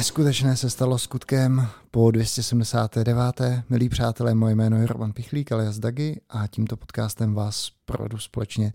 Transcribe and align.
Neskutečné 0.00 0.56
se 0.56 0.70
stalo 0.70 0.98
skutkem 0.98 1.66
po 1.90 2.10
279. 2.10 3.40
Milí 3.68 3.88
přátelé, 3.88 4.34
moje 4.34 4.54
jméno 4.54 4.76
je 4.76 4.86
Roman 4.86 5.12
Pichlík, 5.12 5.52
alias 5.52 5.78
Dagi 5.78 6.20
a 6.30 6.46
tímto 6.46 6.76
podcastem 6.76 7.34
vás 7.34 7.70
provedu 7.84 8.18
společně 8.18 8.72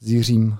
s 0.00 0.10
Jiřím 0.10 0.56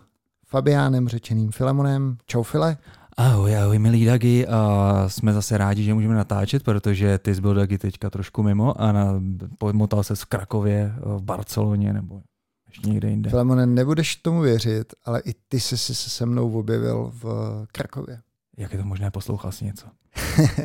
Fabiánem, 0.46 1.08
řečeným 1.08 1.50
Filemonem. 1.50 2.16
Čau 2.27 2.42
File. 2.42 2.77
Ahoj, 3.16 3.56
ahoj 3.56 3.78
milí 3.78 4.04
Dagi, 4.04 4.46
a 4.46 5.04
jsme 5.08 5.32
zase 5.32 5.58
rádi, 5.58 5.84
že 5.84 5.94
můžeme 5.94 6.14
natáčet, 6.14 6.62
protože 6.62 7.19
ty 7.19 7.34
jsi 7.34 7.41
byl 7.41 7.55
Dagi 7.55 7.78
teďka 7.78 8.10
trošku 8.10 8.42
mimo 8.42 8.80
a 8.80 8.92
na, 8.92 9.22
pomotal 9.58 10.02
se 10.02 10.14
v 10.14 10.24
Krakově, 10.24 10.94
v 11.00 11.22
Barceloně 11.22 11.92
nebo 11.92 12.22
ještě 12.69 12.88
někde 12.88 13.10
jinde. 13.10 13.30
Filemone, 13.30 13.66
nebudeš 13.66 14.16
tomu 14.16 14.41
věřit, 14.41 14.94
ale 15.05 15.20
i 15.20 15.34
ty 15.48 15.60
jsi 15.60 15.77
se 15.77 15.94
se 15.94 16.27
mnou 16.27 16.58
objevil 16.58 17.12
v 17.14 17.24
Krakově. 17.72 18.19
Jak 18.56 18.73
je 18.73 18.79
to 18.79 18.84
možné, 18.84 19.11
poslouchal 19.11 19.52
jsi 19.52 19.65
něco? 19.65 19.87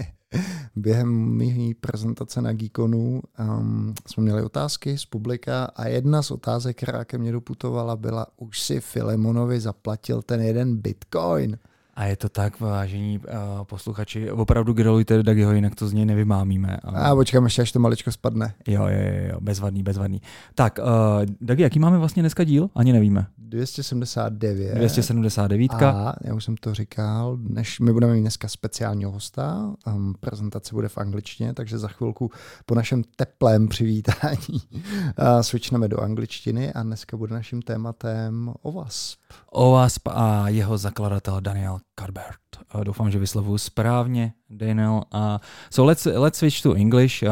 Během 0.75 1.37
mý 1.37 1.73
prezentace 1.73 2.41
na 2.41 2.53
Geekonu 2.53 3.21
um, 3.39 3.93
jsme 4.07 4.23
měli 4.23 4.43
otázky 4.43 4.97
z 4.97 5.05
publika 5.05 5.65
a 5.65 5.87
jedna 5.87 6.21
z 6.21 6.31
otázek, 6.31 6.77
která 6.77 7.05
ke 7.05 7.17
mně 7.17 7.31
doputovala, 7.31 7.95
byla, 7.95 8.27
už 8.37 8.61
si 8.61 8.79
Filemonovi 8.79 9.59
zaplatil 9.59 10.21
ten 10.21 10.41
jeden 10.41 10.77
bitcoin. 10.77 11.57
A 11.97 12.05
je 12.05 12.15
to 12.15 12.29
tak, 12.29 12.59
vážení 12.59 13.19
uh, 13.19 13.63
posluchači, 13.63 14.31
opravdu 14.31 14.73
gratulujte 14.73 15.23
Dagiho, 15.23 15.53
jinak 15.53 15.75
to 15.75 15.87
z 15.87 15.93
něj 15.93 16.05
nevymámíme. 16.05 16.77
Ale... 16.83 16.99
A 16.99 17.15
počkám 17.15 17.43
ještě, 17.43 17.61
až 17.61 17.71
to 17.71 17.79
maličko 17.79 18.11
spadne. 18.11 18.53
Jo, 18.67 18.87
jo, 18.87 18.99
jo, 19.31 19.37
bezvadný, 19.41 19.83
bezvadný. 19.83 20.21
Tak, 20.55 20.79
uh, 20.79 21.25
Dagi, 21.41 21.63
jaký 21.63 21.79
máme 21.79 21.97
vlastně 21.97 22.23
dneska 22.23 22.43
díl? 22.43 22.69
Ani 22.75 22.93
nevíme. 22.93 23.27
279. 23.37 24.75
279. 24.75 25.73
A 25.73 26.15
já 26.21 26.33
už 26.33 26.43
jsem 26.43 26.57
to 26.57 26.73
říkal, 26.73 27.37
než 27.41 27.79
my 27.79 27.93
budeme 27.93 28.13
mít 28.13 28.21
dneska 28.21 28.47
speciálního 28.47 29.11
hosta, 29.11 29.73
um, 29.87 30.13
prezentace 30.19 30.75
bude 30.75 30.87
v 30.89 30.97
angličtině, 30.97 31.53
takže 31.53 31.77
za 31.77 31.87
chvilku 31.87 32.31
po 32.65 32.75
našem 32.75 33.03
teplém 33.15 33.67
přivítání 33.67 34.37
uh, 34.49 35.41
switchneme 35.41 35.87
do 35.87 35.99
angličtiny 35.99 36.73
a 36.73 36.83
dneska 36.83 37.17
bude 37.17 37.33
naším 37.33 37.61
tématem 37.61 38.53
OWASP. 38.61 39.19
OWASP 39.51 40.07
a 40.11 40.49
jeho 40.49 40.77
zakladatel 40.77 41.41
Daniel 41.41 41.79
Carbert. 41.99 42.39
Uh, 42.75 42.83
doufám, 42.83 43.11
že 43.11 43.19
vyslovuji 43.19 43.59
správně, 43.59 44.33
Daniel. 44.49 45.03
Uh, 45.13 45.37
so 45.69 45.85
let's 45.85 46.05
let's 46.05 46.37
switch 46.39 46.61
to 46.61 46.75
English. 46.75 47.23
Uh, 47.23 47.29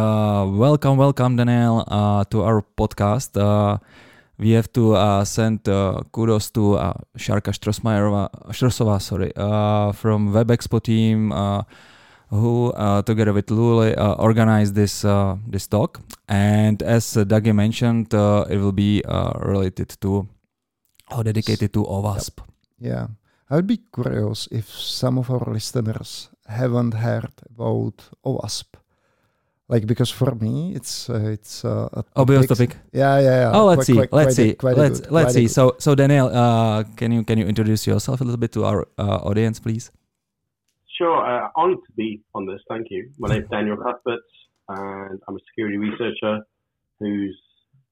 welcome, 0.60 0.98
welcome, 0.98 1.36
Daniel, 1.36 1.86
uh, 1.88 2.24
to 2.30 2.44
our 2.44 2.62
podcast. 2.76 3.38
Uh, 3.38 3.78
we 4.40 4.56
have 4.56 4.68
to 4.68 4.92
uh, 4.92 5.24
send 5.24 5.68
uh, 5.68 6.02
kudos 6.12 6.52
to 6.52 6.74
uh, 6.74 6.94
Šárka 7.18 7.52
Štrosová, 7.52 9.00
sorry, 9.00 9.32
uh, 9.36 9.92
from 9.94 10.34
WebExpo 10.34 10.80
team, 10.82 11.32
uh, 11.32 11.62
who 12.30 12.74
uh, 12.74 13.02
together 13.02 13.34
with 13.34 13.46
Luli 13.52 13.94
uh, 13.98 14.16
organized 14.18 14.76
this 14.76 15.06
uh, 15.06 15.38
this 15.52 15.68
talk. 15.68 16.02
And 16.28 16.82
as 16.84 17.16
Dougie 17.26 17.54
mentioned, 17.54 18.14
uh, 18.14 18.46
it 18.50 18.58
will 18.58 18.74
be 18.74 19.02
uh, 19.06 19.32
related 19.40 19.96
to 20.02 20.28
or 21.12 21.24
dedicated 21.24 21.72
to 21.74 21.84
OWASP. 21.86 22.40
Yep. 22.80 22.92
Yeah, 22.92 23.08
I 23.50 23.56
would 23.56 23.68
be 23.68 23.80
curious 23.94 24.48
if 24.52 24.70
some 24.70 25.18
of 25.18 25.30
our 25.30 25.54
listeners 25.54 26.30
haven't 26.48 26.94
heard 26.94 27.34
about 27.50 28.10
OWASP 28.24 28.76
like 29.68 29.88
because 29.88 30.12
for 30.12 30.36
me 30.36 30.74
it's 30.76 31.10
uh, 31.10 31.34
it's 31.34 31.66
uh, 31.66 31.90
a 31.94 32.04
obvious 32.16 32.48
topic. 32.48 32.78
Yeah, 32.92 33.20
yeah, 33.20 33.36
yeah. 33.42 33.52
Oh, 33.54 33.66
let's 33.66 33.78
quite, 33.78 33.86
see. 33.86 33.94
Quite, 33.94 34.14
let's 34.14 34.36
quite 34.36 34.36
see. 34.36 34.56
A, 34.60 34.76
let's 34.76 35.00
good, 35.00 35.12
let's 35.12 35.34
see. 35.34 35.48
So 35.48 35.76
so 35.80 35.96
Daniel, 35.96 36.28
uh, 36.28 36.84
can 36.96 37.12
you 37.12 37.24
can 37.24 37.38
you 37.38 37.46
introduce 37.46 37.88
yourself 37.88 38.22
a 38.22 38.24
little 38.24 38.40
bit 38.40 38.52
to 38.54 38.66
our 38.66 38.88
uh, 38.98 39.30
audience, 39.30 39.60
please? 39.60 39.92
Sure. 40.98 41.18
Uh, 41.18 41.50
honored 41.56 41.84
to 41.88 41.94
be 41.98 42.22
on 42.34 42.46
this. 42.46 42.62
Thank 42.70 42.88
you. 42.90 43.10
My 43.20 43.30
name 43.30 43.44
is 43.44 43.50
Daniel 43.50 43.78
Cuthberts, 43.78 44.32
and 44.70 45.20
I'm 45.28 45.36
a 45.36 45.40
security 45.50 45.78
researcher 45.78 46.46
who's 47.00 47.38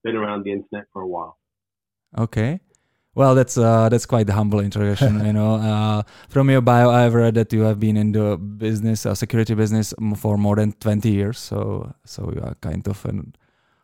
been 0.04 0.16
around 0.16 0.44
the 0.44 0.52
internet 0.52 0.86
for 0.94 1.02
a 1.02 1.08
while. 1.08 1.38
Okay. 2.18 2.60
Well, 3.16 3.36
that's 3.36 3.58
uh, 3.58 3.90
that's 3.90 4.06
quite 4.06 4.26
the 4.26 4.34
humble 4.34 4.60
introduction. 4.60 5.24
you 5.26 5.34
know, 5.34 5.56
uh, 5.70 6.04
from 6.30 6.50
your 6.50 6.62
bio, 6.62 6.90
I've 6.90 7.14
read 7.14 7.36
that 7.36 7.54
you 7.54 7.62
have 7.62 7.80
been 7.80 7.96
in 7.96 8.12
the 8.12 8.38
business, 8.38 9.06
uh, 9.06 9.14
security 9.14 9.54
business, 9.54 9.94
for 10.18 10.38
more 10.38 10.56
than 10.56 10.72
twenty 10.74 11.12
years. 11.12 11.38
So, 11.38 11.94
so 12.06 12.32
you 12.34 12.42
are 12.42 12.56
kind 12.62 12.88
of 12.88 13.06
an 13.06 13.36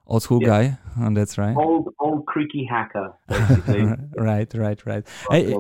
old 0.07 0.23
school 0.23 0.41
yeah. 0.41 0.47
guy, 0.47 0.77
and 1.05 1.15
that's 1.15 1.37
right. 1.37 1.55
Old, 1.55 1.93
old 1.99 2.25
creaky 2.25 2.65
hacker, 2.65 3.13
basically. 3.27 3.83
right, 4.17 4.51
right, 4.55 4.85
right. 4.85 5.07
Hey, 5.29 5.53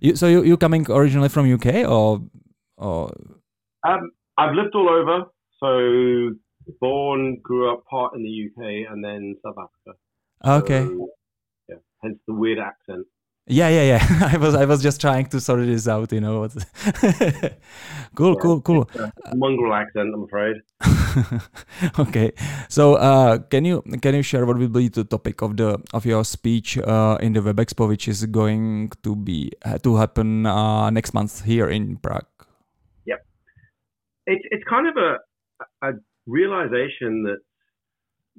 you, 0.00 0.16
so 0.16 0.26
you 0.26 0.42
you 0.42 0.56
coming 0.56 0.84
originally 0.90 1.28
from 1.28 1.52
UK 1.52 1.88
or 1.88 2.20
or? 2.76 3.12
Um, 3.86 4.10
I've 4.36 4.54
lived 4.54 4.74
all 4.74 4.88
over. 4.88 5.26
So 5.60 6.34
born, 6.80 7.38
grew 7.42 7.72
up 7.72 7.84
part 7.86 8.14
in 8.14 8.22
the 8.22 8.48
UK, 8.48 8.90
and 8.90 9.04
then 9.04 9.36
South 9.44 9.56
Africa. 9.56 9.98
Okay. 10.44 10.84
So, 10.84 11.08
hence 12.04 12.18
the 12.26 12.34
weird 12.34 12.58
accent. 12.58 13.06
Yeah, 13.46 13.68
yeah, 13.68 13.82
yeah. 13.82 14.30
I 14.32 14.38
was 14.38 14.54
I 14.54 14.64
was 14.64 14.82
just 14.82 15.00
trying 15.00 15.26
to 15.26 15.40
sort 15.40 15.66
this 15.66 15.86
out, 15.86 16.10
you 16.12 16.20
know. 16.20 16.48
cool, 18.14 18.32
yeah, 18.34 18.40
cool, 18.40 18.60
cool. 18.62 18.88
mongrel 19.34 19.74
accent, 19.74 20.14
I'm 20.14 20.24
afraid. 20.24 20.56
okay, 21.98 22.32
so 22.70 22.94
uh, 22.94 23.38
can 23.52 23.66
you 23.66 23.82
can 24.00 24.14
you 24.14 24.22
share 24.22 24.46
what 24.46 24.56
will 24.56 24.68
be 24.68 24.88
the 24.88 25.04
topic 25.04 25.42
of 25.42 25.58
the 25.58 25.78
of 25.92 26.06
your 26.06 26.24
speech 26.24 26.78
uh, 26.78 27.18
in 27.20 27.34
the 27.34 27.42
Web 27.42 27.56
Expo, 27.56 27.86
which 27.86 28.08
is 28.08 28.24
going 28.24 28.90
to 29.02 29.14
be 29.14 29.52
uh, 29.62 29.76
to 29.78 29.96
happen 29.96 30.46
uh, 30.46 30.88
next 30.88 31.12
month 31.12 31.44
here 31.44 31.68
in 31.68 31.98
Prague? 31.98 32.24
Yep, 33.04 33.26
it's 34.26 34.44
it's 34.52 34.64
kind 34.64 34.88
of 34.88 34.96
a 34.96 35.20
a 35.86 35.92
realization 36.26 37.24
that 37.24 37.44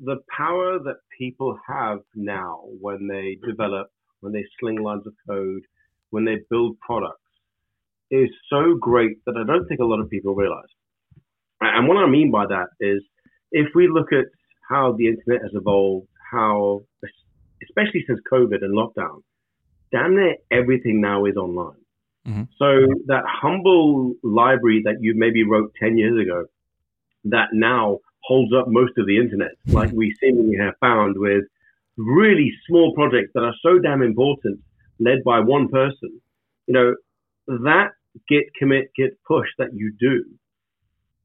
the 0.03 0.17
power 0.35 0.79
that 0.79 0.97
people 1.17 1.57
have 1.67 1.99
now 2.15 2.63
when 2.81 3.07
they 3.07 3.37
develop, 3.47 3.87
when 4.19 4.33
they 4.33 4.43
sling 4.59 4.81
lines 4.81 5.05
of 5.07 5.13
code, 5.27 5.61
when 6.09 6.25
they 6.25 6.37
build 6.49 6.79
products 6.79 7.19
is 8.11 8.29
so 8.49 8.75
great 8.79 9.17
that 9.25 9.35
I 9.37 9.45
don't 9.45 9.67
think 9.67 9.79
a 9.79 9.85
lot 9.85 9.99
of 9.99 10.09
people 10.09 10.35
realize. 10.35 10.69
And 11.61 11.87
what 11.87 11.97
I 11.97 12.07
mean 12.07 12.31
by 12.31 12.45
that 12.47 12.67
is 12.79 13.01
if 13.51 13.67
we 13.73 13.87
look 13.87 14.11
at 14.11 14.25
how 14.69 14.95
the 14.97 15.07
internet 15.07 15.41
has 15.41 15.51
evolved, 15.53 16.07
how, 16.31 16.83
especially 17.63 18.03
since 18.07 18.19
COVID 18.31 18.63
and 18.63 18.75
lockdown, 18.75 19.21
damn 19.91 20.15
near 20.15 20.35
everything 20.51 21.01
now 21.01 21.25
is 21.25 21.35
online. 21.35 21.77
Mm-hmm. 22.27 22.43
So 22.57 22.93
that 23.07 23.23
humble 23.25 24.15
library 24.23 24.81
that 24.85 24.97
you 24.99 25.13
maybe 25.15 25.43
wrote 25.43 25.73
10 25.79 25.97
years 25.97 26.19
ago 26.21 26.45
that 27.25 27.49
now 27.53 27.99
holds 28.25 28.53
up 28.53 28.67
most 28.67 28.93
of 28.97 29.05
the 29.07 29.17
internet, 29.17 29.51
like 29.67 29.91
we 29.91 30.15
seemingly 30.19 30.57
have 30.57 30.73
found 30.79 31.15
with 31.17 31.43
really 31.97 32.51
small 32.67 32.93
projects 32.93 33.31
that 33.33 33.43
are 33.43 33.55
so 33.61 33.79
damn 33.79 34.01
important, 34.01 34.59
led 34.99 35.23
by 35.23 35.39
one 35.39 35.67
person. 35.69 36.21
You 36.67 36.73
know, 36.73 36.95
that 37.47 37.91
git 38.27 38.45
commit 38.57 38.91
git 38.95 39.17
push 39.27 39.47
that 39.57 39.73
you 39.73 39.93
do, 39.99 40.25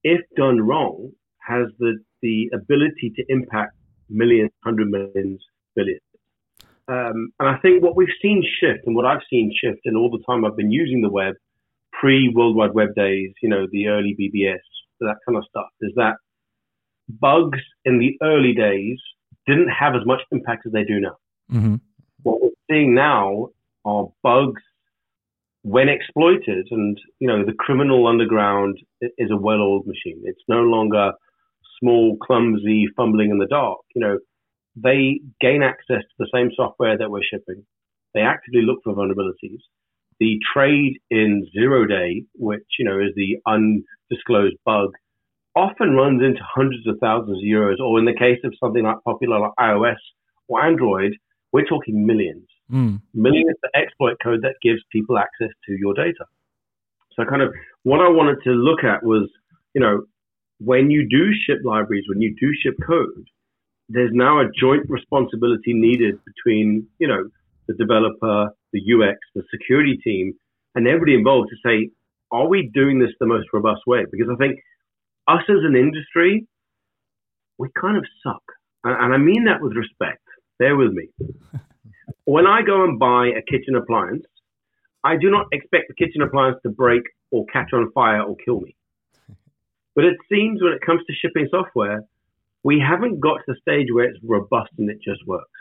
if 0.04 0.20
done 0.36 0.60
wrong, 0.60 1.12
has 1.38 1.68
the 1.78 1.98
the 2.22 2.50
ability 2.52 3.12
to 3.16 3.24
impact 3.28 3.74
millions, 4.08 4.50
hundred 4.62 4.90
millions, 4.90 5.40
billions. 5.74 6.02
Um, 6.88 7.32
and 7.38 7.48
I 7.48 7.56
think 7.58 7.82
what 7.82 7.96
we've 7.96 8.08
seen 8.20 8.44
shift, 8.60 8.80
and 8.86 8.96
what 8.96 9.06
I've 9.06 9.22
seen 9.30 9.54
shift 9.62 9.80
in 9.84 9.96
all 9.96 10.10
the 10.10 10.22
time 10.28 10.44
I've 10.44 10.56
been 10.56 10.72
using 10.72 11.00
the 11.00 11.10
web, 11.10 11.34
pre 11.92 12.32
World 12.34 12.56
Wide 12.56 12.74
Web 12.74 12.94
days, 12.94 13.32
you 13.42 13.48
know, 13.48 13.66
the 13.70 13.88
early 13.88 14.16
BBS, 14.18 14.58
that 15.00 15.16
kind 15.24 15.38
of 15.38 15.44
stuff, 15.48 15.68
is 15.80 15.92
that 15.96 16.16
bugs 17.20 17.60
in 17.84 17.98
the 17.98 18.16
early 18.22 18.54
days 18.54 18.98
didn't 19.46 19.68
have 19.68 19.94
as 19.94 20.02
much 20.06 20.20
impact 20.30 20.66
as 20.66 20.72
they 20.72 20.84
do 20.84 21.00
now. 21.00 21.16
Mm-hmm. 21.52 21.76
What 22.22 22.42
we're 22.42 22.50
seeing 22.70 22.94
now 22.94 23.48
are 23.84 24.08
bugs 24.22 24.62
when 25.62 25.88
exploited, 25.88 26.68
and 26.70 26.98
you 27.18 27.28
know 27.28 27.44
the 27.44 27.52
criminal 27.52 28.06
underground 28.06 28.78
is 29.00 29.30
a 29.30 29.36
well-oiled 29.36 29.86
machine. 29.86 30.22
It's 30.24 30.42
no 30.48 30.60
longer 30.60 31.12
small, 31.80 32.16
clumsy, 32.18 32.88
fumbling 32.96 33.30
in 33.30 33.38
the 33.38 33.46
dark. 33.46 33.80
You 33.94 34.00
know, 34.00 34.18
they 34.76 35.20
gain 35.40 35.62
access 35.62 36.02
to 36.02 36.14
the 36.18 36.30
same 36.32 36.50
software 36.54 36.96
that 36.96 37.10
we're 37.10 37.22
shipping. 37.22 37.64
They 38.14 38.20
actively 38.20 38.62
look 38.62 38.80
for 38.84 38.94
vulnerabilities. 38.94 39.60
The 40.18 40.38
trade 40.54 40.98
in 41.10 41.48
zero 41.52 41.86
day, 41.86 42.24
which 42.34 42.66
you 42.78 42.84
know 42.84 42.98
is 42.98 43.14
the 43.16 43.38
undisclosed 43.46 44.56
bug 44.64 44.90
often 45.56 45.94
runs 45.94 46.22
into 46.22 46.40
hundreds 46.42 46.86
of 46.86 46.96
thousands 47.00 47.38
of 47.38 47.44
euros, 47.44 47.78
or 47.80 47.98
in 47.98 48.04
the 48.04 48.14
case 48.14 48.38
of 48.44 48.54
something 48.62 48.84
like 48.84 48.96
popular 49.04 49.40
like 49.40 49.52
iOS 49.58 49.96
or 50.48 50.64
Android, 50.64 51.12
we're 51.52 51.64
talking 51.64 52.06
millions. 52.06 52.46
Mm. 52.70 53.00
Millions 53.14 53.56
of 53.64 53.70
exploit 53.74 54.16
code 54.22 54.42
that 54.42 54.54
gives 54.62 54.80
people 54.92 55.18
access 55.18 55.50
to 55.66 55.76
your 55.76 55.94
data. 55.94 56.24
So, 57.16 57.24
kind 57.24 57.42
of 57.42 57.52
what 57.82 58.00
I 58.00 58.08
wanted 58.08 58.38
to 58.44 58.50
look 58.50 58.84
at 58.84 59.02
was, 59.02 59.28
you 59.74 59.80
know, 59.80 60.04
when 60.60 60.90
you 60.90 61.08
do 61.08 61.32
ship 61.46 61.58
libraries, 61.64 62.04
when 62.08 62.20
you 62.20 62.34
do 62.38 62.52
ship 62.62 62.76
code, 62.86 63.26
there's 63.88 64.12
now 64.12 64.40
a 64.40 64.44
joint 64.58 64.88
responsibility 64.88 65.72
needed 65.74 66.14
between, 66.24 66.86
you 66.98 67.08
know, 67.08 67.28
the 67.66 67.74
developer, 67.74 68.50
the 68.72 68.80
UX, 68.80 69.18
the 69.34 69.42
security 69.50 69.98
team, 70.04 70.34
and 70.74 70.86
everybody 70.86 71.14
involved 71.14 71.50
to 71.50 71.56
say, 71.68 71.90
are 72.30 72.46
we 72.46 72.70
doing 72.72 73.00
this 73.00 73.10
the 73.18 73.26
most 73.26 73.48
robust 73.52 73.80
way? 73.86 74.04
Because 74.10 74.28
I 74.32 74.36
think 74.36 74.60
us 75.30 75.42
as 75.48 75.62
an 75.62 75.76
industry, 75.76 76.46
we 77.58 77.68
kind 77.80 77.96
of 77.96 78.04
suck. 78.22 78.42
And 78.84 79.14
I 79.14 79.18
mean 79.18 79.44
that 79.44 79.60
with 79.60 79.74
respect. 79.76 80.22
Bear 80.58 80.76
with 80.76 80.92
me. 80.92 81.08
when 82.24 82.46
I 82.46 82.62
go 82.62 82.84
and 82.84 82.98
buy 82.98 83.28
a 83.28 83.42
kitchen 83.42 83.76
appliance, 83.76 84.24
I 85.04 85.16
do 85.16 85.30
not 85.30 85.46
expect 85.52 85.88
the 85.88 85.94
kitchen 85.94 86.22
appliance 86.22 86.58
to 86.64 86.70
break 86.70 87.02
or 87.30 87.46
catch 87.46 87.72
on 87.72 87.90
fire 87.92 88.22
or 88.22 88.36
kill 88.44 88.60
me. 88.60 88.74
But 89.96 90.04
it 90.04 90.16
seems 90.30 90.62
when 90.62 90.72
it 90.72 90.80
comes 90.86 91.02
to 91.06 91.12
shipping 91.12 91.48
software, 91.50 92.04
we 92.62 92.78
haven't 92.78 93.18
got 93.18 93.38
to 93.38 93.42
the 93.48 93.56
stage 93.60 93.88
where 93.92 94.04
it's 94.04 94.18
robust 94.22 94.70
and 94.78 94.88
it 94.88 94.98
just 95.02 95.26
works. 95.26 95.59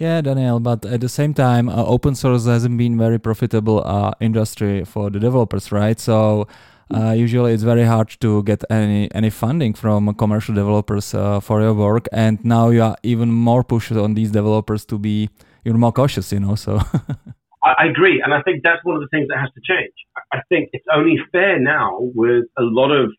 Yeah, 0.00 0.20
Daniel, 0.20 0.60
but 0.60 0.86
at 0.86 1.00
the 1.00 1.08
same 1.08 1.34
time, 1.34 1.68
uh, 1.68 1.84
open 1.84 2.14
source 2.14 2.46
hasn't 2.46 2.78
been 2.78 2.96
very 2.96 3.18
profitable 3.18 3.82
uh, 3.84 4.12
industry 4.20 4.84
for 4.84 5.10
the 5.10 5.18
developers, 5.18 5.72
right? 5.72 5.98
So 5.98 6.46
uh, 6.94 7.10
usually 7.10 7.52
it's 7.52 7.64
very 7.64 7.82
hard 7.82 8.08
to 8.20 8.44
get 8.44 8.62
any 8.70 9.10
any 9.12 9.30
funding 9.30 9.74
from 9.74 10.14
commercial 10.14 10.54
developers 10.54 11.14
uh, 11.14 11.40
for 11.40 11.60
your 11.62 11.74
work, 11.74 12.06
and 12.12 12.38
now 12.44 12.70
you 12.70 12.80
are 12.80 12.96
even 13.02 13.32
more 13.32 13.64
pushed 13.64 13.90
on 13.90 14.14
these 14.14 14.30
developers 14.30 14.84
to 14.84 15.00
be 15.00 15.30
even 15.66 15.80
more 15.80 15.92
cautious, 15.92 16.30
you 16.32 16.38
know. 16.38 16.54
So. 16.54 16.78
I 17.64 17.86
agree, 17.90 18.22
and 18.24 18.32
I 18.32 18.40
think 18.42 18.62
that's 18.62 18.84
one 18.84 18.94
of 18.94 19.02
the 19.02 19.08
things 19.10 19.26
that 19.30 19.40
has 19.40 19.50
to 19.50 19.60
change. 19.66 19.94
I 20.32 20.42
think 20.48 20.70
it's 20.72 20.86
only 20.94 21.16
fair 21.32 21.58
now 21.58 21.98
with 22.14 22.44
a 22.56 22.62
lot 22.62 22.92
of 22.92 23.10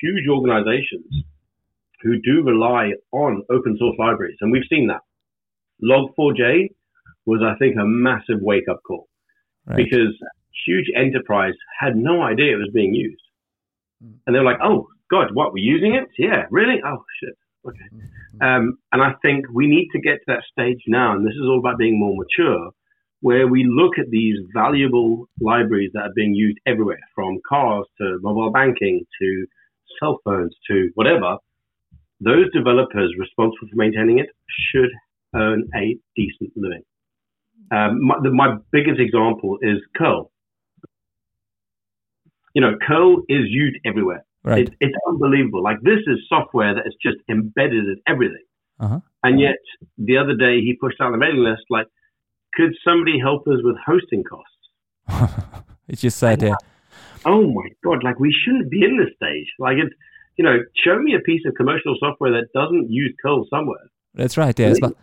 huge 0.00 0.26
organizations 0.30 1.12
who 2.00 2.16
do 2.24 2.42
rely 2.42 2.92
on 3.12 3.42
open 3.50 3.76
source 3.78 3.96
libraries, 3.98 4.38
and 4.40 4.50
we've 4.50 4.68
seen 4.70 4.86
that. 4.86 5.02
Log4j 5.82 6.68
was, 7.26 7.40
I 7.44 7.56
think, 7.58 7.76
a 7.76 7.84
massive 7.84 8.40
wake 8.40 8.68
up 8.70 8.80
call 8.86 9.08
right. 9.66 9.76
because 9.76 10.16
huge 10.66 10.86
enterprise 10.96 11.54
had 11.78 11.96
no 11.96 12.22
idea 12.22 12.54
it 12.54 12.58
was 12.58 12.70
being 12.72 12.94
used. 12.94 13.22
Hmm. 14.02 14.12
And 14.26 14.34
they're 14.34 14.44
like, 14.44 14.58
oh, 14.62 14.88
God, 15.10 15.34
what, 15.34 15.52
we're 15.52 15.64
using 15.64 15.94
it? 15.94 16.08
Yeah, 16.18 16.44
really? 16.50 16.80
Oh, 16.84 17.04
shit. 17.22 17.36
Okay. 17.66 17.88
Hmm. 17.90 18.42
Um, 18.42 18.78
and 18.92 19.02
I 19.02 19.12
think 19.22 19.46
we 19.52 19.66
need 19.66 19.88
to 19.92 20.00
get 20.00 20.14
to 20.14 20.24
that 20.28 20.42
stage 20.50 20.82
now, 20.86 21.12
and 21.12 21.26
this 21.26 21.34
is 21.34 21.42
all 21.42 21.58
about 21.58 21.78
being 21.78 21.98
more 21.98 22.16
mature, 22.16 22.70
where 23.20 23.46
we 23.46 23.64
look 23.64 23.98
at 23.98 24.10
these 24.10 24.36
valuable 24.52 25.28
libraries 25.40 25.90
that 25.94 26.02
are 26.02 26.14
being 26.14 26.34
used 26.34 26.58
everywhere, 26.66 26.98
from 27.14 27.38
cars 27.48 27.86
to 27.98 28.18
mobile 28.20 28.50
banking 28.50 29.04
to 29.20 29.46
cell 30.00 30.18
phones 30.24 30.54
to 30.68 30.90
whatever. 30.94 31.36
Those 32.20 32.50
developers 32.52 33.14
responsible 33.18 33.68
for 33.70 33.76
maintaining 33.76 34.18
it 34.18 34.30
should 34.48 34.90
earn 35.34 35.68
a 35.74 35.96
decent 36.16 36.52
living. 36.56 36.82
Um, 37.70 38.04
my, 38.04 38.16
the, 38.22 38.30
my 38.30 38.56
biggest 38.70 39.00
example 39.00 39.58
is 39.62 39.78
curl. 39.96 40.30
You 42.54 42.60
know, 42.60 42.76
curl 42.86 43.20
is 43.28 43.46
used 43.48 43.78
everywhere. 43.86 44.24
Right. 44.44 44.68
It, 44.68 44.74
it's 44.80 44.94
unbelievable. 45.08 45.62
Like 45.62 45.80
this 45.82 46.00
is 46.06 46.18
software 46.28 46.74
that 46.74 46.86
is 46.86 46.94
just 47.02 47.16
embedded 47.30 47.84
in 47.84 47.96
everything. 48.06 48.44
Uh-huh. 48.80 49.00
And 49.22 49.40
yet, 49.40 49.58
the 49.96 50.18
other 50.18 50.34
day 50.34 50.60
he 50.60 50.76
pushed 50.80 51.00
out 51.00 51.12
the 51.12 51.18
mailing 51.18 51.44
list 51.44 51.62
like, 51.70 51.86
could 52.54 52.72
somebody 52.84 53.18
help 53.18 53.46
us 53.46 53.60
with 53.62 53.76
hosting 53.86 54.24
costs? 54.24 55.62
it's 55.88 56.02
just 56.02 56.18
said, 56.18 56.42
yeah. 56.42 56.56
Oh 57.24 57.46
my 57.52 57.68
god! 57.84 58.02
Like 58.02 58.18
we 58.18 58.34
shouldn't 58.44 58.70
be 58.70 58.84
in 58.84 58.98
this 58.98 59.14
stage. 59.14 59.46
Like 59.58 59.76
it's, 59.78 59.94
you 60.36 60.44
know, 60.44 60.58
show 60.84 60.98
me 60.98 61.14
a 61.14 61.20
piece 61.20 61.42
of 61.46 61.54
commercial 61.54 61.94
software 62.00 62.32
that 62.32 62.48
doesn't 62.52 62.90
use 62.90 63.14
curl 63.22 63.46
somewhere. 63.48 63.88
That's 64.14 64.36
right. 64.36 64.58
Yes, 64.58 64.78
but 64.80 64.94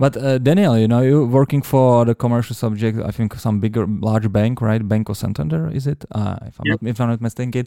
but 0.00 0.16
uh, 0.16 0.38
Daniel, 0.38 0.78
you 0.78 0.88
know, 0.88 1.02
you're 1.02 1.26
working 1.26 1.60
for 1.60 2.06
the 2.06 2.14
commercial 2.14 2.56
subject. 2.56 2.98
I 2.98 3.10
think 3.10 3.34
some 3.34 3.60
bigger, 3.60 3.86
large 3.86 4.32
bank, 4.32 4.62
right? 4.62 4.86
Banco 4.86 5.12
Santander, 5.12 5.70
is 5.70 5.86
it? 5.86 6.06
Uh, 6.10 6.36
if 6.46 6.58
I'm 6.58 6.66
yep. 6.66 6.80
not, 6.80 6.90
if 6.90 7.00
I'm 7.02 7.08
not 7.10 7.20
mistaken. 7.20 7.66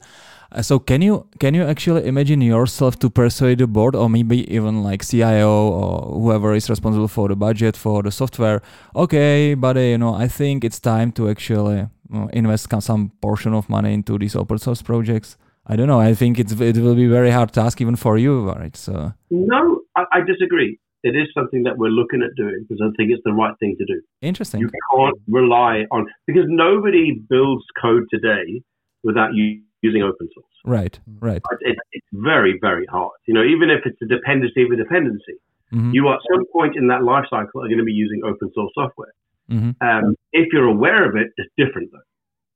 Uh, 0.52 0.64
so 0.64 0.80
can 0.80 1.04
you 1.04 1.28
can 1.40 1.54
you 1.54 1.64
actually 1.64 2.08
imagine 2.08 2.42
yourself 2.42 2.98
to 3.00 3.10
persuade 3.12 3.60
the 3.60 3.68
board, 3.68 3.96
or 3.96 4.10
maybe 4.10 4.52
even 4.52 4.82
like 4.82 5.06
CIO 5.06 5.52
or 5.52 6.20
whoever 6.20 6.56
is 6.56 6.72
responsible 6.72 7.08
for 7.08 7.28
the 7.28 7.36
budget 7.36 7.78
for 7.78 8.02
the 8.02 8.12
software? 8.12 8.64
Okay, 8.96 9.54
but 9.54 9.76
you 9.78 10.00
know, 10.00 10.16
I 10.16 10.28
think 10.28 10.64
it's 10.64 10.80
time 10.80 11.12
to 11.12 11.30
actually 11.30 11.88
invest 12.32 12.68
some 12.82 13.12
portion 13.22 13.54
of 13.54 13.70
money 13.70 13.94
into 13.94 14.18
these 14.18 14.36
open 14.36 14.58
source 14.58 14.82
projects. 14.82 15.38
I 15.68 15.76
don't 15.76 15.88
know. 15.88 16.00
I 16.00 16.16
think 16.16 16.40
it's 16.40 16.52
it 16.54 16.78
will 16.78 16.96
be 16.96 17.08
very 17.08 17.30
hard 17.30 17.54
task 17.54 17.80
even 17.80 17.96
for 17.96 18.18
you, 18.18 18.50
right? 18.50 18.76
So 18.76 19.14
no, 19.30 19.83
I, 19.96 20.04
I 20.12 20.20
disagree 20.22 20.80
it 21.04 21.16
is 21.16 21.28
something 21.34 21.64
that 21.64 21.78
we're 21.78 21.90
looking 21.90 22.24
at 22.24 22.36
doing 22.36 22.66
because 22.68 22.82
I 22.82 22.90
think 22.96 23.12
it's 23.12 23.22
the 23.26 23.34
right 23.34 23.54
thing 23.60 23.76
to 23.78 23.86
do. 23.86 24.02
Interesting. 24.22 24.62
You 24.62 24.70
can't 24.96 25.18
rely 25.28 25.86
on 25.92 26.08
because 26.26 26.46
nobody 26.48 27.20
builds 27.30 27.64
code 27.80 28.04
today 28.10 28.64
without 29.04 29.32
using 29.34 30.02
open 30.02 30.30
source. 30.34 30.46
Right. 30.66 30.98
Right. 31.20 31.42
It, 31.60 31.78
it's 31.92 32.08
very 32.14 32.58
very 32.62 32.86
hard. 32.86 33.12
You 33.28 33.34
know, 33.34 33.44
even 33.44 33.70
if 33.70 33.82
it's 33.86 34.02
a 34.02 34.08
dependency 34.08 34.64
of 34.64 34.72
a 34.72 34.78
dependency, 34.78 35.36
mm-hmm. 35.74 35.92
you 35.94 36.10
at 36.10 36.20
some 36.32 36.46
point 36.54 36.76
in 36.78 36.88
that 36.88 37.04
life 37.04 37.26
cycle 37.30 37.62
are 37.62 37.68
going 37.68 37.80
to 37.80 37.84
be 37.84 37.92
using 37.92 38.22
open 38.26 38.50
source 38.56 38.72
software. 38.74 39.14
Mm-hmm. 39.52 39.86
Um, 39.86 40.16
if 40.32 40.48
you're 40.54 40.70
aware 40.70 41.08
of 41.08 41.18
it, 41.18 41.28
it's 41.36 41.52
different 41.58 41.92
though. 41.92 42.08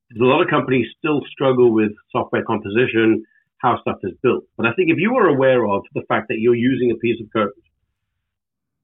Because 0.07 0.21
a 0.21 0.25
lot 0.25 0.41
of 0.41 0.47
companies 0.47 0.87
still 0.97 1.19
struggle 1.29 1.73
with 1.73 1.91
software 2.13 2.45
composition, 2.45 3.25
how 3.59 3.79
stuff 3.81 3.97
is 4.03 4.13
built. 4.21 4.43
But 4.55 4.65
I 4.65 4.73
think 4.73 4.89
if 4.89 4.97
you 4.97 5.15
are 5.15 5.27
aware 5.27 5.65
of 5.65 5.83
the 5.93 6.01
fact 6.07 6.27
that 6.29 6.39
you're 6.39 6.55
using 6.55 6.91
a 6.91 6.95
piece 6.95 7.19
of 7.21 7.27
code 7.33 7.51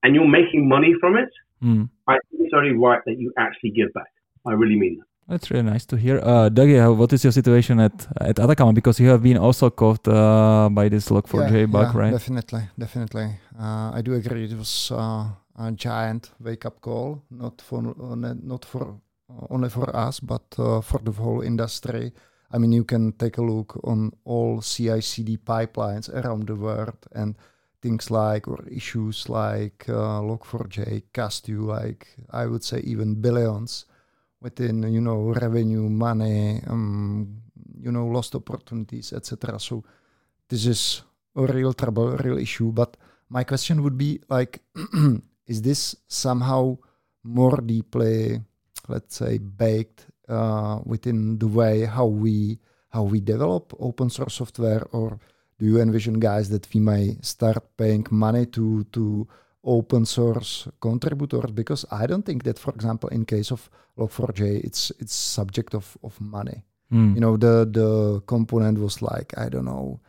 and 0.02 0.16
you're 0.16 0.28
making 0.28 0.68
money 0.68 0.94
from 1.00 1.18
it, 1.18 1.30
mm. 1.64 1.90
I 2.08 2.14
think 2.30 2.44
it's 2.46 2.54
only 2.56 2.74
right 2.74 3.02
that 3.06 3.20
you 3.20 3.32
actually 3.38 3.72
give 3.72 3.94
back. 3.94 4.12
I 4.46 4.52
really 4.54 4.76
mean 4.76 4.98
that. 5.00 5.08
That's 5.28 5.50
really 5.52 5.64
nice 5.64 5.86
to 5.86 5.96
hear. 5.96 6.20
Uh, 6.20 6.50
Dagi, 6.50 6.96
what 6.98 7.14
is 7.14 7.24
your 7.24 7.32
situation 7.32 7.80
at 7.80 8.08
at 8.20 8.36
Ataccama? 8.36 8.74
Because 8.74 9.00
you 9.00 9.08
have 9.10 9.24
been 9.24 9.38
also 9.38 9.70
caught 9.70 10.06
uh, 10.08 10.68
by 10.70 10.90
this 10.90 11.08
Log4j 11.10 11.60
yeah, 11.60 11.66
bug, 11.66 11.94
yeah, 11.94 12.00
right? 12.02 12.12
Definitely, 12.12 12.64
definitely. 12.78 13.28
Uh, 13.58 13.92
I 13.94 14.02
do 14.02 14.14
agree. 14.16 14.44
It 14.44 14.58
was 14.58 14.92
uh, 14.92 15.30
a 15.58 15.72
giant 15.72 16.32
wake 16.42 16.66
up 16.66 16.82
call, 16.82 17.24
not 17.32 17.62
for 17.62 17.82
not 18.44 18.66
for 18.66 19.00
only 19.50 19.70
for 19.70 19.96
us, 19.96 20.20
but 20.20 20.44
uh, 20.58 20.82
for 20.82 21.00
the 21.00 21.12
whole 21.12 21.42
industry. 21.42 22.12
I 22.54 22.60
mean, 22.60 22.72
you 22.72 22.84
can 22.84 23.14
take 23.14 23.40
a 23.40 23.42
look 23.42 23.80
on 23.84 24.12
all 24.26 24.62
CI/CD 24.62 25.38
pipelines 25.38 26.08
around 26.14 26.48
the 26.48 26.56
world, 26.56 27.02
and 27.12 27.36
things 27.82 28.10
like 28.10 28.48
or 28.48 28.64
issues 28.72 29.28
like 29.28 29.90
uh, 29.90 30.22
Log4j 30.24 31.04
cost 31.14 31.50
you 31.50 31.62
like 31.68 32.08
I 32.32 32.46
would 32.46 32.64
say 32.64 32.80
even 32.80 33.20
billions 33.20 33.86
within 34.40 34.84
you 34.84 35.02
know 35.02 35.34
revenue, 35.36 35.90
money, 35.90 36.62
um, 36.68 37.42
you 37.82 37.92
know 37.92 38.06
lost 38.06 38.36
opportunities, 38.36 39.12
etc. 39.14 39.60
So 39.60 39.84
this 40.48 40.66
is 40.66 41.02
a 41.36 41.44
real 41.48 41.74
trouble, 41.74 42.14
a 42.14 42.18
real 42.18 42.38
issue. 42.38 42.72
But 42.72 42.98
my 43.30 43.44
question 43.44 43.82
would 43.84 43.98
be 43.98 44.22
like, 44.30 44.62
is 45.48 45.62
this 45.62 45.96
somehow 46.08 46.78
more 47.24 47.58
deeply, 47.58 48.42
let's 48.88 49.16
say, 49.16 49.40
baked 49.40 50.06
uh, 50.30 50.80
within 50.86 51.38
the 51.40 51.48
way 51.48 51.86
how 51.86 52.06
we 52.06 52.60
how 52.90 53.04
we 53.04 53.20
develop 53.20 53.74
open 53.80 54.10
source 54.10 54.36
software 54.36 54.86
or 54.92 55.20
do 55.60 55.66
you 55.66 55.82
envision 55.82 56.20
guys 56.20 56.50
that 56.50 56.68
we 56.74 56.80
may 56.80 57.18
start 57.22 57.64
paying 57.78 58.06
money 58.12 58.46
to 58.46 58.84
to 58.92 59.28
open 59.64 60.06
source 60.06 60.68
contributors 60.80 61.52
because 61.52 61.86
I 61.92 62.06
don't 62.06 62.26
think 62.26 62.44
that, 62.44 62.60
for 62.60 62.74
example, 62.74 63.10
in 63.10 63.26
case 63.26 63.52
of 63.52 63.70
Log4j, 63.98 64.64
it's 64.64 64.92
it's 65.00 65.14
subject 65.14 65.74
of 65.74 65.98
of 66.04 66.20
money. 66.20 66.64
Mm. 66.92 67.16
You 67.16 67.22
know, 67.22 67.38
the 67.38 67.66
the 67.70 68.22
component 68.26 68.78
was 68.80 69.02
like 69.02 69.34
I 69.38 69.50
don't 69.50 69.66
know, 69.66 70.00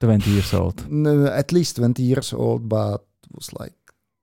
twenty 0.00 0.30
years 0.30 0.52
old. 0.54 0.80
At 1.28 1.52
least 1.52 1.76
twenty 1.76 2.02
years 2.02 2.32
old, 2.32 2.68
but 2.68 3.04
was 3.34 3.52
like 3.52 3.74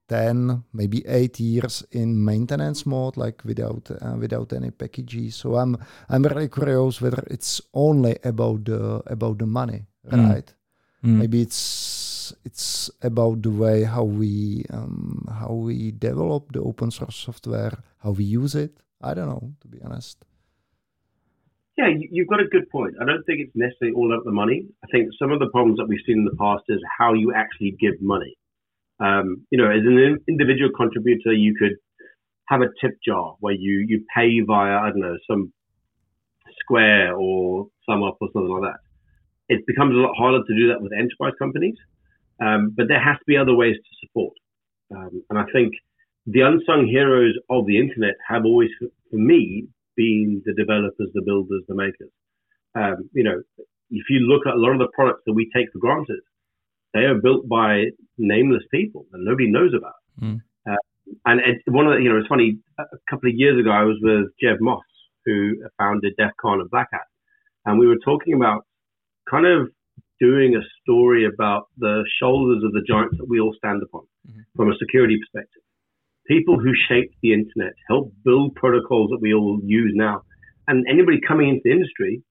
ten, 0.10 0.64
maybe 0.74 1.06
eight 1.08 1.40
years 1.40 1.86
in 1.92 2.26
maintenance 2.26 2.86
mode, 2.86 3.16
like 3.16 3.46
without 3.46 3.90
uh, 3.92 4.16
without 4.18 4.52
any 4.54 4.72
packages. 4.72 5.36
So 5.36 5.56
I'm 5.56 5.78
I'm 6.10 6.24
really 6.24 6.50
curious 6.50 7.00
whether 7.00 7.24
it's 7.30 7.62
only 7.74 8.18
about 8.24 8.66
the 8.66 9.04
about 9.06 9.38
the 9.38 9.46
money 9.46 9.86
mm. 10.08 10.30
right? 10.30 10.54
Mm. 11.04 11.18
Maybe 11.20 11.42
it's 11.42 12.34
it's 12.46 12.92
about 13.02 13.42
the 13.42 13.50
way 13.50 13.84
how 13.84 14.04
we 14.04 14.66
um, 14.72 15.28
how 15.40 15.54
we 15.54 15.92
develop 15.92 16.52
the 16.52 16.62
open 16.62 16.92
source 16.92 17.16
software, 17.16 17.74
how 18.04 18.12
we 18.12 18.24
use 18.24 18.56
it. 18.56 18.78
I 19.02 19.14
don't 19.14 19.30
know, 19.30 19.54
to 19.62 19.68
be 19.68 19.80
honest. 19.84 20.26
Yeah, 21.78 21.88
you've 22.12 22.28
got 22.28 22.42
a 22.42 22.48
good 22.52 22.70
point. 22.70 22.96
I 23.02 23.06
don't 23.06 23.24
think 23.24 23.40
it's 23.40 23.56
necessarily 23.56 23.96
all 23.96 24.12
about 24.12 24.26
the 24.26 24.34
money. 24.34 24.68
I 24.84 24.88
think 24.92 25.12
some 25.18 25.32
of 25.32 25.40
the 25.40 25.48
problems 25.48 25.78
that 25.78 25.88
we've 25.88 26.04
seen 26.06 26.20
in 26.20 26.26
the 26.26 26.36
past 26.36 26.64
is 26.68 26.80
how 26.98 27.14
you 27.14 27.34
actually 27.34 27.78
give 27.80 28.02
money. 28.02 28.36
Um, 29.00 29.46
you 29.50 29.58
know, 29.58 29.70
as 29.70 29.86
an 29.86 30.18
individual 30.28 30.72
contributor, 30.76 31.34
you 31.34 31.56
could 31.58 31.78
have 32.48 32.62
a 32.62 32.68
tip 32.82 32.98
jar 33.06 33.36
where 33.40 33.54
you 33.54 33.86
you 33.88 34.04
pay 34.16 34.42
via 34.42 34.78
I 34.78 34.90
don't 34.90 35.00
know 35.00 35.18
some 35.30 35.54
Square 36.62 37.16
or 37.16 37.68
SumUp 37.90 38.18
or 38.20 38.30
something 38.34 38.50
like 38.50 38.74
that 38.74 38.80
it 39.50 39.66
becomes 39.66 39.96
a 39.96 40.00
lot 40.00 40.16
harder 40.16 40.44
to 40.46 40.56
do 40.56 40.70
that 40.70 40.82
with 40.82 40.94
enterprise 40.94 41.34
companies. 41.38 41.76
Um, 42.40 42.74
but 42.78 42.88
there 42.88 43.02
has 43.04 43.18
to 43.18 43.26
be 43.28 43.36
other 43.36 43.56
ways 43.56 43.76
to 43.76 44.08
support. 44.08 44.34
Um, 44.96 45.24
and 45.30 45.38
I 45.38 45.44
think 45.52 45.74
the 46.26 46.42
unsung 46.42 46.88
heroes 46.88 47.34
of 47.50 47.66
the 47.66 47.78
internet 47.78 48.16
have 48.28 48.46
always, 48.46 48.70
for 48.80 49.18
me, 49.18 49.68
been 49.98 50.42
the 50.46 50.54
developers, 50.54 51.10
the 51.14 51.24
builders, 51.26 51.64
the 51.68 51.76
makers. 51.76 52.12
Um, 52.76 53.10
you 53.12 53.24
know, 53.24 53.42
if 53.90 54.06
you 54.10 54.20
look 54.20 54.46
at 54.48 54.54
a 54.54 54.58
lot 54.58 54.72
of 54.72 54.80
the 54.80 54.88
products 54.94 55.24
that 55.26 55.34
we 55.34 55.50
take 55.54 55.68
for 55.74 55.80
granted, 55.80 56.22
they 56.94 57.02
are 57.02 57.20
built 57.22 57.48
by 57.48 57.86
nameless 58.18 58.64
people 58.72 59.06
that 59.12 59.20
nobody 59.22 59.50
knows 59.50 59.74
about. 59.78 60.00
Mm. 60.22 60.42
Uh, 60.70 60.76
and 61.26 61.40
it, 61.42 61.62
one 61.72 61.88
of 61.88 61.94
the, 61.94 62.04
you 62.04 62.10
know, 62.10 62.18
it's 62.18 62.28
funny. 62.28 62.58
A 62.80 62.84
couple 63.10 63.30
of 63.30 63.36
years 63.36 63.60
ago, 63.60 63.72
I 63.72 63.84
was 63.84 63.98
with 64.02 64.32
Jeff 64.42 64.58
Moss, 64.60 64.84
who 65.26 65.56
founded 65.78 66.14
DEF 66.18 66.32
CON 66.42 66.60
and 66.62 66.70
Black 66.70 66.90
Hat, 66.92 67.08
and 67.66 67.80
we 67.80 67.88
were 67.88 68.00
talking 68.04 68.34
about 68.34 68.66
kind 69.30 69.46
of 69.46 69.70
doing 70.20 70.56
a 70.56 70.64
story 70.82 71.26
about 71.26 71.68
the 71.78 72.04
shoulders 72.20 72.64
of 72.64 72.74
the 72.74 72.84
giants 72.88 73.16
that 73.18 73.28
we 73.30 73.40
all 73.40 73.54
stand 73.58 73.82
upon 73.82 74.02
mm-hmm. 74.28 74.42
from 74.56 74.70
a 74.70 74.78
security 74.78 75.18
perspective. 75.18 75.62
People 76.28 76.60
who 76.60 76.72
shaped 76.88 77.16
the 77.24 77.34
internet, 77.34 77.74
helped 77.88 78.14
build 78.24 78.54
protocols 78.56 79.10
that 79.12 79.20
we 79.22 79.34
all 79.34 79.60
use 79.64 79.94
now. 79.96 80.22
And 80.68 80.86
anybody 80.88 81.20
coming 81.26 81.50
into 81.50 81.62
the 81.64 81.72
industry, 81.72 82.22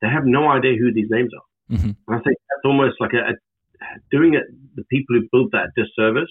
they 0.00 0.08
have 0.08 0.24
no 0.24 0.48
idea 0.48 0.78
who 0.78 0.92
these 0.92 1.10
names 1.10 1.30
are. 1.36 1.76
Mm-hmm. 1.76 1.90
And 2.08 2.16
I 2.16 2.20
think 2.22 2.38
that's 2.48 2.64
almost 2.64 2.96
like 3.00 3.12
a, 3.12 3.32
a 3.32 3.34
doing 4.10 4.34
it 4.34 4.44
the 4.74 4.84
people 4.84 5.16
who 5.16 5.28
built 5.30 5.52
that 5.52 5.72
disservice. 5.76 6.30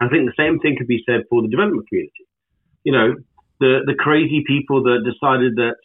I 0.00 0.08
think 0.08 0.26
the 0.26 0.42
same 0.42 0.58
thing 0.58 0.76
could 0.76 0.88
be 0.88 1.02
said 1.06 1.22
for 1.30 1.42
the 1.42 1.48
development 1.48 1.88
community. 1.88 2.26
You 2.84 2.92
know, 2.92 3.14
the 3.60 3.80
the 3.86 3.94
crazy 3.94 4.42
people 4.46 4.82
that 4.84 5.04
decided 5.04 5.56
that 5.56 5.76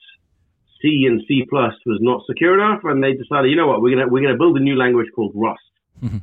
C 0.82 1.06
and 1.08 1.22
C 1.28 1.46
plus 1.50 1.74
was 1.86 2.00
not 2.02 2.24
secure 2.28 2.54
enough, 2.54 2.82
and 2.84 3.04
they 3.04 3.14
decided, 3.14 3.50
you 3.50 3.56
know 3.56 3.68
what, 3.68 3.82
we're 3.82 3.96
gonna 3.96 4.08
we're 4.08 4.24
gonna 4.24 4.38
build 4.38 4.58
a 4.58 4.64
new 4.64 4.76
language 4.76 5.08
called 5.16 5.34
Rust. 5.36 5.62
Mm-hmm. 6.02 6.18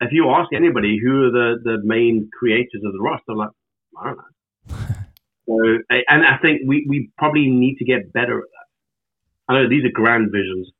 If 0.00 0.12
you 0.12 0.30
ask 0.30 0.52
anybody 0.52 0.98
who 1.02 1.24
are 1.24 1.30
the 1.30 1.54
the 1.62 1.78
main 1.84 2.28
creators 2.38 2.82
of 2.84 2.92
the 2.92 3.00
Rust, 3.00 3.24
they're 3.26 3.36
like, 3.36 3.50
I 3.98 4.06
don't 4.06 4.16
know. 4.18 4.76
so, 5.46 5.78
and 5.90 6.26
I 6.26 6.38
think 6.42 6.62
we 6.66 6.86
we 6.88 7.10
probably 7.16 7.48
need 7.48 7.76
to 7.76 7.84
get 7.84 8.12
better 8.12 8.38
at 8.38 8.48
that. 8.50 9.52
I 9.52 9.54
know 9.54 9.68
these 9.68 9.84
are 9.84 9.92
grand 9.92 10.30
visions. 10.32 10.70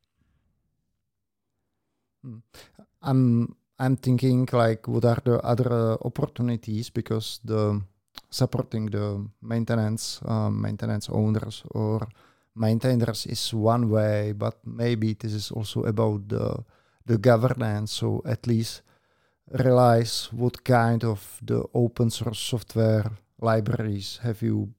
I'm 3.03 3.55
I'm 3.79 3.97
thinking 3.97 4.47
like 4.51 4.87
what 4.87 5.05
are 5.05 5.21
the 5.23 5.39
other 5.41 5.97
opportunities 6.01 6.89
because 6.89 7.39
the 7.43 7.81
supporting 8.29 8.85
the 8.87 9.27
maintenance 9.41 10.19
um, 10.25 10.61
maintenance 10.61 11.09
owners 11.09 11.63
or 11.71 12.07
maintainers 12.55 13.25
is 13.25 13.53
one 13.53 13.89
way, 13.89 14.31
but 14.31 14.55
maybe 14.65 15.13
this 15.13 15.33
is 15.33 15.51
also 15.51 15.83
about 15.83 16.27
the 16.29 16.63
the 17.05 17.17
governance. 17.17 17.91
So 17.91 18.21
at 18.25 18.47
least 18.47 18.81
realize 19.51 20.29
what 20.31 20.63
kind 20.63 21.03
of 21.03 21.39
the 21.41 21.63
open 21.73 22.09
source 22.09 22.39
software 22.39 23.11
libraries 23.41 24.19
have 24.23 24.41
you 24.41 24.69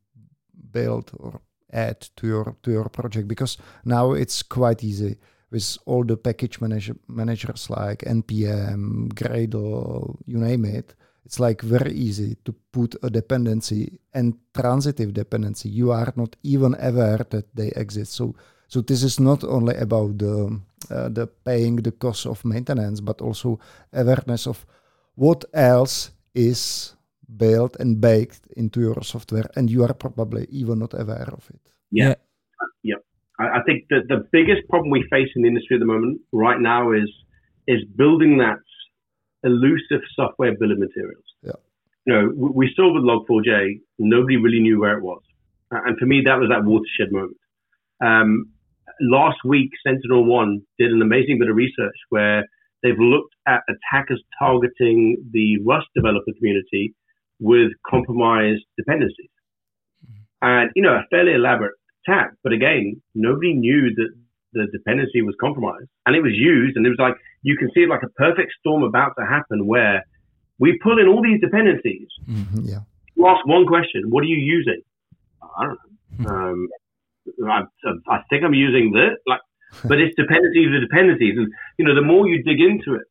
built 0.73 1.11
or 1.19 1.41
add 1.73 2.01
to 2.17 2.27
your 2.27 2.57
to 2.63 2.71
your 2.71 2.89
project 2.89 3.29
because 3.29 3.59
now 3.85 4.13
it's 4.13 4.43
quite 4.43 4.83
easy 4.83 5.19
with 5.55 5.69
all 5.87 6.05
the 6.05 6.17
package 6.17 6.61
manager, 6.61 6.97
managers 7.07 7.71
like 7.71 8.01
npm 8.21 9.09
gradle 9.21 10.19
you 10.27 10.39
name 10.39 10.65
it 10.79 10.89
it's 11.25 11.41
like 11.41 11.63
very 11.63 11.93
easy 11.93 12.37
to 12.45 12.53
put 12.73 12.97
a 13.03 13.09
dependency 13.09 13.99
and 14.13 14.35
transitive 14.53 15.15
dependency. 15.15 15.69
You 15.71 15.91
are 15.93 16.13
not 16.17 16.37
even 16.43 16.77
aware 16.79 17.25
that 17.31 17.55
they 17.55 17.69
exist. 17.69 18.13
So 18.13 18.35
so 18.69 18.81
this 18.81 19.03
is 19.03 19.21
not 19.21 19.45
only 19.45 19.77
about 19.77 20.19
the 20.19 20.61
uh, 20.91 21.09
the 21.09 21.27
paying 21.27 21.77
the 21.77 21.93
cost 21.93 22.27
of 22.27 22.45
maintenance, 22.45 23.01
but 23.01 23.21
also 23.21 23.59
awareness 23.93 24.47
of 24.47 24.67
what 25.15 25.45
else 25.55 26.11
is 26.35 26.95
built 27.37 27.77
and 27.81 28.01
baked 28.01 28.47
into 28.57 28.81
your 28.81 29.03
software, 29.03 29.49
and 29.57 29.71
you 29.71 29.83
are 29.85 29.95
probably 29.95 30.47
even 30.51 30.79
not 30.79 30.93
aware 30.95 31.31
of 31.33 31.49
it. 31.51 31.61
Yeah, 31.91 32.15
yeah. 32.83 33.01
I, 33.39 33.59
I 33.59 33.63
think 33.67 33.85
that 33.91 34.09
the 34.09 34.27
biggest 34.33 34.69
problem 34.69 34.91
we 34.91 35.07
face 35.11 35.29
in 35.37 35.43
the 35.43 35.49
industry 35.49 35.77
at 35.77 35.81
the 35.81 35.87
moment, 35.87 36.21
right 36.33 36.61
now, 36.61 36.93
is 36.93 37.11
is 37.67 37.81
building 37.97 38.39
that 38.39 38.59
elusive 39.43 40.03
software 40.15 40.53
bill 40.59 40.73
of 40.73 40.79
materials. 40.79 41.25
Yeah. 41.43 41.53
You 42.07 42.13
know, 42.13 42.51
we 42.53 42.73
saw 42.77 42.93
with 42.93 43.03
Log4j, 43.03 43.81
nobody 43.99 44.37
really 44.37 44.61
knew 44.61 44.81
where 44.81 44.99
it 44.99 45.03
was. 45.03 45.23
And 45.71 45.99
for 45.99 46.05
me, 46.07 46.23
that 46.27 46.39
was 46.39 46.51
that 46.51 46.65
watershed 46.65 47.11
moment. 47.11 47.39
Um, 48.05 48.51
last 49.01 49.39
week, 49.45 49.71
Sentinel 49.87 50.25
One 50.25 50.61
did 50.79 50.93
an 50.93 51.01
amazing 51.01 51.39
bit 51.39 51.49
of 51.49 51.57
research 51.57 51.97
where 52.11 52.45
they've 52.83 52.99
looked 52.99 53.35
at 53.49 53.63
attackers 53.69 54.23
targeting 54.39 55.17
the 55.33 55.59
Rust 55.65 55.87
developer 55.97 56.33
community 56.37 56.95
with 57.41 57.73
compromised 57.89 58.65
dependencies. 58.77 59.31
Mm-hmm. 60.05 60.49
And, 60.49 60.71
you 60.77 60.83
know, 60.83 60.95
a 60.95 61.05
fairly 61.11 61.33
elaborate 61.33 61.75
attack. 62.07 62.33
But 62.43 62.53
again, 62.53 63.01
nobody 63.15 63.55
knew 63.55 63.95
that 63.95 64.11
the 64.55 64.67
dependency 64.73 65.21
was 65.23 65.35
compromised. 65.41 65.89
And 66.07 66.17
it 66.17 66.23
was 66.23 66.33
used 66.33 66.77
and 66.77 66.87
it 66.87 66.91
was 66.91 66.99
like 66.99 67.15
you 67.43 67.57
can 67.59 67.71
see 67.75 67.87
like 67.87 68.03
a 68.03 68.09
perfect 68.11 68.53
storm 68.61 68.83
about 68.83 69.13
to 69.19 69.27
happen 69.27 69.67
where 69.67 70.05
we 70.59 70.79
pull 70.83 70.99
in 70.99 71.09
all 71.09 71.23
these 71.23 71.41
dependencies. 71.41 72.09
Mm-hmm, 72.29 72.61
yeah. 72.65 72.81
You 73.17 73.27
ask 73.27 73.47
one 73.47 73.67
question 73.67 74.09
what 74.09 74.23
are 74.23 74.33
you 74.33 74.39
using? 74.39 74.83
I 75.43 75.67
don't 75.67 75.79
know. 75.79 75.91
Hmm. 76.17 76.27
um, 76.27 76.69
I, 77.45 77.63
I, 78.09 78.19
think 78.29 78.45
i'm 78.45 78.55
using 78.55 78.93
this 78.93 79.17
like 79.27 79.41
but 79.83 79.99
it's 79.99 80.15
dependencies 80.15 80.69
of 80.77 80.81
dependencies. 80.89 81.35
And 81.37 81.49
you 81.79 81.85
know 81.85 81.95
the 81.95 82.03
more 82.03 82.29
you 82.29 82.43
dig 82.43 82.61
into 82.61 82.95
it 82.95 83.09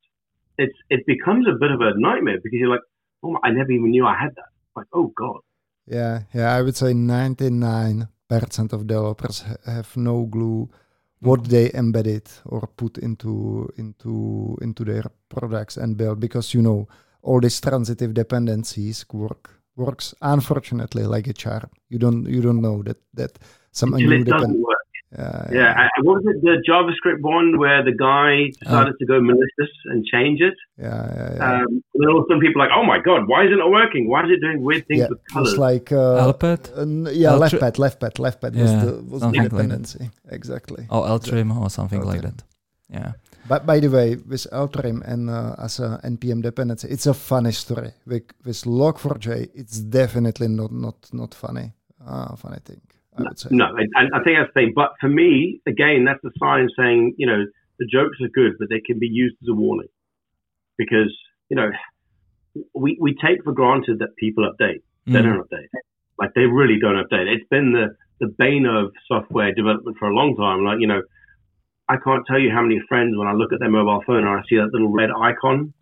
it's 0.58 0.78
it 0.90 1.06
becomes 1.06 1.48
a 1.48 1.58
bit 1.60 1.72
of 1.72 1.82
a 1.82 1.92
nightmare 1.98 2.38
because 2.42 2.58
you're 2.58 2.70
like 2.70 2.86
oh 3.24 3.38
i 3.44 3.50
never 3.50 3.72
even 3.72 3.92
knew 3.92 4.06
i 4.06 4.16
had 4.16 4.34
that. 4.36 4.52
Like 4.76 4.88
oh 4.94 5.12
god. 5.18 5.42
Yeah 5.86 6.22
yeah 6.34 6.56
i 6.56 6.62
would 6.62 6.78
say 6.78 6.94
99% 6.94 8.08
of 8.74 8.88
developers 8.88 9.44
have 9.66 9.96
no 9.96 10.28
clue 10.28 10.70
what 11.20 11.46
they 11.46 11.72
embedded 11.74 12.28
or 12.46 12.68
put 12.68 12.98
into 12.98 13.70
into 13.78 14.58
into 14.62 14.84
their 14.84 15.04
products 15.30 15.78
and 15.78 15.98
build 15.98 16.20
because 16.20 16.54
you 16.54 16.62
know 16.62 16.88
all 17.22 17.40
these 17.40 17.62
transitive 17.62 18.14
dependencies 18.14 19.06
work 19.14 19.50
works 19.76 20.14
unfortunately 20.22 21.04
like 21.04 21.28
a 21.28 21.34
charm. 21.34 21.70
You 21.90 22.00
don't 22.00 22.26
you 22.28 22.42
don't 22.42 22.62
know 22.62 22.84
that 22.84 22.98
that 23.14 23.40
some 23.72 23.94
Until 23.94 24.10
new 24.10 24.24
dependency. 24.24 24.64
Uh, 25.18 25.48
yeah, 25.52 25.78
yeah. 25.78 25.90
what 26.02 26.24
was 26.24 26.26
it 26.26 26.42
the 26.42 26.58
JavaScript 26.68 27.22
one 27.22 27.60
where 27.60 27.84
the 27.84 27.92
guy 27.92 28.50
decided 28.64 28.94
uh, 28.94 28.98
to 28.98 29.06
go 29.06 29.22
malicious 29.22 29.72
and 29.86 30.04
change 30.06 30.42
it? 30.42 30.56
Yeah, 30.78 30.88
yeah, 30.88 31.36
yeah. 31.36 31.62
Um, 31.62 31.84
and 31.94 32.00
then 32.02 32.26
some 32.30 32.40
people 32.40 32.60
like, 32.60 32.72
oh 32.76 32.84
my 32.84 33.00
god, 33.00 33.28
why 33.28 33.46
isn't 33.46 33.60
it 33.60 33.70
working? 33.70 34.10
Why 34.10 34.24
is 34.26 34.32
it 34.32 34.42
doing 34.42 34.64
weird 34.64 34.88
things 34.88 35.02
yeah, 35.02 35.10
with 35.10 35.20
colors? 35.32 35.50
It's 35.50 35.60
like 35.60 35.92
uh, 35.92 36.34
Lpad? 36.34 36.62
Uh, 36.76 37.12
yeah, 37.12 37.34
left 37.34 37.60
pad, 37.60 37.78
left 37.78 38.00
pad, 38.00 38.18
left 38.18 38.42
pad 38.42 38.56
yeah, 38.56 38.64
was 38.64 38.72
the 38.72 39.04
was 39.04 39.22
the 39.22 39.32
dependency 39.32 40.00
like 40.00 40.34
exactly. 40.34 40.88
Oh, 40.90 41.02
Ltrim 41.02 41.56
or 41.62 41.70
something 41.70 42.02
Ltrim. 42.02 42.06
like 42.06 42.22
that. 42.22 42.44
Yeah. 42.90 43.12
But 43.48 43.66
by 43.66 43.80
the 43.80 43.90
way, 43.90 44.16
with 44.16 44.48
Ltrim 44.52 45.02
and 45.06 45.30
uh, 45.30 45.56
as 45.60 45.80
a 45.80 46.00
npm 46.04 46.42
dependency, 46.42 46.88
it's 46.88 47.06
a 47.06 47.14
funny 47.14 47.52
story. 47.52 47.92
With 48.08 48.32
with 48.46 48.64
Log4j, 48.64 49.50
it's 49.54 49.80
definitely 49.80 50.48
not 50.48 50.72
not 50.72 50.96
not 51.14 51.36
funny. 51.36 51.74
Uh, 52.06 52.36
funny 52.36 52.60
thing. 52.66 52.82
I 53.18 53.24
would 53.24 53.40
say. 53.40 53.50
No, 53.52 53.76
and 53.76 53.90
I, 53.96 54.20
I 54.20 54.24
think 54.24 54.38
that's 54.38 54.52
the 54.54 54.62
thing. 54.62 54.74
But 54.76 54.94
for 55.00 55.10
me, 55.10 55.62
again, 55.68 56.06
that's 56.06 56.24
a 56.24 56.32
sign 56.40 56.70
saying, 56.78 57.16
you 57.18 57.28
know, 57.28 57.46
the 57.80 57.86
jokes 57.86 58.18
are 58.22 58.30
good, 58.30 58.54
but 58.60 58.70
they 58.70 58.80
can 58.80 59.00
be 59.00 59.08
used 59.08 59.36
as 59.42 59.50
a 59.50 59.54
warning. 59.54 59.88
Because, 60.78 61.16
you 61.50 61.56
know, 61.58 61.70
we, 62.74 62.98
we 63.00 63.16
take 63.16 63.44
for 63.44 63.54
granted 63.54 64.00
that 64.00 64.16
people 64.18 64.50
update. 64.50 64.82
They 65.06 65.20
mm. 65.20 65.24
don't 65.24 65.48
update. 65.48 65.68
Like, 66.20 66.32
they 66.36 66.46
really 66.46 66.80
don't 66.80 66.96
update. 66.96 67.28
It's 67.28 67.48
been 67.50 67.74
the, 67.74 67.96
the 68.20 68.28
bane 68.38 68.66
of 68.66 68.92
software 69.08 69.54
development 69.54 69.98
for 70.00 70.08
a 70.08 70.16
long 70.16 70.36
time. 70.36 70.64
Like, 70.64 70.80
you 70.80 70.88
know, 70.88 71.02
I 71.90 71.98
can't 71.98 72.26
tell 72.26 72.40
you 72.40 72.52
how 72.52 72.62
many 72.62 72.82
friends, 72.88 73.18
when 73.18 73.28
I 73.28 73.34
look 73.34 73.52
at 73.54 73.60
their 73.60 73.70
mobile 73.70 74.02
phone 74.06 74.26
and 74.26 74.30
I 74.30 74.42
see 74.50 74.56
that 74.56 74.70
little 74.72 74.92
red 74.92 75.10
icon, 75.12 75.74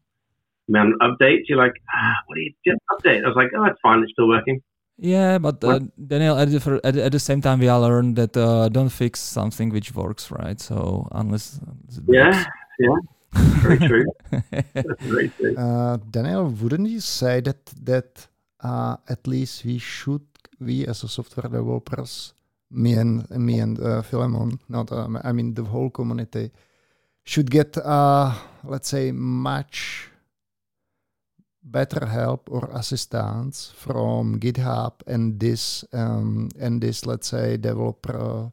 man, 0.67 0.93
updates, 1.01 1.43
you're 1.47 1.57
like, 1.57 1.73
ah, 1.93 2.13
what 2.25 2.35
do 2.35 2.41
you 2.41 2.53
just 2.65 2.79
update? 2.91 3.23
I 3.23 3.27
was 3.27 3.35
like, 3.35 3.49
oh, 3.55 3.65
it's 3.65 3.79
fine. 3.83 4.01
It's 4.01 4.11
still 4.11 4.27
working. 4.27 4.61
Yeah, 5.03 5.39
but 5.39 5.63
uh, 5.63 5.79
Daniel, 5.97 6.37
at 6.37 6.51
the, 6.51 6.79
at, 6.83 6.95
at 6.95 7.11
the 7.11 7.19
same 7.19 7.41
time, 7.41 7.57
we 7.59 7.67
all 7.67 7.81
learned 7.81 8.17
that 8.17 8.37
uh, 8.37 8.69
don't 8.69 8.89
fix 8.89 9.19
something 9.19 9.71
which 9.71 9.95
works, 9.95 10.29
right? 10.29 10.61
So 10.61 11.07
unless 11.11 11.59
yeah, 12.05 12.45
yeah, 12.77 12.97
very 13.33 13.79
true. 13.79 14.05
very 14.99 15.29
true. 15.29 15.57
Uh, 15.57 15.97
Daniel, 16.11 16.49
wouldn't 16.49 16.87
you 16.87 16.99
say 16.99 17.41
that 17.41 17.65
that 17.81 18.27
uh, 18.63 18.97
at 19.09 19.25
least 19.25 19.65
we 19.65 19.79
should, 19.79 20.21
we 20.59 20.85
as 20.85 21.01
a 21.03 21.07
software 21.07 21.49
developers, 21.49 22.35
me 22.69 22.93
and 22.93 23.27
me 23.31 23.57
and 23.57 23.79
uh, 23.81 24.03
Philemon, 24.03 24.59
not 24.69 24.91
um, 24.91 25.19
I 25.23 25.31
mean 25.31 25.55
the 25.55 25.63
whole 25.63 25.89
community, 25.89 26.51
should 27.23 27.49
get 27.49 27.75
uh, 27.75 28.35
let's 28.63 28.89
say 28.89 29.11
much 29.11 30.10
better 31.63 32.05
help 32.05 32.49
or 32.51 32.69
assistance 32.73 33.73
from 33.75 34.39
GitHub 34.39 34.93
and 35.07 35.39
this 35.39 35.85
um, 35.93 36.49
and 36.59 36.81
this 36.81 37.05
let's 37.05 37.27
say 37.27 37.57
developer 37.57 38.51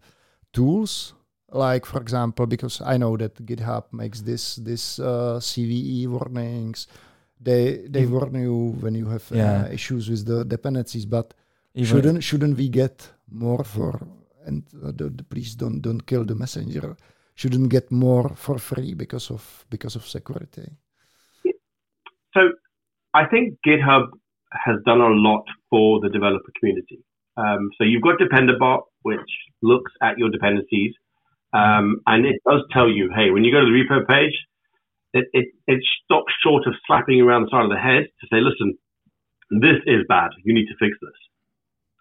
tools 0.52 1.14
like 1.50 1.86
for 1.86 2.00
example 2.00 2.46
because 2.46 2.80
I 2.82 2.98
know 2.98 3.16
that 3.16 3.34
GitHub 3.46 3.84
makes 3.92 4.20
this 4.20 4.56
this 4.56 4.98
uh, 4.98 5.40
CVE 5.40 6.06
warnings 6.08 6.86
they 7.40 7.86
they 7.88 8.04
mm. 8.04 8.10
warn 8.10 8.34
you 8.34 8.76
when 8.80 8.94
you 8.94 9.06
have 9.06 9.30
uh, 9.32 9.36
yeah. 9.36 9.62
uh, 9.62 9.72
issues 9.72 10.10
with 10.10 10.26
the 10.26 10.44
dependencies 10.44 11.06
but 11.06 11.34
Even 11.74 11.86
shouldn't 11.86 12.24
shouldn't 12.24 12.56
we 12.56 12.68
get 12.68 13.08
more 13.30 13.64
for 13.64 14.00
and 14.44 14.64
uh, 14.82 14.92
the, 14.92 15.08
the 15.10 15.24
police 15.24 15.54
don't 15.54 15.80
don't 15.80 16.04
kill 16.06 16.24
the 16.24 16.34
messenger 16.34 16.96
shouldn't 17.34 17.68
get 17.68 17.90
more 17.90 18.34
for 18.34 18.58
free 18.58 18.94
because 18.94 19.30
of 19.30 19.64
because 19.70 19.94
of 19.94 20.06
security. 20.06 20.68
So 22.34 22.40
I 23.14 23.26
think 23.26 23.58
GitHub 23.66 24.08
has 24.52 24.76
done 24.84 25.00
a 25.00 25.08
lot 25.08 25.44
for 25.70 26.00
the 26.00 26.08
developer 26.08 26.52
community. 26.58 27.00
Um, 27.36 27.70
so 27.78 27.84
you've 27.84 28.02
got 28.02 28.18
Dependabot, 28.18 28.82
which 29.02 29.30
looks 29.62 29.92
at 30.02 30.18
your 30.18 30.30
dependencies, 30.30 30.94
um, 31.52 32.00
and 32.06 32.26
it 32.26 32.42
does 32.48 32.62
tell 32.72 32.88
you, 32.88 33.10
hey, 33.14 33.30
when 33.30 33.44
you 33.44 33.52
go 33.52 33.60
to 33.60 33.66
the 33.66 33.72
repo 33.72 34.06
page, 34.06 34.34
it, 35.14 35.26
it, 35.32 35.46
it 35.66 35.80
stops 36.04 36.32
short 36.42 36.66
of 36.66 36.74
slapping 36.86 37.16
you 37.16 37.26
around 37.26 37.44
the 37.44 37.50
side 37.50 37.64
of 37.64 37.70
the 37.70 37.78
head 37.78 38.08
to 38.20 38.26
say, 38.30 38.40
listen, 38.40 38.76
this 39.50 39.80
is 39.86 40.04
bad. 40.08 40.30
You 40.44 40.52
need 40.52 40.66
to 40.66 40.76
fix 40.78 40.98
this. 41.00 41.16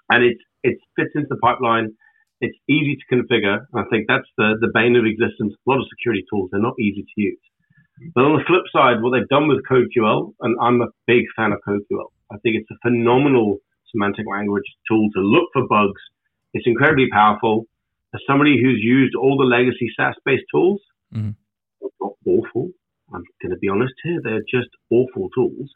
And 0.09 0.23
it, 0.23 0.37
it 0.63 0.77
fits 0.97 1.11
into 1.15 1.27
the 1.29 1.37
pipeline. 1.37 1.95
It's 2.41 2.57
easy 2.67 2.97
to 2.97 3.15
configure. 3.15 3.65
I 3.73 3.83
think 3.89 4.05
that's 4.07 4.27
the, 4.37 4.57
the 4.59 4.69
bane 4.73 4.95
of 4.95 5.05
existence. 5.05 5.53
A 5.55 5.69
lot 5.69 5.79
of 5.79 5.87
security 5.89 6.25
tools, 6.29 6.49
they're 6.51 6.61
not 6.61 6.79
easy 6.79 7.03
to 7.03 7.15
use. 7.15 7.39
But 8.13 8.25
on 8.25 8.37
the 8.37 8.45
flip 8.45 8.63
side, 8.71 9.01
what 9.01 9.11
they've 9.11 9.27
done 9.27 9.47
with 9.47 9.65
CodeQL, 9.65 10.33
and 10.41 10.55
I'm 10.61 10.81
a 10.81 10.87
big 11.07 11.25
fan 11.35 11.51
of 11.51 11.59
CodeQL, 11.67 12.09
I 12.31 12.37
think 12.43 12.57
it's 12.57 12.71
a 12.71 12.77
phenomenal 12.87 13.57
semantic 13.91 14.25
language 14.29 14.65
tool 14.87 15.09
to 15.15 15.21
look 15.21 15.49
for 15.53 15.67
bugs. 15.67 16.01
It's 16.53 16.67
incredibly 16.67 17.07
powerful. 17.11 17.65
As 18.13 18.21
somebody 18.27 18.61
who's 18.61 18.79
used 18.81 19.15
all 19.15 19.37
the 19.37 19.45
legacy 19.45 19.89
SAST-based 19.97 20.45
tools, 20.53 20.81
mm-hmm. 21.13 21.31
not 22.01 22.13
awful. 22.25 22.69
I'm 23.13 23.23
going 23.41 23.51
to 23.51 23.57
be 23.57 23.69
honest 23.69 23.93
here; 24.03 24.19
they're 24.21 24.43
just 24.49 24.69
awful 24.91 25.29
tools. 25.33 25.69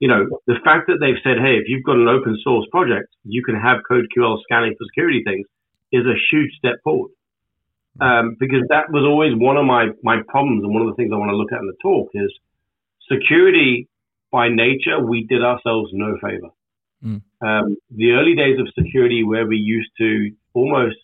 you 0.00 0.08
know, 0.08 0.26
the 0.46 0.56
fact 0.64 0.88
that 0.88 0.98
they've 1.00 1.20
said, 1.22 1.38
"Hey, 1.38 1.56
if 1.56 1.68
you've 1.68 1.84
got 1.84 1.96
an 1.96 2.08
open 2.08 2.38
source 2.42 2.66
project, 2.70 3.08
you 3.24 3.42
can 3.42 3.54
have 3.54 3.80
CodeQL 3.90 4.42
scanning 4.44 4.74
for 4.78 4.86
security 4.86 5.22
things," 5.24 5.46
is 5.92 6.06
a 6.06 6.16
huge 6.30 6.52
step 6.56 6.76
forward. 6.84 7.12
Um, 8.00 8.36
because 8.38 8.62
that 8.68 8.90
was 8.90 9.04
always 9.04 9.32
one 9.36 9.56
of 9.56 9.66
my, 9.66 9.88
my 10.02 10.22
problems 10.28 10.64
and 10.64 10.72
one 10.72 10.82
of 10.82 10.88
the 10.88 10.94
things 10.94 11.10
I 11.12 11.16
want 11.16 11.30
to 11.30 11.36
look 11.36 11.52
at 11.52 11.60
in 11.60 11.66
the 11.66 11.76
talk 11.82 12.08
is 12.14 12.32
security 13.10 13.88
by 14.30 14.48
nature, 14.48 15.04
we 15.04 15.26
did 15.26 15.42
ourselves 15.42 15.90
no 15.92 16.16
favor. 16.22 16.50
Mm. 17.04 17.22
Um, 17.42 17.76
the 17.90 18.12
early 18.12 18.34
days 18.34 18.58
of 18.60 18.68
security 18.78 19.24
where 19.24 19.46
we 19.46 19.56
used 19.56 19.90
to 19.98 20.30
almost 20.54 20.96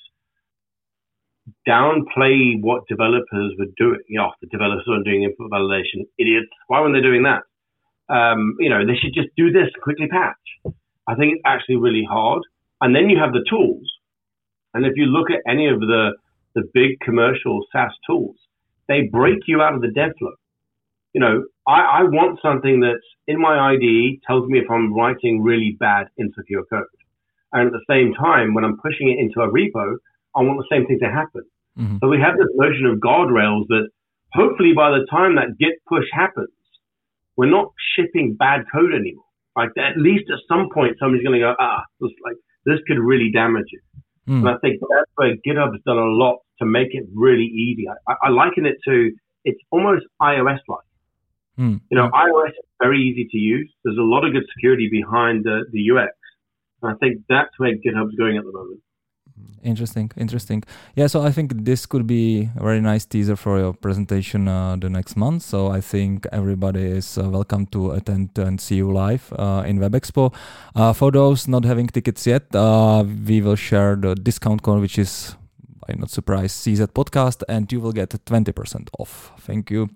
downplay 1.66 2.61
what 2.61 2.87
developers 2.88 3.55
were 3.59 3.71
doing. 3.76 4.00
You 4.09 4.19
know, 4.21 4.33
the 4.40 4.49
developers 4.49 4.87
are 4.88 5.02
doing 5.02 5.23
input 5.23 5.50
validation. 5.50 6.07
Idiots. 6.19 6.49
Why 6.69 6.81
weren't 6.81 6.95
they 6.95 7.00
doing 7.00 7.25
that? 7.25 7.43
Um, 8.09 8.57
you 8.61 8.69
know, 8.69 8.87
they 8.87 8.95
should 8.95 9.14
just 9.14 9.28
do 9.37 9.50
this, 9.50 9.69
quickly 9.83 10.07
patch. 10.07 10.75
I 11.09 11.14
think 11.14 11.35
it's 11.35 11.43
actually 11.45 11.76
really 11.76 12.07
hard. 12.09 12.43
And 12.81 12.95
then 12.95 13.09
you 13.09 13.19
have 13.19 13.33
the 13.33 13.45
tools. 13.49 13.87
And 14.75 14.85
if 14.85 14.93
you 14.97 15.07
look 15.07 15.31
at 15.31 15.40
any 15.50 15.69
of 15.69 15.81
the, 15.81 16.12
the 16.57 16.65
big 16.75 16.99
commercial 17.05 17.65
SAST 17.71 17.95
tools, 18.09 18.37
they 18.89 19.03
break 19.13 19.41
you 19.47 19.61
out 19.61 19.75
of 19.75 19.83
the 19.83 19.93
dev 19.93 20.11
flow. 20.19 20.35
You 21.13 21.21
know, 21.21 21.45
I, 21.69 22.01
I 22.01 22.03
want 22.05 22.41
something 22.43 22.81
that's 22.81 23.07
in 23.29 23.41
my 23.41 23.73
IDE 23.75 24.21
tells 24.27 24.49
me 24.49 24.59
if 24.59 24.71
I'm 24.71 24.93
writing 24.93 25.43
really 25.43 25.77
bad 25.79 26.09
insecure 26.19 26.65
code. 26.69 26.85
And 27.53 27.67
at 27.69 27.73
the 27.73 27.85
same 27.89 28.13
time, 28.15 28.55
when 28.55 28.65
I'm 28.65 28.77
pushing 28.79 29.09
it 29.09 29.21
into 29.21 29.41
a 29.41 29.53
repo, 29.53 29.97
I 30.35 30.43
want 30.43 30.59
the 30.59 30.69
same 30.71 30.87
thing 30.87 30.99
to 31.01 31.11
happen. 31.11 31.45
Mm-hmm. 31.79 31.99
So 32.01 32.09
we 32.09 32.19
have 32.19 32.37
this 32.37 32.49
notion 32.55 32.87
of 32.87 32.99
guardrails 32.99 33.66
that 33.69 33.88
hopefully 34.33 34.73
by 34.75 34.90
the 34.90 35.07
time 35.11 35.37
that 35.37 35.57
git 35.59 35.77
push 35.88 36.07
happens, 36.12 36.49
we're 37.37 37.51
not 37.51 37.73
shipping 37.95 38.37
bad 38.38 38.64
code 38.73 38.92
anymore. 38.95 39.25
Like 39.57 39.71
at 39.79 39.97
least 39.97 40.25
at 40.33 40.40
some 40.49 40.69
point, 40.73 40.97
somebody's 40.99 41.25
going 41.25 41.40
to 41.40 41.45
go, 41.45 41.55
ah, 41.59 41.83
this, 42.01 42.11
like 42.25 42.37
this 42.64 42.81
could 42.87 42.99
really 42.99 43.31
damage 43.33 43.69
it. 43.73 43.83
Mm. 44.29 44.40
And 44.40 44.49
I 44.49 44.57
think 44.61 44.81
that's 44.81 45.11
where 45.14 45.37
GitHub's 45.47 45.83
done 45.87 45.99
a 45.99 46.12
lot 46.12 46.40
to 46.59 46.66
make 46.66 46.88
it 46.92 47.05
really 47.14 47.45
easy. 47.45 47.87
I, 48.09 48.14
I 48.25 48.29
liken 48.31 48.66
it 48.66 48.77
to 48.87 49.12
it's 49.45 49.61
almost 49.71 50.05
iOS 50.21 50.59
like. 50.69 50.81
Mm. 51.59 51.81
You 51.90 51.97
know, 51.97 52.11
iOS 52.11 52.51
is 52.51 52.66
very 52.83 53.01
easy 53.01 53.27
to 53.31 53.38
use. 53.38 53.73
There's 53.85 53.97
a 53.97 54.03
lot 54.03 54.25
of 54.27 54.33
good 54.33 54.45
security 54.55 54.88
behind 54.90 55.45
the, 55.45 55.64
the 55.73 55.90
UX. 55.90 56.12
And 56.83 56.92
I 56.92 56.97
think 56.99 57.23
that's 57.29 57.59
where 57.59 57.73
GitHub's 57.73 58.14
going 58.16 58.37
at 58.37 58.45
the 58.45 58.53
moment. 58.53 58.81
Interesting, 59.62 60.11
interesting. 60.16 60.62
Yeah, 60.95 61.09
so 61.09 61.23
I 61.23 61.33
think 61.33 61.64
this 61.64 61.87
could 61.87 62.07
be 62.07 62.51
a 62.57 62.62
very 62.62 62.81
nice 62.81 63.05
teaser 63.05 63.37
for 63.37 63.59
your 63.59 63.73
presentation 63.73 64.47
uh, 64.49 64.77
the 64.77 64.88
next 64.88 65.16
month. 65.16 65.42
So 65.42 65.69
I 65.69 65.81
think 65.81 66.27
everybody 66.31 66.85
is 66.85 67.19
uh, 67.19 67.29
welcome 67.29 67.66
to 67.66 67.92
attend 67.92 68.38
and 68.38 68.61
see 68.61 68.77
you 68.77 68.92
live 68.92 69.33
uh, 69.37 69.64
in 69.66 69.81
Web 69.81 69.92
Expo. 69.92 70.33
Uh, 70.75 70.92
for 70.92 71.11
those 71.11 71.49
not 71.49 71.64
having 71.64 71.88
tickets 71.88 72.27
yet, 72.27 72.55
uh, 72.55 73.05
we 73.27 73.40
will 73.40 73.57
share 73.57 73.97
the 73.97 74.14
discount 74.14 74.62
code, 74.62 74.81
which 74.81 74.99
is, 74.99 75.35
I'm 75.88 76.01
not 76.01 76.11
surprised, 76.11 76.57
CZ 76.64 76.88
Podcast, 76.88 77.42
and 77.49 77.70
you 77.70 77.81
will 77.81 77.92
get 77.92 78.11
20% 78.11 78.88
off. 78.99 79.33
Thank 79.38 79.70
you. 79.70 79.88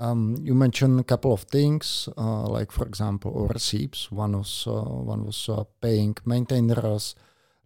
Um, 0.00 0.36
you 0.42 0.54
mentioned 0.54 1.00
a 1.00 1.04
couple 1.04 1.32
of 1.32 1.42
things, 1.42 2.08
uh, 2.16 2.46
like 2.46 2.70
for 2.70 2.86
example, 2.86 3.48
receipts. 3.52 4.12
One 4.12 4.38
was 4.38 4.64
one 4.64 5.24
was 5.26 5.50
paying 5.80 6.16
maintainers 6.24 7.16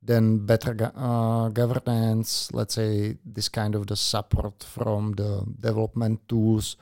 then 0.02 0.44
better 0.44 0.92
uh, 0.96 1.48
governance, 1.48 2.50
let's 2.52 2.74
say 2.74 3.16
this 3.24 3.48
kind 3.48 3.74
of 3.74 3.86
the 3.86 3.96
support 3.96 4.62
from 4.64 5.12
the 5.12 5.44
development 5.60 6.28
tools. 6.28 6.76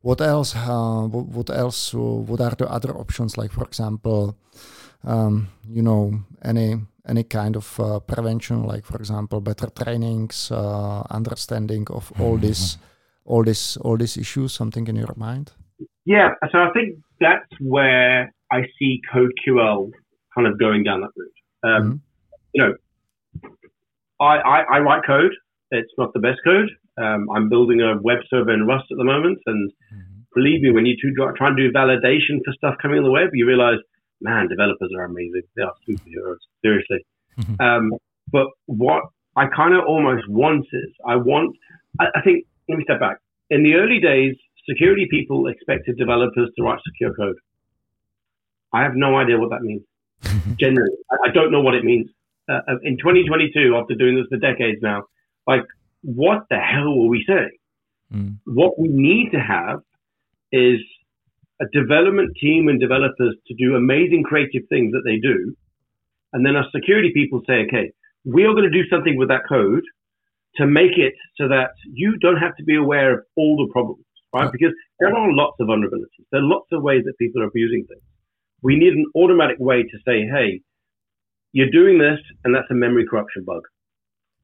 What 0.00 0.20
else? 0.20 0.56
Uh, 0.56 1.02
what 1.06 1.50
else? 1.50 1.92
What 1.94 2.40
are 2.40 2.54
the 2.56 2.68
other 2.68 2.96
options? 2.96 3.36
Like 3.36 3.52
for 3.52 3.64
example, 3.64 4.36
um, 5.04 5.48
you 5.68 5.82
know, 5.82 6.24
any 6.42 6.80
any 7.08 7.24
kind 7.24 7.56
of 7.56 7.80
uh, 7.80 8.00
prevention, 8.00 8.64
like 8.64 8.84
for 8.84 8.96
example, 8.96 9.40
better 9.40 9.68
trainings, 9.68 10.50
uh, 10.50 11.02
understanding 11.10 11.86
of 11.90 12.12
all 12.20 12.34
mm-hmm. 12.34 12.46
this, 12.46 12.78
all 13.24 13.44
this, 13.44 13.76
all 13.78 13.96
these 13.96 14.16
issues. 14.16 14.52
Something 14.52 14.86
in 14.86 14.96
your 14.96 15.14
mind? 15.16 15.52
Yeah. 16.04 16.30
So 16.50 16.58
I 16.58 16.70
think 16.72 16.98
that's 17.20 17.52
where 17.60 18.32
I 18.50 18.62
see 18.78 19.00
CodeQL 19.12 19.90
kind 20.34 20.46
of 20.46 20.58
going 20.58 20.84
down 20.84 21.00
that 21.00 21.10
route. 21.16 21.32
Um, 21.64 21.82
mm-hmm 21.82 21.96
you 22.52 22.62
know, 22.62 23.50
I, 24.20 24.36
I, 24.36 24.60
I 24.74 24.78
write 24.80 25.02
code. 25.06 25.32
It's 25.70 25.92
not 25.98 26.12
the 26.12 26.20
best 26.20 26.40
code. 26.44 26.70
Um, 27.02 27.28
I'm 27.34 27.48
building 27.48 27.80
a 27.80 28.00
web 28.00 28.18
server 28.28 28.52
in 28.52 28.66
Rust 28.66 28.86
at 28.90 28.98
the 28.98 29.04
moment, 29.04 29.38
and 29.46 29.70
mm-hmm. 29.70 30.20
believe 30.34 30.60
me, 30.60 30.70
when 30.70 30.86
you 30.86 30.96
try 31.36 31.48
and 31.48 31.56
do 31.56 31.72
validation 31.72 32.44
for 32.44 32.52
stuff 32.52 32.74
coming 32.80 32.98
on 32.98 33.04
the 33.04 33.10
web, 33.10 33.30
you 33.32 33.46
realize, 33.46 33.78
man, 34.22 34.48
developers 34.48 34.90
are 34.96 35.04
amazing. 35.04 35.42
They 35.56 35.62
are 35.62 35.74
superheroes, 35.88 36.38
seriously. 36.64 37.04
Mm-hmm. 37.38 37.62
Um, 37.62 37.92
but 38.30 38.46
what 38.66 39.04
I 39.36 39.46
kind 39.46 39.74
of 39.74 39.84
almost 39.86 40.28
want 40.28 40.66
is, 40.72 40.90
I 41.06 41.16
want, 41.16 41.56
I, 42.00 42.06
I 42.16 42.22
think, 42.22 42.46
let 42.68 42.78
me 42.78 42.84
step 42.84 43.00
back. 43.00 43.18
In 43.50 43.62
the 43.62 43.74
early 43.74 44.00
days, 44.00 44.36
security 44.68 45.06
people 45.10 45.48
expected 45.48 45.96
developers 45.96 46.50
to 46.56 46.62
write 46.62 46.78
secure 46.86 47.14
code. 47.14 47.36
I 48.72 48.82
have 48.82 48.92
no 48.94 49.16
idea 49.16 49.38
what 49.38 49.50
that 49.50 49.62
means. 49.62 49.82
Generally, 50.58 50.96
I, 51.10 51.28
I 51.28 51.32
don't 51.32 51.50
know 51.50 51.60
what 51.60 51.74
it 51.74 51.84
means 51.84 52.08
uh, 52.48 52.60
in 52.82 52.98
2022, 52.98 53.76
after 53.76 53.94
doing 53.94 54.16
this 54.16 54.26
for 54.28 54.38
decades 54.38 54.80
now, 54.82 55.04
like, 55.46 55.64
what 56.02 56.44
the 56.50 56.58
hell 56.58 56.96
were 56.96 57.08
we 57.08 57.24
saying? 57.26 57.56
Mm. 58.12 58.38
What 58.44 58.78
we 58.78 58.88
need 58.88 59.30
to 59.32 59.38
have 59.38 59.80
is 60.50 60.80
a 61.62 61.66
development 61.72 62.36
team 62.40 62.68
and 62.68 62.80
developers 62.80 63.36
to 63.46 63.54
do 63.54 63.76
amazing 63.76 64.24
creative 64.24 64.62
things 64.68 64.92
that 64.92 65.02
they 65.04 65.16
do. 65.16 65.54
And 66.32 66.44
then 66.44 66.56
our 66.56 66.66
security 66.74 67.12
people 67.14 67.40
say, 67.46 67.64
okay, 67.68 67.92
we 68.24 68.44
are 68.44 68.54
going 68.54 68.70
to 68.70 68.82
do 68.82 68.88
something 68.90 69.16
with 69.16 69.28
that 69.28 69.42
code 69.48 69.84
to 70.56 70.66
make 70.66 70.98
it 70.98 71.14
so 71.38 71.48
that 71.48 71.70
you 71.92 72.18
don't 72.18 72.36
have 72.36 72.56
to 72.56 72.64
be 72.64 72.76
aware 72.76 73.14
of 73.14 73.24
all 73.36 73.56
the 73.56 73.72
problems, 73.72 74.04
right? 74.34 74.50
Because 74.50 74.72
there 74.98 75.14
are 75.14 75.32
lots 75.32 75.56
of 75.60 75.68
vulnerabilities. 75.68 76.26
There 76.30 76.40
are 76.40 76.44
lots 76.44 76.66
of 76.72 76.82
ways 76.82 77.02
that 77.04 77.16
people 77.18 77.42
are 77.42 77.46
abusing 77.46 77.86
things. 77.88 78.02
We 78.62 78.76
need 78.76 78.92
an 78.94 79.06
automatic 79.14 79.56
way 79.58 79.82
to 79.82 79.98
say, 80.06 80.26
hey, 80.26 80.60
you're 81.52 81.70
doing 81.70 81.98
this 81.98 82.18
and 82.44 82.54
that's 82.54 82.70
a 82.70 82.74
memory 82.74 83.06
corruption 83.08 83.44
bug. 83.46 83.62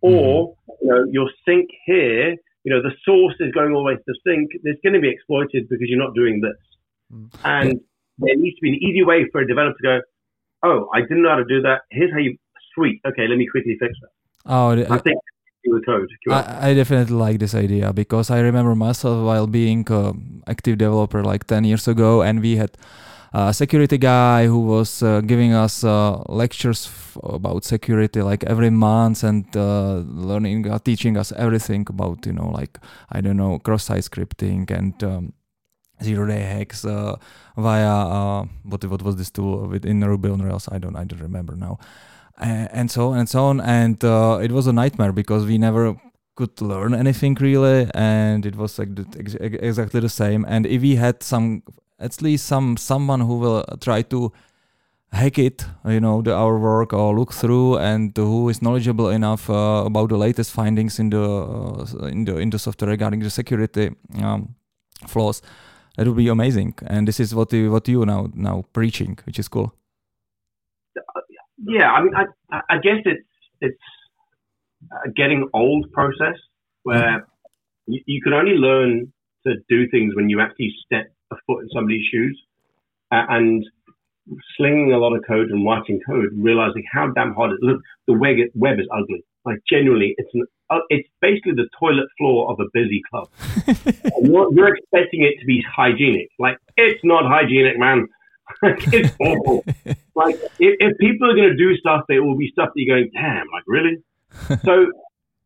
Or, 0.00 0.54
mm-hmm. 0.54 0.72
you 0.82 0.88
know, 0.88 1.04
your 1.10 1.30
sink 1.46 1.68
here, 1.84 2.36
you 2.64 2.72
know, 2.72 2.82
the 2.82 2.94
source 3.04 3.34
is 3.40 3.50
going 3.52 3.72
all 3.72 3.80
the 3.80 3.86
way 3.86 3.94
to 3.94 4.02
the 4.06 4.18
sink. 4.26 4.50
It's 4.64 4.80
going 4.82 4.94
to 4.94 5.00
be 5.00 5.10
exploited 5.10 5.68
because 5.68 5.86
you're 5.88 5.98
not 5.98 6.14
doing 6.14 6.40
this. 6.40 6.56
Mm-hmm. 7.12 7.46
And 7.46 7.80
there 8.18 8.36
needs 8.36 8.56
to 8.56 8.62
be 8.62 8.70
an 8.70 8.76
easy 8.76 9.04
way 9.04 9.26
for 9.30 9.40
a 9.40 9.46
developer 9.46 9.76
to 9.78 9.82
go, 9.82 10.00
oh, 10.64 10.88
I 10.94 11.00
didn't 11.00 11.22
know 11.22 11.30
how 11.30 11.36
to 11.36 11.44
do 11.44 11.62
that. 11.62 11.82
Here's 11.90 12.12
how 12.12 12.18
you, 12.18 12.36
sweet. 12.74 13.00
Okay, 13.06 13.26
let 13.28 13.38
me 13.38 13.46
quickly 13.50 13.76
fix 13.80 13.92
that. 14.00 14.10
Oh, 14.46 14.70
I 14.70 14.98
think 14.98 15.18
with 15.66 15.84
code. 15.84 16.08
I, 16.30 16.70
I, 16.70 16.74
definitely 16.74 17.16
like 17.16 17.38
this 17.38 17.54
idea 17.54 17.92
because 17.92 18.30
I 18.30 18.40
remember 18.40 18.74
myself 18.74 19.24
while 19.24 19.46
being 19.46 19.84
an 19.90 20.42
active 20.46 20.78
developer 20.78 21.22
like 21.22 21.46
10 21.46 21.64
years 21.64 21.86
ago 21.88 22.22
and 22.22 22.40
we 22.40 22.56
had 22.56 22.70
a 23.32 23.52
security 23.52 23.98
guy 23.98 24.46
who 24.46 24.60
was 24.60 25.02
uh, 25.02 25.20
giving 25.20 25.52
us 25.52 25.84
uh, 25.84 26.22
lectures 26.28 26.86
f- 26.86 27.18
about 27.22 27.64
security 27.64 28.22
like 28.22 28.44
every 28.44 28.70
month 28.70 29.22
and 29.22 29.44
uh, 29.56 29.96
learning, 30.06 30.68
uh, 30.70 30.78
teaching 30.78 31.16
us 31.16 31.32
everything 31.32 31.84
about, 31.88 32.24
you 32.24 32.32
know, 32.32 32.48
like, 32.48 32.78
I 33.10 33.20
don't 33.20 33.36
know, 33.36 33.58
cross-site 33.58 34.04
scripting 34.04 34.70
and 34.70 35.04
um, 35.04 35.32
zero-day 36.02 36.40
hacks 36.40 36.84
uh, 36.84 37.16
via, 37.56 37.88
uh, 37.88 38.44
what, 38.64 38.84
what 38.84 39.02
was 39.02 39.16
this 39.16 39.30
tool 39.30 39.66
within 39.68 40.04
Ruby 40.04 40.30
on 40.30 40.42
Rails? 40.42 40.68
I 40.70 40.78
don't, 40.78 40.96
I 40.96 41.04
don't 41.04 41.20
remember 41.20 41.56
now. 41.56 41.78
and, 42.40 42.68
and 42.72 42.90
so 42.90 43.10
on 43.10 43.18
and 43.18 43.28
so 43.28 43.44
on. 43.44 43.60
And 43.60 44.02
uh, 44.04 44.40
it 44.42 44.52
was 44.52 44.66
a 44.66 44.72
nightmare 44.72 45.12
because 45.12 45.46
we 45.46 45.58
never 45.58 45.96
could 46.36 46.60
learn 46.60 46.94
anything 46.94 47.34
really, 47.40 47.90
and 47.94 48.46
it 48.46 48.56
was 48.56 48.78
like 48.78 48.90
exactly 49.20 50.00
the 50.00 50.08
same. 50.08 50.44
And 50.48 50.66
if 50.66 50.82
we 50.82 50.96
had 50.96 51.22
some, 51.22 51.62
at 51.98 52.22
least 52.22 52.46
some 52.46 52.76
someone 52.76 53.20
who 53.20 53.38
will 53.38 53.64
try 53.80 54.02
to 54.02 54.32
hack 55.10 55.38
it, 55.38 55.64
you 55.86 56.00
know, 56.00 56.22
the, 56.22 56.32
our 56.34 56.58
work 56.58 56.92
or 56.92 57.18
look 57.18 57.32
through, 57.32 57.78
and 57.78 58.16
who 58.16 58.48
is 58.48 58.62
knowledgeable 58.62 59.08
enough 59.08 59.50
uh, 59.50 59.82
about 59.86 60.10
the 60.10 60.16
latest 60.16 60.52
findings 60.52 61.00
in 61.00 61.10
the 61.10 61.20
uh, 61.20 62.06
in 62.06 62.24
the 62.24 62.36
in 62.36 62.50
the 62.50 62.58
software 62.58 62.90
regarding 62.90 63.20
the 63.20 63.30
security 63.30 63.90
um, 64.22 64.54
flaws, 65.08 65.42
that 65.98 66.06
would 66.06 66.16
be 66.16 66.28
amazing. 66.28 66.74
And 66.86 67.08
this 67.08 67.18
is 67.18 67.34
what 67.34 67.52
you, 67.52 67.72
what 67.72 67.88
you 67.88 68.06
now 68.06 68.30
now 68.32 68.64
preaching, 68.72 69.18
which 69.26 69.38
is 69.38 69.48
cool. 69.48 69.74
Yeah, 71.56 71.90
I 71.90 72.02
mean, 72.02 72.14
I 72.14 72.60
I 72.70 72.76
guess 72.76 73.00
it's 73.04 73.26
it's 73.60 73.86
a 75.04 75.10
getting 75.10 75.48
old 75.52 75.90
process 75.92 76.38
where 76.84 77.26
you, 77.88 78.00
you 78.06 78.20
can 78.22 78.32
only 78.32 78.52
learn 78.52 79.12
to 79.44 79.54
do 79.68 79.88
things 79.90 80.14
when 80.14 80.30
you 80.30 80.40
actually 80.40 80.72
step 80.86 81.12
a 81.32 81.36
foot 81.46 81.62
in 81.64 81.68
somebody's 81.74 82.06
shoes, 82.12 82.40
uh, 83.10 83.24
and 83.28 83.66
slinging 84.56 84.92
a 84.92 84.98
lot 84.98 85.16
of 85.16 85.24
code 85.26 85.50
and 85.50 85.66
writing 85.66 86.00
code, 86.08 86.30
realizing 86.36 86.84
how 86.92 87.10
damn 87.10 87.34
hard 87.34 87.50
it 87.50 87.58
looks. 87.60 87.82
The 88.06 88.14
web, 88.14 88.36
web 88.54 88.78
is 88.78 88.86
ugly. 88.96 89.24
Like 89.44 89.58
genuinely, 89.68 90.14
it's 90.16 90.30
an, 90.32 90.44
uh, 90.70 90.80
it's 90.90 91.08
basically 91.20 91.52
the 91.52 91.68
toilet 91.78 92.08
floor 92.18 92.50
of 92.50 92.60
a 92.60 92.64
busy 92.72 93.02
club. 93.10 93.28
you're, 94.22 94.54
you're, 94.54 94.74
expecting 94.74 95.22
it 95.22 95.38
to 95.40 95.46
be 95.46 95.64
hygienic. 95.66 96.28
Like 96.38 96.58
it's 96.76 97.00
not 97.04 97.24
hygienic, 97.24 97.78
man. 97.78 98.06
it's 98.62 99.14
awful. 99.20 99.64
like 100.14 100.36
if, 100.58 100.76
if 100.80 100.98
people 100.98 101.30
are 101.30 101.34
going 101.34 101.50
to 101.50 101.56
do 101.56 101.76
stuff, 101.76 102.04
it 102.08 102.20
will 102.20 102.36
be 102.36 102.50
stuff 102.52 102.70
that 102.74 102.80
you're 102.80 102.96
going, 102.96 103.10
damn, 103.12 103.46
like 103.52 103.64
really. 103.66 104.02
so 104.64 104.86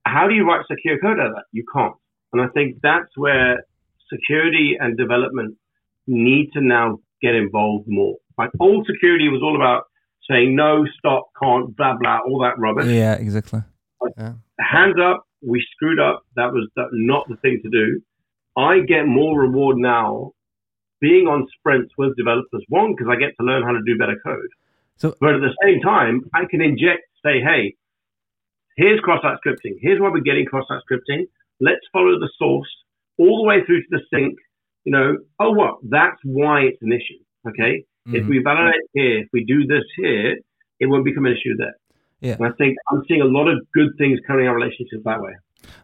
how 0.04 0.26
do 0.26 0.34
you 0.34 0.46
write 0.46 0.64
secure 0.70 0.98
code 0.98 1.20
out 1.20 1.26
of 1.26 1.34
that? 1.34 1.44
You 1.52 1.64
can't. 1.72 1.94
And 2.32 2.42
I 2.42 2.48
think 2.48 2.78
that's 2.82 3.16
where 3.16 3.64
security 4.12 4.76
and 4.78 4.96
development 4.96 5.56
need 6.06 6.50
to 6.54 6.60
now 6.60 6.98
get 7.20 7.34
involved 7.34 7.86
more. 7.88 8.16
Like 8.38 8.50
old 8.58 8.86
security 8.86 9.28
was 9.28 9.40
all 9.42 9.54
about 9.54 9.84
saying 10.28 10.56
no, 10.56 10.84
stop, 10.98 11.28
can't, 11.40 11.76
blah 11.76 11.96
blah, 12.00 12.18
all 12.26 12.40
that 12.40 12.58
rubbish. 12.58 12.86
Yeah, 12.86 13.14
exactly. 13.14 13.60
Yeah. 14.16 14.34
Hands 14.60 14.96
up, 15.02 15.26
we 15.40 15.64
screwed 15.72 16.00
up. 16.00 16.24
That 16.36 16.52
was 16.52 16.68
not 16.92 17.28
the 17.28 17.36
thing 17.36 17.60
to 17.62 17.70
do. 17.70 18.00
I 18.56 18.80
get 18.80 19.06
more 19.06 19.40
reward 19.40 19.78
now 19.78 20.32
being 21.00 21.26
on 21.26 21.48
sprints 21.58 21.92
with 21.98 22.16
developers. 22.16 22.64
One, 22.68 22.94
because 22.94 23.10
I 23.10 23.16
get 23.16 23.32
to 23.40 23.46
learn 23.46 23.62
how 23.62 23.72
to 23.72 23.82
do 23.84 23.98
better 23.98 24.20
code. 24.24 24.48
So, 24.98 25.14
but 25.20 25.34
at 25.34 25.40
the 25.40 25.54
same 25.64 25.80
time, 25.80 26.22
I 26.34 26.44
can 26.48 26.60
inject, 26.60 27.02
say, 27.24 27.40
hey, 27.40 27.74
here's 28.76 29.00
cross-site 29.00 29.38
scripting. 29.44 29.78
Here's 29.80 30.00
why 30.00 30.10
we're 30.10 30.20
getting 30.20 30.46
cross-site 30.46 30.82
scripting. 30.88 31.24
Let's 31.60 31.80
follow 31.92 32.18
the 32.20 32.30
source 32.38 32.68
all 33.18 33.42
the 33.42 33.48
way 33.48 33.64
through 33.64 33.80
to 33.80 33.86
the 33.90 34.00
sink. 34.12 34.38
You 34.84 34.92
know, 34.92 35.16
oh, 35.40 35.52
what? 35.52 35.78
That's 35.82 36.18
why 36.24 36.62
it's 36.62 36.82
an 36.82 36.92
issue. 36.92 37.18
Okay. 37.48 37.84
Mm-hmm. 38.06 38.16
If 38.16 38.26
we 38.26 38.40
validate 38.42 38.80
here, 38.92 39.18
if 39.18 39.28
we 39.32 39.44
do 39.44 39.66
this 39.66 39.84
here, 39.96 40.36
it 40.78 40.86
won't 40.86 41.04
become 41.04 41.26
an 41.26 41.32
issue 41.32 41.56
there. 41.56 41.76
Yeah. 42.22 42.36
And 42.38 42.46
I 42.46 42.52
think 42.56 42.76
I'm 42.90 43.02
seeing 43.08 43.20
a 43.20 43.26
lot 43.26 43.48
of 43.48 43.58
good 43.74 43.90
things 43.98 44.20
coming 44.26 44.46
out 44.46 44.52
of 44.52 44.56
relationships 44.56 45.02
that 45.04 45.20
way. 45.20 45.34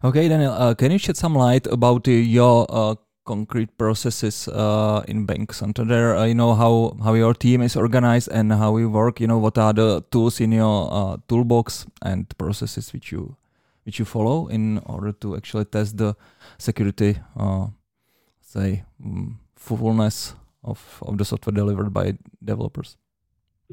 Okay, 0.04 0.28
Daniel, 0.28 0.52
uh, 0.52 0.74
can 0.74 0.92
you 0.92 0.98
shed 0.98 1.16
some 1.16 1.34
light 1.34 1.66
about 1.66 2.06
uh, 2.06 2.12
your 2.12 2.64
uh, 2.70 2.94
concrete 3.24 3.76
processes 3.76 4.46
uh, 4.48 5.02
in 5.08 5.26
Bank 5.26 5.52
Santander? 5.52 6.16
Uh, 6.16 6.24
you 6.24 6.34
know 6.34 6.54
how 6.54 6.96
how 7.02 7.14
your 7.14 7.34
team 7.34 7.60
is 7.62 7.76
organized 7.76 8.28
and 8.30 8.52
how 8.52 8.76
you 8.76 8.88
work. 8.88 9.20
You 9.20 9.26
know 9.26 9.38
what 9.38 9.58
are 9.58 9.72
the 9.72 10.04
tools 10.12 10.40
in 10.40 10.52
your 10.52 10.88
uh, 10.92 11.16
toolbox 11.28 11.86
and 12.02 12.26
processes 12.38 12.92
which 12.92 13.10
you 13.10 13.36
which 13.84 13.98
you 13.98 14.04
follow 14.04 14.46
in 14.46 14.78
order 14.86 15.12
to 15.12 15.36
actually 15.36 15.64
test 15.64 15.96
the 15.96 16.14
security, 16.58 17.18
say, 18.40 18.84
um, 19.04 19.40
fullness 19.56 20.34
of, 20.62 21.02
of 21.02 21.16
the 21.16 21.24
software 21.24 21.54
delivered 21.54 21.92
by 21.92 22.18
developers? 22.44 22.96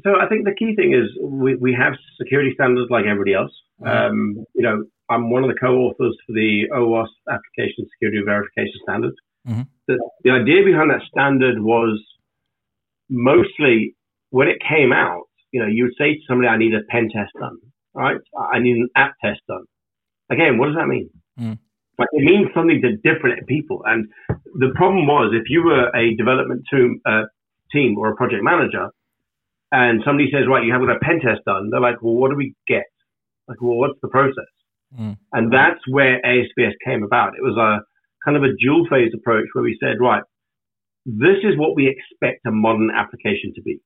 So 0.04 0.20
I 0.20 0.28
think 0.28 0.44
the 0.44 0.54
key 0.54 0.74
thing 0.76 0.92
is 0.92 1.08
we, 1.22 1.56
we 1.56 1.72
have 1.72 1.94
security 2.20 2.52
standards 2.54 2.90
like 2.90 3.06
everybody 3.06 3.34
else. 3.34 3.52
Mm-hmm. 3.80 3.88
Um, 3.88 4.44
you 4.54 4.62
know, 4.62 4.84
I'm 5.08 5.30
one 5.30 5.42
of 5.42 5.48
the 5.48 5.58
co-authors 5.58 6.16
for 6.26 6.32
the 6.32 6.64
OWASP 6.74 7.16
Application 7.30 7.86
Security 7.94 8.20
Verification 8.24 8.80
Standard. 8.82 9.14
Mm-hmm. 9.48 9.62
The, 9.88 10.10
the 10.24 10.30
idea 10.30 10.64
behind 10.64 10.90
that 10.90 11.02
standard 11.08 11.60
was 11.60 12.02
mostly 13.08 13.94
when 14.30 14.48
it 14.48 14.58
came 14.60 14.92
out, 14.92 15.24
you 15.52 15.60
know, 15.60 15.68
you 15.68 15.84
would 15.84 15.94
say 15.98 16.14
to 16.14 16.20
somebody, 16.28 16.48
I 16.48 16.58
need 16.58 16.74
a 16.74 16.82
pen 16.90 17.08
test 17.14 17.32
done, 17.38 17.56
right? 17.94 18.18
I 18.52 18.58
need 18.58 18.76
an 18.76 18.88
app 18.96 19.14
test 19.24 19.40
done. 19.48 19.64
Again, 20.28 20.58
what 20.58 20.66
does 20.66 20.76
that 20.76 20.88
mean? 20.88 21.08
Mm. 21.38 21.58
Like 21.98 22.08
it 22.12 22.24
means 22.24 22.48
something 22.52 22.82
to 22.82 22.96
different 22.96 23.46
people. 23.46 23.82
And 23.86 24.08
the 24.28 24.72
problem 24.74 25.06
was 25.06 25.32
if 25.32 25.48
you 25.48 25.64
were 25.64 25.88
a 25.96 26.14
development 26.16 26.64
team, 26.70 27.00
uh, 27.06 27.22
team 27.72 27.96
or 27.96 28.12
a 28.12 28.16
project 28.16 28.42
manager, 28.42 28.90
and 29.76 30.00
somebody 30.08 30.32
says, 30.32 30.48
right, 30.48 30.64
you 30.64 30.72
haven't 30.72 30.88
got 30.88 30.96
a 30.96 31.04
pen 31.04 31.20
test 31.20 31.44
done, 31.44 31.68
they're 31.68 31.84
like, 31.84 32.00
well, 32.00 32.16
what 32.16 32.32
do 32.32 32.36
we 32.36 32.56
get? 32.66 32.88
Like, 33.44 33.60
well, 33.60 33.76
what's 33.76 34.00
the 34.00 34.08
process? 34.08 34.48
Mm. 34.96 35.20
And 35.36 35.52
that's 35.52 35.84
where 35.86 36.16
ASVS 36.24 36.80
came 36.80 37.04
about. 37.04 37.36
It 37.36 37.44
was 37.44 37.60
a 37.60 37.84
kind 38.24 38.40
of 38.40 38.42
a 38.42 38.56
dual 38.56 38.88
phase 38.88 39.12
approach 39.12 39.44
where 39.52 39.62
we 39.62 39.76
said, 39.76 40.00
right, 40.00 40.22
this 41.04 41.44
is 41.44 41.60
what 41.60 41.76
we 41.76 41.92
expect 41.92 42.40
a 42.48 42.50
modern 42.50 42.88
application 42.88 43.52
to 43.54 43.60
be, 43.60 43.76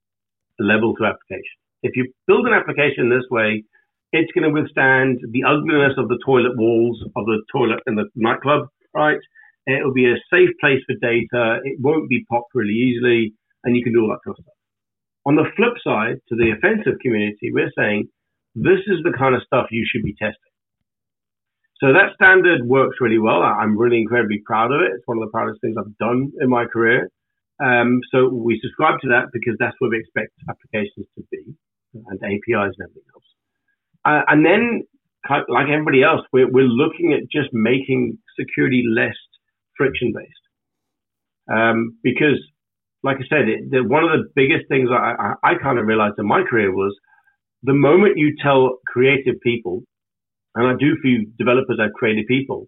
a 0.61 0.63
level 0.63 0.95
two 0.95 1.05
application. 1.05 1.59
If 1.83 1.97
you 1.97 2.13
build 2.29 2.47
an 2.47 2.55
application 2.55 3.11
this 3.11 3.27
way, 3.29 3.65
it's 4.13 4.31
going 4.31 4.47
to 4.47 4.55
withstand 4.55 5.19
the 5.35 5.43
ugliness 5.43 5.99
of 5.99 6.07
the 6.07 6.23
toilet 6.25 6.55
walls 6.55 7.03
of 7.17 7.25
the 7.27 7.43
toilet 7.51 7.81
in 7.89 7.97
the 7.97 8.07
nightclub, 8.15 8.69
right? 8.95 9.19
It 9.67 9.85
will 9.85 9.93
be 9.93 10.07
a 10.07 10.23
safe 10.31 10.55
place 10.61 10.83
for 10.87 10.95
data. 11.03 11.59
It 11.65 11.79
won't 11.83 12.09
be 12.09 12.25
popped 12.31 12.55
really 12.55 12.79
easily, 12.79 13.35
and 13.65 13.77
you 13.77 13.83
can 13.83 13.93
do 13.93 14.03
all 14.03 14.15
that 14.15 14.23
kind 14.25 14.39
of 14.39 14.43
stuff. 14.43 14.60
On 15.27 15.37
the 15.37 15.51
flip 15.57 15.75
side, 15.85 16.17
to 16.29 16.35
the 16.37 16.53
offensive 16.57 16.99
community, 17.03 17.53
we're 17.53 17.73
saying 17.77 18.09
this 18.55 18.81
is 18.87 19.03
the 19.05 19.13
kind 19.17 19.35
of 19.35 19.43
stuff 19.43 19.67
you 19.71 19.87
should 19.87 20.03
be 20.03 20.15
testing. 20.15 20.51
So 21.81 21.93
that 21.93 22.13
standard 22.15 22.67
works 22.67 22.97
really 23.01 23.19
well. 23.19 23.43
I'm 23.43 23.77
really 23.77 24.01
incredibly 24.01 24.43
proud 24.45 24.73
of 24.73 24.81
it. 24.83 24.93
It's 24.95 25.07
one 25.07 25.17
of 25.17 25.25
the 25.25 25.33
proudest 25.33 25.61
things 25.61 25.77
I've 25.79 25.97
done 25.97 26.31
in 26.41 26.49
my 26.49 26.67
career. 26.67 27.09
Um, 27.63 28.01
so 28.13 28.29
we 28.29 28.61
subscribe 28.63 29.01
to 29.01 29.09
that 29.09 29.29
because 29.33 29.57
that's 29.59 29.77
where 29.79 29.91
we 29.91 29.99
expect 29.99 30.33
applications 30.49 31.07
to 31.17 31.25
be 31.31 31.55
and 31.93 32.21
APIs 32.23 32.73
and 32.77 32.85
everything 32.85 33.09
else. 33.15 33.25
Uh, 34.05 34.23
and 34.29 34.45
then, 34.45 34.83
like 35.49 35.69
everybody 35.69 36.03
else, 36.03 36.21
we're, 36.33 36.51
we're 36.51 36.65
looking 36.65 37.13
at 37.13 37.31
just 37.31 37.49
making 37.53 38.19
security 38.39 38.85
less 38.89 39.17
friction 39.77 40.13
based. 40.15 40.45
Um, 41.53 41.97
because, 42.03 42.41
like 43.03 43.17
I 43.17 43.27
said, 43.29 43.49
it, 43.49 43.71
the, 43.71 43.83
one 43.83 44.05
of 44.05 44.11
the 44.11 44.25
biggest 44.35 44.69
things 44.69 44.91
I, 44.93 45.15
I, 45.19 45.53
I 45.53 45.55
kind 45.63 45.79
of 45.79 45.87
realized 45.87 46.15
in 46.19 46.27
my 46.27 46.43
career 46.43 46.73
was 46.73 46.97
the 47.63 47.75
moment 47.75 48.19
you 48.19 48.35
tell 48.43 48.79
creative 48.87 49.41
people, 49.43 49.83
and 50.55 50.67
I 50.67 50.73
do 50.79 50.97
for 51.01 51.09
you 51.09 51.27
developers 51.39 51.79
are 51.81 51.91
creative 51.91 52.27
people, 52.27 52.67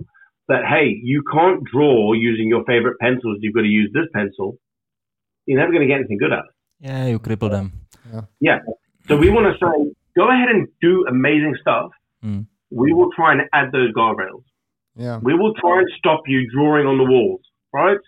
that 0.48 0.64
hey, 0.68 0.98
you 1.02 1.22
can't 1.32 1.62
draw 1.64 2.12
using 2.12 2.48
your 2.48 2.64
favorite 2.64 2.98
pencils, 3.00 3.38
you've 3.40 3.54
got 3.54 3.62
to 3.62 3.68
use 3.68 3.90
this 3.92 4.06
pencil, 4.14 4.58
you're 5.46 5.58
never 5.58 5.72
going 5.72 5.82
to 5.82 5.88
get 5.88 5.98
anything 5.98 6.18
good 6.18 6.32
out 6.32 6.44
it. 6.44 6.86
Yeah, 6.86 7.06
you 7.06 7.18
cripple 7.18 7.50
them. 7.50 7.72
Yeah. 8.12 8.20
yeah. 8.40 8.58
So 9.08 9.16
we 9.16 9.30
want 9.30 9.46
to 9.46 9.54
say, 9.54 9.92
go 10.16 10.28
ahead 10.30 10.48
and 10.48 10.68
do 10.80 11.06
amazing 11.08 11.56
stuff. 11.60 11.90
Mm. 12.24 12.46
We 12.70 12.92
will 12.92 13.10
try 13.14 13.32
and 13.32 13.42
add 13.52 13.72
those 13.72 13.92
guardrails. 13.92 14.44
Yeah. 14.96 15.18
We 15.22 15.34
will 15.34 15.54
try 15.54 15.78
and 15.78 15.88
stop 15.98 16.22
you 16.26 16.50
drawing 16.50 16.86
on 16.86 16.98
the 16.98 17.04
walls, 17.04 17.40
right? 17.72 17.98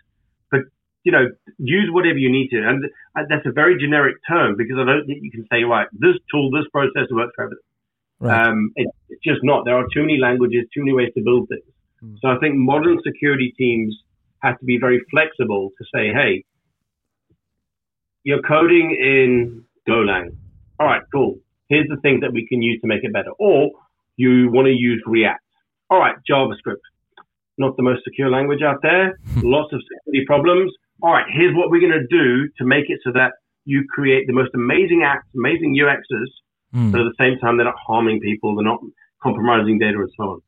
You 1.05 1.12
know, 1.12 1.27
use 1.59 1.88
whatever 1.93 2.19
you 2.19 2.33
need 2.33 2.49
to, 2.49 2.67
and 2.67 2.85
that's 3.29 3.47
a 3.47 3.53
very 3.53 3.79
generic 3.79 4.17
term 4.27 4.57
because 4.57 4.77
I 4.81 4.85
don't 4.85 5.07
think 5.07 5.21
you 5.23 5.31
can 5.31 5.47
say 5.53 5.62
right, 5.64 5.87
this 5.93 6.17
tool, 6.31 6.51
this 6.51 6.64
process 6.73 7.09
works 7.11 7.33
for 7.37 7.45
everything. 7.45 7.62
Right. 8.21 8.47
Um, 8.47 8.73
it, 8.77 8.88
it's 9.11 9.23
just 9.23 9.40
not. 9.43 9.64
There 9.64 9.77
are 9.77 9.85
too 9.93 10.01
many 10.01 10.19
languages, 10.19 10.64
too 10.73 10.81
many 10.81 10.95
ways 10.95 11.11
to 11.14 11.23
build 11.23 11.49
things. 11.49 11.62
Mm. 12.03 12.17
So 12.23 12.29
I 12.29 12.38
think 12.38 12.55
modern 12.57 12.99
security 13.07 13.53
teams 13.59 13.95
have 14.43 14.59
to 14.59 14.64
be 14.64 14.79
very 14.79 15.01
flexible 15.11 15.71
to 15.77 15.85
say, 15.95 16.12
hey, 16.12 16.45
you're 18.23 18.43
coding 18.43 18.97
in 18.99 19.64
Golang. 19.87 20.37
All 20.81 20.87
right, 20.87 21.03
cool 21.12 21.37
here's 21.69 21.88
the 21.88 21.97
thing 21.97 22.21
that 22.21 22.33
we 22.33 22.47
can 22.47 22.62
use 22.62 22.81
to 22.81 22.87
make 22.87 23.03
it 23.03 23.12
better. 23.12 23.31
Or 23.38 23.71
you 24.17 24.51
want 24.51 24.67
to 24.67 24.73
use 24.73 25.03
React. 25.07 25.43
All 25.90 25.99
right, 25.99 26.17
JavaScript, 26.31 26.85
not 27.59 27.77
the 27.77 27.83
most 27.83 28.05
secure 28.05 28.31
language 28.31 28.62
out 28.62 28.81
there, 28.83 29.19
lots 29.37 29.73
of 29.73 29.81
security 29.83 30.25
problems. 30.27 30.73
All 31.05 31.12
right, 31.12 31.27
here's 31.29 31.55
what 31.55 31.71
we're 31.71 31.87
going 31.87 32.01
to 32.01 32.07
do 32.07 32.49
to 32.57 32.64
make 32.64 32.87
it 32.88 32.99
so 33.05 33.12
that 33.12 33.33
you 33.67 33.85
create 33.95 34.27
the 34.27 34.33
most 34.33 34.53
amazing 34.55 35.01
apps, 35.05 35.29
amazing 35.35 35.77
UXs, 35.79 36.31
mm. 36.75 36.93
but 36.93 37.03
at 37.03 37.05
the 37.05 37.19
same 37.23 37.38
time, 37.40 37.59
they're 37.59 37.67
not 37.67 37.85
harming 37.87 38.21
people, 38.21 38.57
they're 38.57 38.64
not 38.64 38.81
compromising 39.23 39.79
data 39.79 39.99
and 39.99 40.11
so 40.17 40.23
on. 40.23 40.40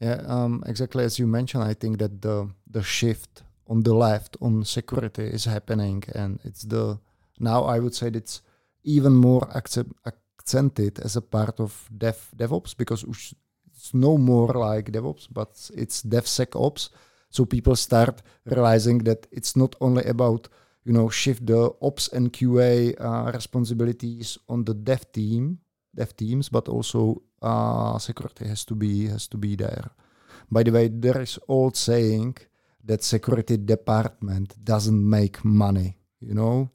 Yeah, 0.00 0.20
um, 0.26 0.64
exactly 0.66 1.04
as 1.04 1.20
you 1.20 1.28
mentioned, 1.28 1.62
I 1.62 1.74
think 1.74 1.98
that 1.98 2.22
the 2.22 2.50
the 2.68 2.82
shift 2.82 3.44
on 3.68 3.84
the 3.84 3.94
left 3.94 4.36
on 4.40 4.64
security 4.64 5.26
is 5.36 5.44
happening, 5.44 6.02
and 6.12 6.40
it's 6.42 6.62
the 6.62 6.98
now 7.38 7.62
I 7.74 7.78
would 7.78 7.94
say 7.94 8.08
it's 8.08 8.42
even 8.82 9.14
more 9.14 9.48
accept, 9.54 9.92
accented 10.04 10.98
as 10.98 11.14
a 11.14 11.22
part 11.22 11.60
of 11.60 11.88
Dev 11.96 12.18
DevOps 12.36 12.76
because 12.76 13.04
it's 13.70 13.94
no 13.94 14.18
more 14.18 14.52
like 14.54 14.90
DevOps, 14.90 15.28
but 15.30 15.70
it's 15.82 16.02
DevSecOps. 16.02 16.90
So 17.36 17.44
people 17.44 17.76
start 17.76 18.22
realizing 18.46 19.04
that 19.04 19.26
it's 19.30 19.56
not 19.56 19.76
only 19.84 20.04
about 20.08 20.48
you 20.88 20.92
know 20.96 21.10
shift 21.10 21.44
the 21.44 21.68
ops 21.82 22.08
and 22.08 22.32
QA 22.32 22.96
uh, 22.96 23.30
responsibilities 23.30 24.38
on 24.48 24.64
the 24.64 24.72
dev 24.72 25.04
team, 25.12 25.58
dev 25.94 26.16
teams, 26.16 26.48
but 26.48 26.66
also 26.68 27.20
uh, 27.42 27.98
security 27.98 28.48
has 28.48 28.64
to 28.64 28.74
be 28.74 29.12
has 29.12 29.28
to 29.28 29.36
be 29.36 29.52
there. 29.54 29.92
By 30.48 30.62
the 30.62 30.72
way, 30.72 30.88
there 30.88 31.20
is 31.20 31.38
old 31.46 31.76
saying 31.76 32.40
that 32.88 33.04
security 33.04 33.58
department 33.60 34.56
doesn't 34.64 35.04
make 35.18 35.44
money. 35.44 36.00
You 36.20 36.32
know, 36.40 36.70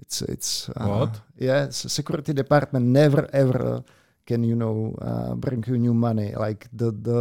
it's 0.00 0.22
it's 0.22 0.70
uh, 0.72 0.88
what? 0.88 1.20
Yeah, 1.36 1.68
security 1.68 2.32
department 2.32 2.86
never 2.86 3.28
ever 3.36 3.84
can 4.24 4.40
you 4.40 4.56
know 4.56 4.96
uh, 5.04 5.34
bring 5.36 5.64
you 5.68 5.76
new 5.76 5.92
money. 5.92 6.32
Like 6.32 6.64
the 6.72 6.96
the 6.96 7.20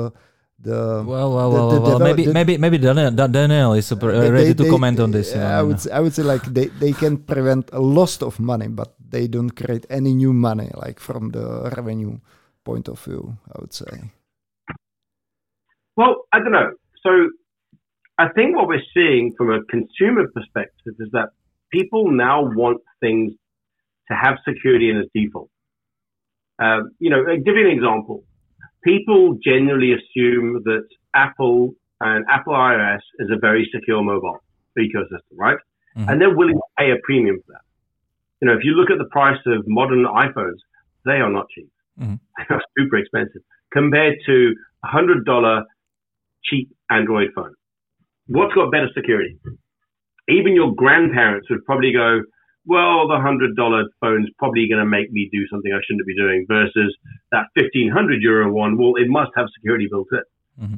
the 0.60 1.04
well 1.06 1.34
well 1.34 1.52
the, 1.52 1.56
well, 1.56 1.70
the 1.70 1.82
well 1.82 2.00
maybe 2.00 2.28
maybe 2.28 2.58
maybe 2.58 2.78
Daniel, 2.78 3.12
Daniel 3.12 3.74
is 3.74 3.92
uh, 3.92 3.98
ready 3.98 4.30
they, 4.30 4.54
to 4.54 4.64
they, 4.64 4.70
comment 4.70 5.00
on 5.00 5.12
this. 5.12 5.34
Yeah, 5.34 5.60
I 5.60 5.62
would 5.62 5.80
say, 5.80 5.92
I 5.92 6.00
would 6.00 6.14
say 6.14 6.24
like 6.24 6.44
they, 6.46 6.66
they 6.66 6.94
can 6.94 7.18
prevent 7.18 7.70
a 7.74 7.80
loss 7.80 8.22
of 8.22 8.40
money, 8.40 8.68
but 8.68 8.96
they 8.98 9.28
don't 9.28 9.52
create 9.52 9.86
any 9.90 10.14
new 10.14 10.34
money 10.34 10.70
like 10.74 11.00
from 11.00 11.30
the 11.30 11.72
revenue 11.76 12.18
point 12.64 12.88
of 12.88 13.00
view. 13.00 13.38
I 13.54 13.62
would 13.62 13.74
say. 13.74 14.12
Well, 15.96 16.26
I 16.34 16.40
don't 16.40 16.52
know. 16.52 16.74
So 17.04 17.30
I 18.18 18.30
think 18.30 18.56
what 18.56 18.68
we're 18.68 18.86
seeing 18.94 19.34
from 19.38 19.52
a 19.52 19.64
consumer 19.66 20.28
perspective 20.34 20.96
is 21.00 21.10
that 21.12 21.30
people 21.72 22.12
now 22.12 22.42
want 22.44 22.82
things 23.00 23.34
to 24.10 24.16
have 24.16 24.38
security 24.48 24.90
in 24.90 24.98
its 24.98 25.10
default. 25.14 25.50
Um, 26.60 26.92
you 27.00 27.10
know, 27.10 27.24
I'll 27.30 27.38
give 27.38 27.56
you 27.56 27.68
an 27.68 27.76
example. 27.78 28.24
People 28.88 29.38
generally 29.44 29.92
assume 29.92 30.62
that 30.64 30.88
Apple 31.14 31.74
and 32.00 32.24
Apple 32.30 32.54
iOS 32.54 33.02
is 33.20 33.30
a 33.30 33.38
very 33.38 33.70
secure 33.74 34.02
mobile 34.02 34.38
ecosystem, 34.80 35.36
right? 35.36 35.58
Mm-hmm. 35.98 36.10
And 36.10 36.22
they're 36.22 36.36
willing 36.36 36.56
to 36.56 36.70
pay 36.78 36.92
a 36.92 36.96
premium 37.04 37.38
for 37.46 37.54
that. 37.54 37.66
You 38.42 38.48
know, 38.48 38.54
if 38.54 38.64
you 38.64 38.72
look 38.72 38.90
at 38.90 38.98
the 38.98 39.10
price 39.12 39.40
of 39.46 39.64
modern 39.68 40.06
iPhones, 40.06 40.62
they 41.06 41.20
are 41.26 41.32
not 41.32 41.48
cheap. 41.54 41.70
Mm-hmm. 42.00 42.16
They 42.38 42.56
are 42.56 42.62
super 42.78 42.98
expensive 42.98 43.42
compared 43.74 44.16
to 44.28 44.54
a 44.86 44.88
hundred 44.88 45.26
dollar 45.26 45.64
cheap 46.46 46.70
Android 46.90 47.30
phone. 47.36 47.54
What's 48.28 48.54
got 48.54 48.72
better 48.72 48.90
security? 48.96 49.38
Even 50.30 50.54
your 50.54 50.74
grandparents 50.76 51.50
would 51.50 51.66
probably 51.66 51.92
go, 51.92 52.22
well, 52.68 53.08
the 53.08 53.20
hundred 53.20 53.56
dollar 53.56 53.86
phone's 54.02 54.30
probably 54.38 54.68
going 54.70 54.80
to 54.80 54.86
make 54.86 55.12
me 55.12 55.30
do 55.32 55.48
something 55.50 55.72
I 55.72 55.80
shouldn't 55.88 56.06
be 56.06 56.16
doing 56.16 56.46
versus 56.48 56.96
that 57.32 57.46
fifteen 57.56 57.90
hundred 57.90 58.22
euro 58.22 58.52
one. 58.52 58.78
Well, 58.78 58.96
it 58.96 59.08
must 59.08 59.32
have 59.36 59.48
security 59.56 59.88
built 59.90 60.08
in. 60.12 60.64
Mm-hmm. 60.64 60.76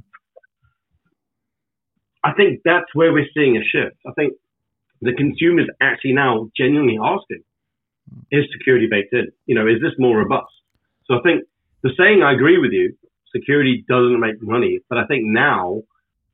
I 2.24 2.34
think 2.34 2.62
that's 2.64 2.94
where 2.94 3.14
we're 3.14 3.30
seeing 3.34 3.58
a 3.58 3.64
shift. 3.64 3.98
I 4.06 4.12
think 4.14 4.34
the 5.02 5.14
consumers 5.14 5.68
actually 5.82 6.14
now 6.14 6.50
genuinely 6.56 6.98
asking, 7.02 7.44
is 8.32 8.46
security 8.52 8.88
baked 8.90 9.14
in? 9.14 9.32
You 9.46 9.56
know, 9.56 9.68
is 9.68 9.82
this 9.82 9.94
more 9.98 10.18
robust? 10.18 10.52
So 11.06 11.16
I 11.16 11.22
think 11.22 11.46
the 11.82 11.92
saying, 11.98 12.22
I 12.22 12.34
agree 12.34 12.58
with 12.58 12.72
you, 12.72 12.94
security 13.34 13.86
doesn't 13.88 14.20
make 14.20 14.42
money. 14.42 14.80
But 14.90 14.98
I 14.98 15.06
think 15.06 15.24
now 15.26 15.84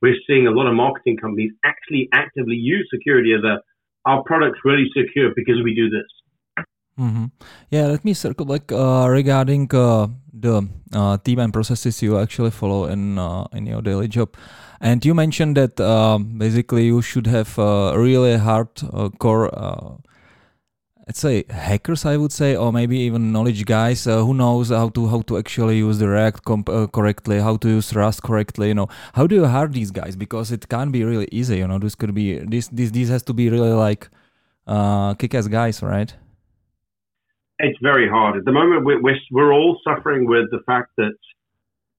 we're 0.01 0.17
seeing 0.27 0.47
a 0.47 0.51
lot 0.51 0.67
of 0.67 0.73
marketing 0.73 1.17
companies 1.17 1.51
actually 1.63 2.09
actively 2.13 2.55
use 2.55 2.87
security 2.91 3.33
as 3.33 3.43
a 3.43 3.61
our 4.05 4.23
product's 4.23 4.59
really 4.63 4.89
secure 4.95 5.31
because 5.35 5.61
we 5.63 5.75
do 5.75 5.89
this. 5.89 6.65
Mm-hmm. 6.99 7.25
Yeah, 7.71 7.87
let 7.87 8.05
me 8.05 8.13
circle 8.13 8.45
back 8.45 8.71
uh, 8.71 9.07
regarding 9.09 9.67
uh, 9.75 10.07
the 10.33 10.67
uh, 10.93 11.17
team 11.17 11.39
and 11.39 11.51
processes 11.51 12.01
you 12.01 12.17
actually 12.17 12.51
follow 12.51 12.85
in 12.85 13.19
uh, 13.19 13.47
in 13.51 13.65
your 13.65 13.81
daily 13.81 14.07
job. 14.07 14.37
And 14.79 15.03
you 15.03 15.13
mentioned 15.13 15.57
that 15.57 15.79
um, 15.81 16.37
basically 16.37 16.85
you 16.85 17.01
should 17.01 17.27
have 17.27 17.57
a 17.57 17.99
really 17.99 18.37
hard 18.37 18.69
uh, 18.93 19.09
core 19.09 19.49
uh, 19.53 19.97
let's 21.07 21.19
say 21.19 21.43
hackers 21.49 22.05
i 22.05 22.17
would 22.17 22.31
say 22.31 22.55
or 22.55 22.73
maybe 22.73 22.97
even 22.97 23.31
knowledge 23.31 23.63
guys 23.65 24.07
uh, 24.07 24.23
who 24.23 24.33
knows 24.33 24.69
how 24.69 24.89
to 24.89 25.07
how 25.07 25.21
to 25.21 25.37
actually 25.37 25.77
use 25.77 25.99
the 25.99 26.07
react 26.07 26.43
comp- 26.43 26.69
uh, 26.69 26.87
correctly 26.87 27.39
how 27.39 27.55
to 27.57 27.69
use 27.69 27.93
rust 27.93 28.23
correctly 28.23 28.69
you 28.69 28.73
know. 28.73 28.87
How 29.13 29.27
do 29.27 29.35
you 29.35 29.45
hire 29.45 29.67
these 29.67 29.91
guys? 29.91 30.15
Because 30.15 30.51
it 30.51 30.67
can't 30.67 30.91
be 30.91 31.03
really 31.03 31.27
easy 31.31 31.57
you 31.57 31.67
know. 31.67 31.79
This 31.79 31.95
could 31.95 32.13
be 32.13 32.39
this 32.39 32.67
this 32.69 32.91
this 32.91 33.09
has 33.09 33.23
to 33.23 33.33
be 33.33 33.49
really 33.49 33.71
like 33.71 34.09
uh 34.67 35.13
kick-ass 35.15 35.47
guys 35.47 35.81
right? 35.81 36.13
It's 37.59 37.79
very 37.81 38.09
hard. 38.09 38.35
At 38.37 38.45
the 38.45 38.51
moment 38.51 38.85
we're, 38.85 39.01
we're, 39.01 39.19
we're 39.31 39.53
all 39.53 39.79
suffering 39.87 40.27
with 40.27 40.51
the 40.51 40.59
fact 40.65 40.89
that 40.97 41.15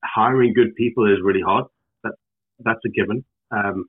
hiring 0.05 0.53
good 0.53 0.75
people 0.75 1.11
is 1.11 1.19
really 1.23 1.41
hard. 1.41 1.65
That 2.03 2.15
that's 2.59 2.85
a 2.85 2.89
given. 2.89 3.25
Um 3.51 3.87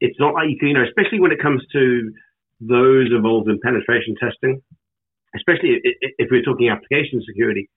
it's 0.00 0.18
not 0.18 0.34
like 0.34 0.48
you 0.48 0.58
can 0.58 0.68
you 0.68 0.74
know 0.74 0.84
especially 0.84 1.20
when 1.20 1.32
it 1.32 1.40
comes 1.40 1.62
to 1.72 2.12
those 2.60 3.08
involved 3.10 3.48
in 3.48 3.58
penetration 3.60 4.14
testing, 4.20 4.62
especially 5.34 5.80
if 6.18 6.28
we're 6.30 6.42
talking 6.42 6.68
application 6.68 7.22
security, 7.26 7.68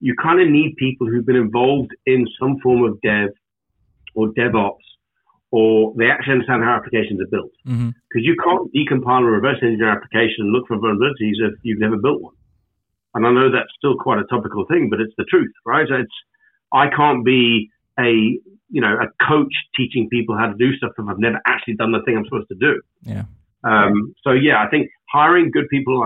you 0.00 0.14
kind 0.22 0.40
of 0.40 0.48
need 0.48 0.76
people 0.76 1.06
who've 1.06 1.24
been 1.24 1.36
involved 1.36 1.90
in 2.04 2.26
some 2.38 2.58
form 2.62 2.84
of 2.84 3.00
dev 3.00 3.30
or 4.14 4.28
DevOps, 4.28 4.84
or 5.50 5.94
they 5.96 6.10
actually 6.10 6.34
understand 6.34 6.64
how 6.64 6.76
applications 6.76 7.20
are 7.20 7.30
built. 7.30 7.50
Because 7.64 7.80
mm-hmm. 7.80 8.20
you 8.20 8.36
can't 8.42 8.72
decompile 8.74 9.22
a 9.22 9.30
reverse 9.30 9.58
engineer 9.62 9.90
application 9.90 10.44
and 10.44 10.52
look 10.52 10.66
for 10.68 10.76
vulnerabilities 10.76 11.40
if 11.40 11.54
you've 11.62 11.80
never 11.80 11.96
built 11.96 12.20
one. 12.20 12.34
And 13.14 13.26
I 13.26 13.32
know 13.32 13.50
that's 13.50 13.72
still 13.78 13.96
quite 13.96 14.18
a 14.18 14.24
topical 14.24 14.66
thing, 14.66 14.88
but 14.90 15.00
it's 15.00 15.14
the 15.16 15.24
truth, 15.24 15.52
right? 15.64 15.86
It's 15.88 16.12
I 16.72 16.88
can't 16.94 17.24
be 17.24 17.70
a 17.98 18.38
you 18.68 18.80
know 18.80 18.98
a 19.00 19.06
coach 19.26 19.52
teaching 19.74 20.08
people 20.10 20.36
how 20.36 20.48
to 20.48 20.54
do 20.58 20.76
stuff 20.76 20.92
if 20.98 21.08
I've 21.08 21.18
never 21.18 21.40
actually 21.46 21.76
done 21.76 21.92
the 21.92 22.02
thing 22.04 22.16
I'm 22.16 22.24
supposed 22.24 22.48
to 22.48 22.56
do. 22.60 22.82
Yeah. 23.02 23.24
Um, 23.64 24.14
so 24.22 24.32
yeah, 24.32 24.62
I 24.64 24.68
think 24.68 24.90
hiring 25.12 25.50
good 25.50 25.68
people, 25.68 26.02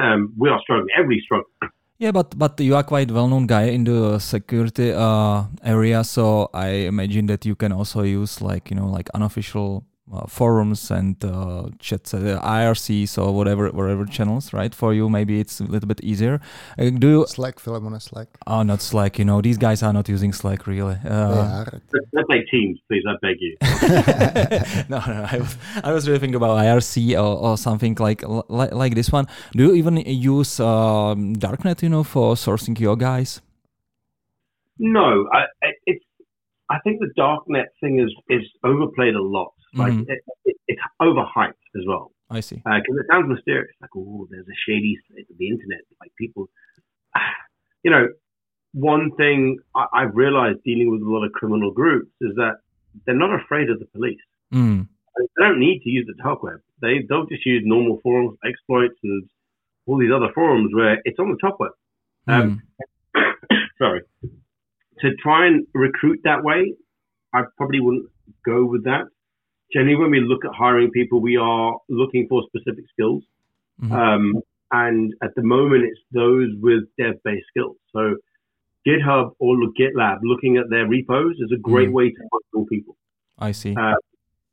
um, 0.00 0.32
we 0.36 0.48
are 0.48 0.60
struggling. 0.60 0.88
Every 0.96 1.20
struggle. 1.24 1.50
Yeah, 1.98 2.12
but 2.12 2.38
but 2.38 2.60
you 2.60 2.76
are 2.76 2.84
quite 2.84 3.10
well-known 3.10 3.46
guy 3.46 3.74
in 3.74 3.82
the 3.82 4.20
security 4.20 4.92
uh, 4.92 5.44
area, 5.64 6.04
so 6.04 6.48
I 6.54 6.86
imagine 6.86 7.26
that 7.26 7.44
you 7.44 7.56
can 7.56 7.72
also 7.72 8.02
use 8.02 8.40
like 8.40 8.70
you 8.70 8.76
know 8.76 8.86
like 8.86 9.10
unofficial 9.14 9.84
uh, 10.12 10.26
forums 10.26 10.90
and 10.90 11.22
uh, 11.24 11.68
chats, 11.78 12.14
uh, 12.14 12.40
IRCs 12.42 13.18
or 13.18 13.34
whatever, 13.34 13.70
whatever 13.70 14.04
channels, 14.04 14.52
right? 14.52 14.74
For 14.74 14.94
you, 14.94 15.08
maybe 15.08 15.40
it's 15.40 15.60
a 15.60 15.64
little 15.64 15.86
bit 15.86 16.00
easier. 16.02 16.40
Uh, 16.78 16.90
do 16.90 17.08
you 17.08 17.26
Slack, 17.26 17.58
Philemon, 17.58 17.98
Slack? 18.00 18.28
Oh, 18.46 18.62
not 18.62 18.80
Slack. 18.80 19.18
You 19.18 19.24
know, 19.24 19.40
these 19.40 19.58
guys 19.58 19.82
are 19.82 19.92
not 19.92 20.08
using 20.08 20.32
Slack 20.32 20.66
really. 20.66 20.96
Uh, 21.04 21.64
Let's 22.12 22.28
make 22.28 22.48
Teams, 22.50 22.78
please. 22.88 23.04
I 23.08 23.14
beg 23.22 23.36
you. 23.40 23.56
no, 24.88 24.98
no. 24.98 25.26
I 25.30 25.38
was, 25.38 25.56
I 25.84 25.92
was 25.92 26.08
really 26.08 26.20
thinking 26.20 26.36
about 26.36 26.58
IRC 26.58 27.14
or, 27.14 27.50
or 27.50 27.58
something 27.58 27.96
like, 27.98 28.22
like 28.48 28.72
like 28.72 28.94
this 28.94 29.10
one. 29.12 29.26
Do 29.52 29.64
you 29.64 29.74
even 29.74 29.96
use 29.98 30.60
um, 30.60 31.36
Darknet? 31.36 31.82
You 31.82 31.88
know, 31.88 32.04
for 32.04 32.34
sourcing 32.34 32.78
your 32.78 32.96
guys? 32.96 33.40
No, 34.78 35.28
I, 35.32 35.44
it's. 35.86 36.04
I 36.70 36.78
think 36.84 37.00
the 37.00 37.10
darknet 37.18 37.68
thing 37.80 37.98
is 37.98 38.14
is 38.28 38.46
overplayed 38.62 39.14
a 39.14 39.22
lot. 39.22 39.54
Like 39.74 39.92
mm-hmm. 39.92 40.10
it, 40.10 40.18
it, 40.44 40.56
it's 40.68 40.82
overhyped 41.00 41.62
as 41.76 41.82
well. 41.86 42.12
I 42.30 42.40
see. 42.40 42.56
Because 42.56 42.96
uh, 42.96 43.00
it 43.00 43.06
sounds 43.10 43.28
mysterious, 43.28 43.70
like 43.80 43.90
oh, 43.96 44.26
there's 44.30 44.46
a 44.46 44.58
shady 44.66 44.98
side 45.08 45.24
of 45.30 45.38
the 45.38 45.48
internet. 45.48 45.80
Like 46.00 46.10
people, 46.18 46.48
you 47.82 47.90
know, 47.90 48.08
one 48.72 49.12
thing 49.16 49.58
I, 49.74 49.86
I've 49.94 50.14
realized 50.14 50.62
dealing 50.64 50.90
with 50.90 51.02
a 51.02 51.10
lot 51.10 51.24
of 51.24 51.32
criminal 51.32 51.72
groups 51.72 52.10
is 52.20 52.34
that 52.36 52.58
they're 53.06 53.14
not 53.14 53.34
afraid 53.34 53.70
of 53.70 53.78
the 53.78 53.86
police. 53.86 54.20
Mm. 54.52 54.88
They 55.18 55.44
don't 55.44 55.58
need 55.58 55.80
to 55.82 55.90
use 55.90 56.06
the 56.06 56.22
dark 56.22 56.42
web. 56.42 56.60
They 56.80 57.00
don't 57.08 57.28
just 57.28 57.44
use 57.44 57.62
normal 57.64 57.98
forums, 58.02 58.38
exploits, 58.44 58.98
and 59.02 59.28
all 59.86 59.98
these 59.98 60.12
other 60.14 60.32
forums 60.34 60.70
where 60.74 61.00
it's 61.04 61.18
on 61.18 61.30
the 61.30 61.38
top 61.38 61.58
web. 61.58 61.72
Um, 62.28 62.62
mm. 63.16 63.32
sorry. 63.78 64.02
To 65.00 65.14
try 65.16 65.46
and 65.46 65.66
recruit 65.74 66.20
that 66.24 66.44
way, 66.44 66.74
I 67.32 67.42
probably 67.56 67.80
wouldn't 67.80 68.10
go 68.44 68.64
with 68.64 68.84
that 68.84 69.06
generally 69.72 69.96
when 69.96 70.10
we 70.10 70.20
look 70.20 70.44
at 70.44 70.52
hiring 70.54 70.90
people, 70.90 71.20
we 71.20 71.36
are 71.36 71.76
looking 71.88 72.26
for 72.28 72.42
specific 72.48 72.84
skills. 72.92 73.22
Mm-hmm. 73.82 73.92
Um, 73.92 74.42
and 74.70 75.14
at 75.22 75.34
the 75.34 75.42
moment, 75.42 75.84
it's 75.84 76.00
those 76.12 76.50
with 76.60 76.84
dev-based 76.98 77.46
skills. 77.48 77.76
So 77.92 78.16
GitHub 78.86 79.32
or 79.38 79.56
GitLab, 79.78 80.18
looking 80.22 80.56
at 80.56 80.70
their 80.70 80.86
repos 80.86 81.36
is 81.38 81.52
a 81.54 81.58
great 81.58 81.88
mm-hmm. 81.88 81.94
way 81.94 82.10
to 82.10 82.28
find 82.52 82.66
people. 82.68 82.96
I 83.38 83.52
see. 83.52 83.74
Uh, 83.74 83.94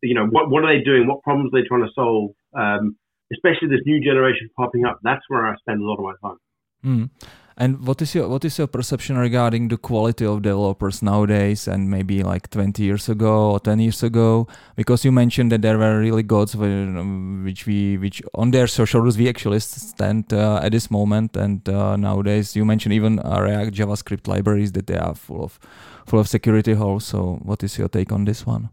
you 0.01 0.13
know, 0.13 0.25
what, 0.28 0.49
what 0.49 0.63
are 0.63 0.78
they 0.78 0.84
doing? 0.84 1.08
What 1.08 1.23
problems 1.23 1.51
are 1.54 1.62
they 1.62 1.67
trying 1.67 1.84
to 1.84 1.91
solve? 1.93 2.32
Um, 2.54 2.97
especially 3.34 3.69
this 3.69 3.82
new 3.86 3.99
generation 4.04 4.49
popping 4.56 4.86
up. 4.86 4.99
That's 5.04 5.23
where 5.28 5.47
I 5.47 5.56
spend 5.58 5.82
a 5.82 5.86
lot 5.86 5.97
of 5.97 6.04
my 6.04 6.30
time. 6.30 6.38
Mm. 6.86 7.10
And 7.57 7.87
what 7.87 8.01
is 8.01 8.13
your 8.13 8.27
what 8.27 8.43
is 8.43 8.57
your 8.57 8.67
perception 8.67 9.17
regarding 9.17 9.69
the 9.69 9.77
quality 9.77 10.25
of 10.25 10.41
developers 10.41 11.01
nowadays, 11.01 11.69
and 11.69 11.89
maybe 11.89 12.21
like 12.21 12.49
20 12.49 12.83
years 12.83 13.07
ago 13.07 13.51
or 13.51 13.59
10 13.61 13.79
years 13.79 14.03
ago? 14.03 14.47
Because 14.75 15.05
you 15.05 15.11
mentioned 15.13 15.53
that 15.53 15.61
there 15.61 15.77
were 15.77 15.97
really 15.97 16.23
gods 16.23 16.53
which 16.53 17.65
we 17.65 17.97
which 17.97 18.21
on 18.33 18.51
their 18.51 18.67
socials 18.67 19.17
we 19.17 19.29
actually 19.29 19.61
stand 19.61 20.33
uh, 20.33 20.59
at 20.61 20.73
this 20.73 20.91
moment, 20.91 21.37
and 21.37 21.67
uh, 21.69 21.95
nowadays 21.95 22.57
you 22.57 22.65
mentioned 22.65 22.93
even 22.93 23.19
uh, 23.19 23.39
React 23.39 23.73
JavaScript 23.73 24.27
libraries 24.27 24.73
that 24.73 24.87
they 24.87 24.97
are 24.97 25.15
full 25.15 25.45
of 25.45 25.57
full 26.05 26.19
of 26.19 26.27
security 26.27 26.73
holes. 26.73 27.05
So, 27.05 27.39
what 27.43 27.63
is 27.63 27.77
your 27.77 27.87
take 27.87 28.11
on 28.11 28.25
this 28.25 28.45
one? 28.45 28.69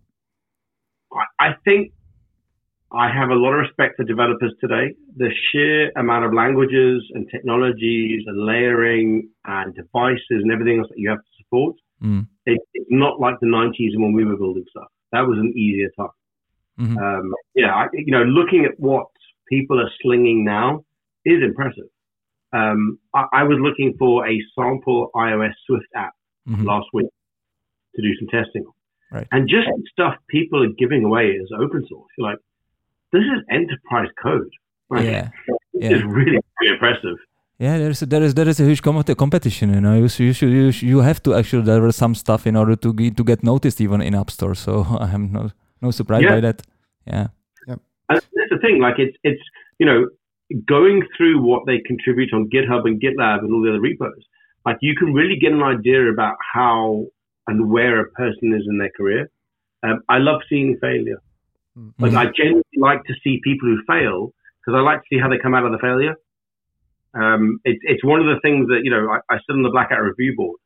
I 1.38 1.54
think 1.64 1.92
I 2.94 3.08
have 3.10 3.30
a 3.30 3.34
lot 3.34 3.52
of 3.54 3.60
respect 3.60 3.96
for 3.96 4.04
developers 4.04 4.52
today. 4.60 4.94
The 5.16 5.30
sheer 5.50 5.90
amount 5.96 6.26
of 6.26 6.34
languages 6.34 7.02
and 7.14 7.28
technologies 7.30 8.22
and 8.26 8.46
layering 8.46 9.28
and 9.44 9.74
devices 9.74 10.20
and 10.30 10.52
everything 10.52 10.78
else 10.78 10.88
that 10.90 10.98
you 10.98 11.08
have 11.08 11.20
to 11.20 11.30
support, 11.38 11.76
mm. 12.02 12.26
it, 12.44 12.60
it's 12.74 12.90
not 12.90 13.18
like 13.18 13.36
the 13.40 13.46
90s 13.46 13.98
when 13.98 14.12
we 14.12 14.24
were 14.24 14.36
building 14.36 14.64
stuff. 14.70 14.88
That 15.12 15.22
was 15.22 15.38
an 15.38 15.52
easier 15.56 15.88
time. 15.98 16.08
Mm-hmm. 16.78 16.98
Um, 16.98 17.34
yeah, 17.54 17.74
I, 17.74 17.86
you 17.92 18.12
know, 18.12 18.24
looking 18.24 18.64
at 18.64 18.78
what 18.78 19.06
people 19.48 19.80
are 19.80 19.90
slinging 20.02 20.44
now 20.44 20.84
is 21.24 21.42
impressive. 21.42 21.88
Um, 22.52 22.98
I, 23.14 23.24
I, 23.32 23.42
was 23.44 23.58
looking 23.60 23.94
for 23.98 24.26
a 24.26 24.42
sample 24.54 25.10
iOS 25.14 25.52
Swift 25.66 25.86
app 25.94 26.12
mm-hmm. 26.46 26.66
last 26.66 26.86
week 26.92 27.06
to 27.96 28.02
do 28.02 28.08
some 28.18 28.28
testing 28.28 28.64
on. 28.66 28.72
Right. 29.18 29.28
And 29.30 29.48
just 29.48 29.66
the 29.68 29.82
stuff 29.90 30.14
people 30.28 30.62
are 30.62 30.72
giving 30.78 31.04
away 31.04 31.38
as 31.42 31.48
open 31.54 31.86
source. 31.88 32.08
You're 32.16 32.28
like, 32.28 32.38
this 33.12 33.22
is 33.22 33.44
enterprise 33.50 34.08
code. 34.22 34.50
Right? 34.88 35.04
Yeah, 35.04 35.28
yeah. 35.74 35.90
It's 35.90 36.04
really, 36.04 36.38
really 36.60 36.72
impressive. 36.74 37.18
Yeah, 37.58 37.78
there's 37.78 38.02
a, 38.02 38.06
there 38.06 38.22
is 38.22 38.34
there 38.34 38.48
is 38.48 38.58
a 38.60 38.64
huge 38.64 38.82
competition. 38.82 39.72
You 39.72 39.80
know, 39.80 39.94
you 39.94 40.08
you 40.26 40.32
should 40.32 40.50
you, 40.50 40.68
you 40.70 40.98
have 41.00 41.22
to 41.22 41.34
actually 41.34 41.64
deliver 41.64 41.92
some 41.92 42.14
stuff 42.14 42.46
in 42.46 42.56
order 42.56 42.76
to 42.76 42.92
get 42.92 43.16
to 43.16 43.24
get 43.24 43.42
noticed 43.42 43.80
even 43.80 44.00
in 44.02 44.14
App 44.14 44.30
Store. 44.30 44.54
So 44.54 44.84
I'm 45.00 45.32
no 45.32 45.50
no 45.80 45.90
surprise 45.90 46.22
yeah. 46.22 46.30
by 46.30 46.40
that. 46.40 46.62
Yeah. 47.06 47.26
Yeah. 47.68 47.76
And 48.08 48.18
that's 48.18 48.50
the 48.50 48.58
thing. 48.58 48.80
Like 48.80 48.98
it's 48.98 49.16
it's 49.22 49.42
you 49.78 49.86
know 49.86 50.08
going 50.66 51.02
through 51.16 51.40
what 51.42 51.62
they 51.66 51.78
contribute 51.86 52.32
on 52.32 52.50
GitHub 52.50 52.84
and 52.84 53.00
GitLab 53.00 53.38
and 53.40 53.52
all 53.52 53.62
the 53.62 53.70
other 53.70 53.80
repos. 53.80 54.22
Like 54.66 54.78
you 54.80 54.94
can 54.96 55.12
really 55.14 55.36
get 55.40 55.52
an 55.52 55.62
idea 55.62 56.10
about 56.10 56.36
how 56.54 57.06
and 57.46 57.70
where 57.70 58.00
a 58.00 58.08
person 58.10 58.54
is 58.54 58.66
in 58.68 58.78
their 58.78 58.90
career. 58.96 59.30
Um, 59.82 60.00
I 60.08 60.18
love 60.18 60.40
seeing 60.48 60.78
failure. 60.80 61.20
Mm-hmm. 61.78 62.04
Like 62.04 62.14
I 62.14 62.30
genuinely 62.36 62.78
like 62.78 63.04
to 63.04 63.14
see 63.24 63.40
people 63.42 63.68
who 63.68 63.78
fail 63.86 64.32
because 64.60 64.78
I 64.78 64.82
like 64.82 65.00
to 65.00 65.06
see 65.10 65.18
how 65.18 65.28
they 65.28 65.38
come 65.38 65.54
out 65.54 65.64
of 65.64 65.72
the 65.72 65.78
failure. 65.78 66.14
Um, 67.14 67.60
it's 67.64 67.80
it's 67.82 68.04
one 68.04 68.20
of 68.20 68.26
the 68.26 68.40
things 68.40 68.68
that 68.68 68.80
you 68.84 68.90
know 68.90 69.08
I, 69.10 69.20
I 69.28 69.36
sit 69.38 69.52
on 69.52 69.62
the 69.62 69.70
Black 69.70 69.90
Hat 69.90 70.00
review 70.00 70.34
board. 70.36 70.58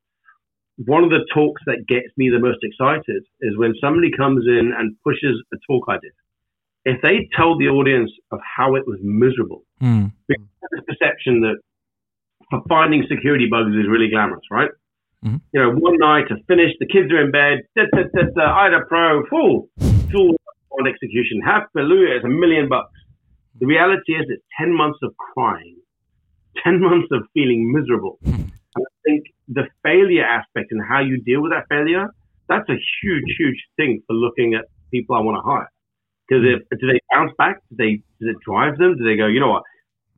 One 0.85 1.05
of 1.05 1.11
the 1.11 1.25
talks 1.33 1.63
that 1.67 1.87
gets 1.89 2.09
me 2.17 2.29
the 2.29 2.39
most 2.39 2.59
excited 2.63 3.25
is 3.41 3.57
when 3.57 3.75
somebody 3.81 4.11
comes 4.13 4.45
in 4.47 4.73
and 4.77 4.95
pushes 5.03 5.43
a 5.53 5.57
talk 5.67 5.87
I 5.89 5.97
did. 6.03 6.13
If 6.85 7.03
they 7.03 7.29
tell 7.35 7.59
the 7.59 7.67
audience 7.67 8.11
of 8.31 8.39
how 8.45 8.77
it 8.77 8.87
was 8.87 8.99
miserable, 9.03 9.65
mm. 9.83 10.13
because 10.29 10.47
this 10.71 10.85
perception 10.87 11.41
that 11.41 11.57
finding 12.69 13.05
security 13.09 13.49
bugs 13.51 13.75
is 13.75 13.89
really 13.89 14.09
glamorous, 14.09 14.45
right? 14.51 14.71
Mm-hmm. 15.25 15.37
You 15.53 15.61
know, 15.61 15.71
one 15.71 15.99
night 15.99 16.29
to 16.29 16.37
finish, 16.47 16.71
the 16.79 16.87
kids 16.87 17.11
are 17.11 17.21
in 17.21 17.33
bed, 17.33 17.67
da, 17.75 17.85
da, 17.93 18.05
da, 18.15 18.23
da, 18.37 18.55
I 18.55 18.65
had 18.65 18.75
a 18.75 18.85
pro, 18.87 19.27
full, 19.27 19.69
full 20.13 20.36
on 20.79 20.87
execution. 20.87 21.41
Hallelujah, 21.43 22.17
it's 22.17 22.25
a 22.25 22.29
million 22.29 22.69
bucks. 22.69 22.93
The 23.59 23.67
reality 23.67 24.13
is 24.13 24.27
it's 24.29 24.45
10 24.59 24.75
months 24.75 24.99
of 25.03 25.17
crying, 25.17 25.77
10 26.63 26.81
months 26.81 27.09
of 27.13 27.23
feeling 27.33 27.73
miserable. 27.73 28.19
and 28.25 28.53
I 28.77 28.93
think 29.05 29.25
the 29.49 29.65
failure 29.83 30.25
aspect 30.25 30.73
and 30.73 30.83
how 30.87 31.01
you 31.01 31.21
deal 31.23 31.43
with 31.43 31.53
that 31.53 31.65
failure, 31.69 32.09
that's 32.49 32.69
a 32.69 32.79
huge, 33.03 33.29
huge 33.39 33.61
thing 33.77 34.03
for 34.07 34.15
looking 34.15 34.55
at 34.55 34.67
people 34.91 35.17
I 35.17 35.21
want 35.21 35.37
to 35.37 35.43
hire. 35.43 35.71
Because 36.29 36.45
if 36.45 36.79
do 36.79 36.87
they 36.87 36.99
bounce 37.13 37.33
back? 37.39 37.63
Do 37.71 37.77
they 37.79 38.03
does 38.19 38.35
it 38.35 38.37
drive 38.45 38.79
them? 38.79 38.97
Do 38.99 39.05
they 39.05 39.17
go, 39.17 39.27
you 39.27 39.41
know 39.41 39.51
what? 39.51 39.63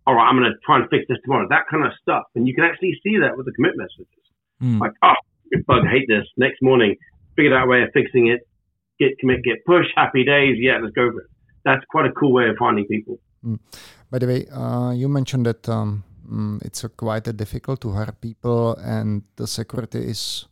All 0.06 0.14
right, 0.14 0.24
I'm 0.24 0.38
going 0.38 0.50
to 0.50 0.56
try 0.64 0.80
and 0.80 0.88
fix 0.88 1.04
this 1.08 1.18
tomorrow. 1.22 1.46
That 1.50 1.68
kind 1.70 1.84
of 1.84 1.92
stuff, 2.00 2.24
and 2.34 2.48
you 2.48 2.54
can 2.54 2.64
actually 2.64 2.98
see 3.04 3.18
that 3.20 3.36
with 3.36 3.44
the 3.44 3.52
commit 3.52 3.76
messages. 3.76 4.08
Mm. 4.62 4.80
Like, 4.80 4.92
oh, 5.02 5.12
bug, 5.66 5.84
hate 5.84 6.08
this. 6.08 6.24
Next 6.38 6.62
morning, 6.62 6.96
figured 7.36 7.52
out 7.52 7.64
a 7.64 7.68
way 7.68 7.82
of 7.82 7.90
fixing 7.92 8.28
it. 8.28 8.47
Git 8.98 9.18
commit, 9.20 9.42
git 9.44 9.64
push. 9.64 9.86
Happy 9.96 10.24
days. 10.24 10.56
Yeah, 10.58 10.78
let's 10.82 10.94
go 10.94 11.10
for 11.12 11.20
it. 11.20 11.30
That's 11.64 11.84
quite 11.90 12.06
a 12.06 12.12
cool 12.12 12.32
way 12.32 12.48
of 12.48 12.56
finding 12.58 12.86
people. 12.86 13.18
Mm. 13.44 13.58
By 14.10 14.18
the 14.18 14.26
way, 14.26 14.46
uh, 14.52 14.92
you 14.92 15.08
mentioned 15.08 15.46
that 15.46 15.68
um, 15.68 16.04
mm, 16.28 16.64
it's 16.64 16.84
a 16.84 16.88
quite 16.88 17.28
a 17.28 17.32
difficult 17.32 17.80
to 17.82 17.92
hire 17.92 18.12
people, 18.20 18.76
and 18.76 19.22
the 19.36 19.46
security 19.46 19.98
is 19.98 20.46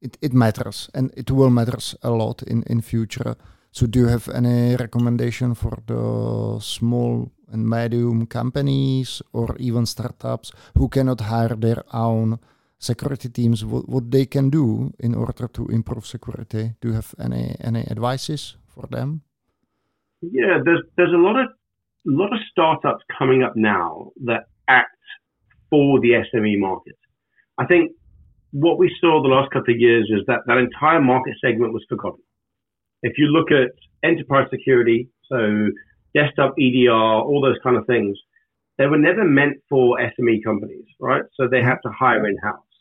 it, 0.00 0.18
it 0.20 0.32
matters, 0.32 0.90
and 0.94 1.12
it 1.16 1.30
will 1.30 1.50
matters 1.50 1.94
a 2.02 2.10
lot 2.10 2.42
in 2.42 2.62
in 2.64 2.82
future. 2.82 3.36
So, 3.70 3.86
do 3.86 4.00
you 4.00 4.08
have 4.08 4.28
any 4.28 4.76
recommendation 4.76 5.54
for 5.54 5.78
the 5.86 6.60
small 6.60 7.30
and 7.52 7.68
medium 7.68 8.26
companies 8.26 9.22
or 9.32 9.56
even 9.58 9.86
startups 9.86 10.52
who 10.76 10.88
cannot 10.88 11.20
hire 11.20 11.56
their 11.56 11.82
own 11.92 12.38
security 12.82 13.28
teams 13.28 13.64
what, 13.64 13.88
what 13.88 14.10
they 14.10 14.26
can 14.26 14.50
do 14.50 14.92
in 14.98 15.14
order 15.14 15.46
to 15.48 15.66
improve 15.68 16.06
security 16.06 16.64
do 16.80 16.88
you 16.88 16.94
have 16.94 17.14
any 17.26 17.44
any 17.60 17.82
advices 17.94 18.56
for 18.74 18.86
them 18.94 19.22
yeah 20.20 20.58
there's 20.64 20.82
there's 20.96 21.14
a 21.20 21.22
lot 21.28 21.36
of 21.42 21.46
a 22.06 22.10
lot 22.10 22.32
of 22.32 22.40
startups 22.50 23.04
coming 23.16 23.42
up 23.42 23.54
now 23.54 24.10
that 24.24 24.46
act 24.68 24.96
for 25.70 26.00
the 26.00 26.10
SME 26.28 26.58
market. 26.58 26.96
I 27.58 27.66
think 27.66 27.92
what 28.50 28.78
we 28.78 28.94
saw 29.00 29.22
the 29.22 29.28
last 29.28 29.50
couple 29.52 29.74
of 29.74 29.80
years 29.80 30.10
is 30.12 30.22
that 30.26 30.40
that 30.46 30.58
entire 30.58 31.00
market 31.00 31.34
segment 31.42 31.72
was 31.72 31.84
forgotten. 31.88 32.22
If 33.02 33.14
you 33.16 33.26
look 33.26 33.50
at 33.50 33.70
enterprise 34.08 34.48
security, 34.50 35.08
so 35.28 35.68
desktop 36.14 36.54
EDR, 36.58 36.92
all 36.92 37.40
those 37.40 37.58
kind 37.62 37.76
of 37.76 37.86
things, 37.86 38.18
they 38.78 38.86
were 38.86 38.98
never 38.98 39.24
meant 39.24 39.56
for 39.68 39.98
SME 39.98 40.44
companies, 40.44 40.86
right? 41.00 41.22
So 41.34 41.48
they 41.48 41.62
have 41.62 41.80
to 41.82 41.90
hire 41.90 42.26
in 42.28 42.36
house. 42.38 42.71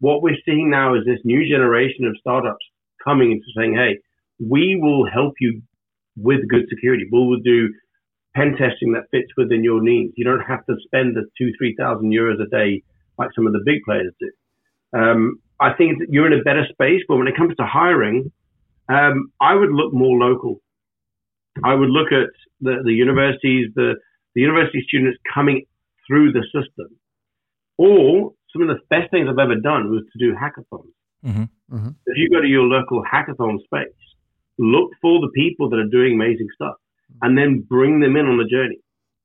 What 0.00 0.22
we're 0.22 0.36
seeing 0.44 0.70
now 0.70 0.94
is 0.94 1.04
this 1.04 1.20
new 1.24 1.48
generation 1.48 2.04
of 2.04 2.16
startups 2.18 2.64
coming 3.02 3.32
and 3.32 3.42
saying, 3.56 3.74
hey, 3.74 3.98
we 4.38 4.78
will 4.80 5.08
help 5.08 5.34
you 5.40 5.62
with 6.16 6.48
good 6.48 6.66
security. 6.68 7.04
We 7.10 7.18
will 7.18 7.40
do 7.40 7.72
pen 8.34 8.56
testing 8.58 8.92
that 8.92 9.04
fits 9.10 9.30
within 9.36 9.62
your 9.62 9.80
needs. 9.82 10.12
You 10.16 10.24
don't 10.24 10.40
have 10.40 10.66
to 10.66 10.76
spend 10.84 11.16
the 11.16 11.24
two, 11.38 11.52
three 11.56 11.74
thousand 11.78 12.10
euros 12.10 12.42
a 12.42 12.48
day 12.48 12.82
like 13.18 13.30
some 13.34 13.46
of 13.46 13.52
the 13.52 13.62
big 13.64 13.82
players 13.84 14.12
do. 14.18 14.30
Um, 14.98 15.40
I 15.60 15.72
think 15.72 16.02
you're 16.08 16.26
in 16.26 16.38
a 16.38 16.42
better 16.42 16.66
space, 16.70 17.02
but 17.08 17.16
when 17.16 17.28
it 17.28 17.36
comes 17.36 17.54
to 17.56 17.64
hiring, 17.64 18.32
um, 18.88 19.30
I 19.40 19.54
would 19.54 19.70
look 19.70 19.92
more 19.92 20.18
local. 20.18 20.60
I 21.62 21.74
would 21.74 21.90
look 21.90 22.08
at 22.12 22.30
the, 22.60 22.82
the 22.84 22.92
universities, 22.92 23.68
the, 23.74 23.94
the 24.34 24.40
university 24.40 24.84
students 24.86 25.18
coming 25.32 25.64
through 26.06 26.32
the 26.32 26.42
system. 26.52 26.88
Or 27.78 28.32
some 28.54 28.62
of 28.62 28.68
the 28.68 28.80
best 28.88 29.10
things 29.10 29.26
I've 29.28 29.38
ever 29.38 29.56
done 29.56 29.90
was 29.90 30.02
to 30.12 30.18
do 30.18 30.32
hackathons. 30.32 30.94
Mm-hmm. 31.26 31.76
Mm-hmm. 31.76 31.88
If 32.06 32.16
you 32.16 32.30
go 32.30 32.40
to 32.40 32.46
your 32.46 32.62
local 32.62 33.02
hackathon 33.02 33.58
space, 33.64 33.98
look 34.58 34.90
for 35.02 35.20
the 35.20 35.30
people 35.34 35.68
that 35.70 35.76
are 35.76 35.88
doing 35.90 36.14
amazing 36.14 36.46
stuff 36.54 36.76
and 37.22 37.36
then 37.36 37.66
bring 37.68 38.00
them 38.00 38.16
in 38.16 38.26
on 38.26 38.38
the 38.38 38.44
journey. 38.44 38.78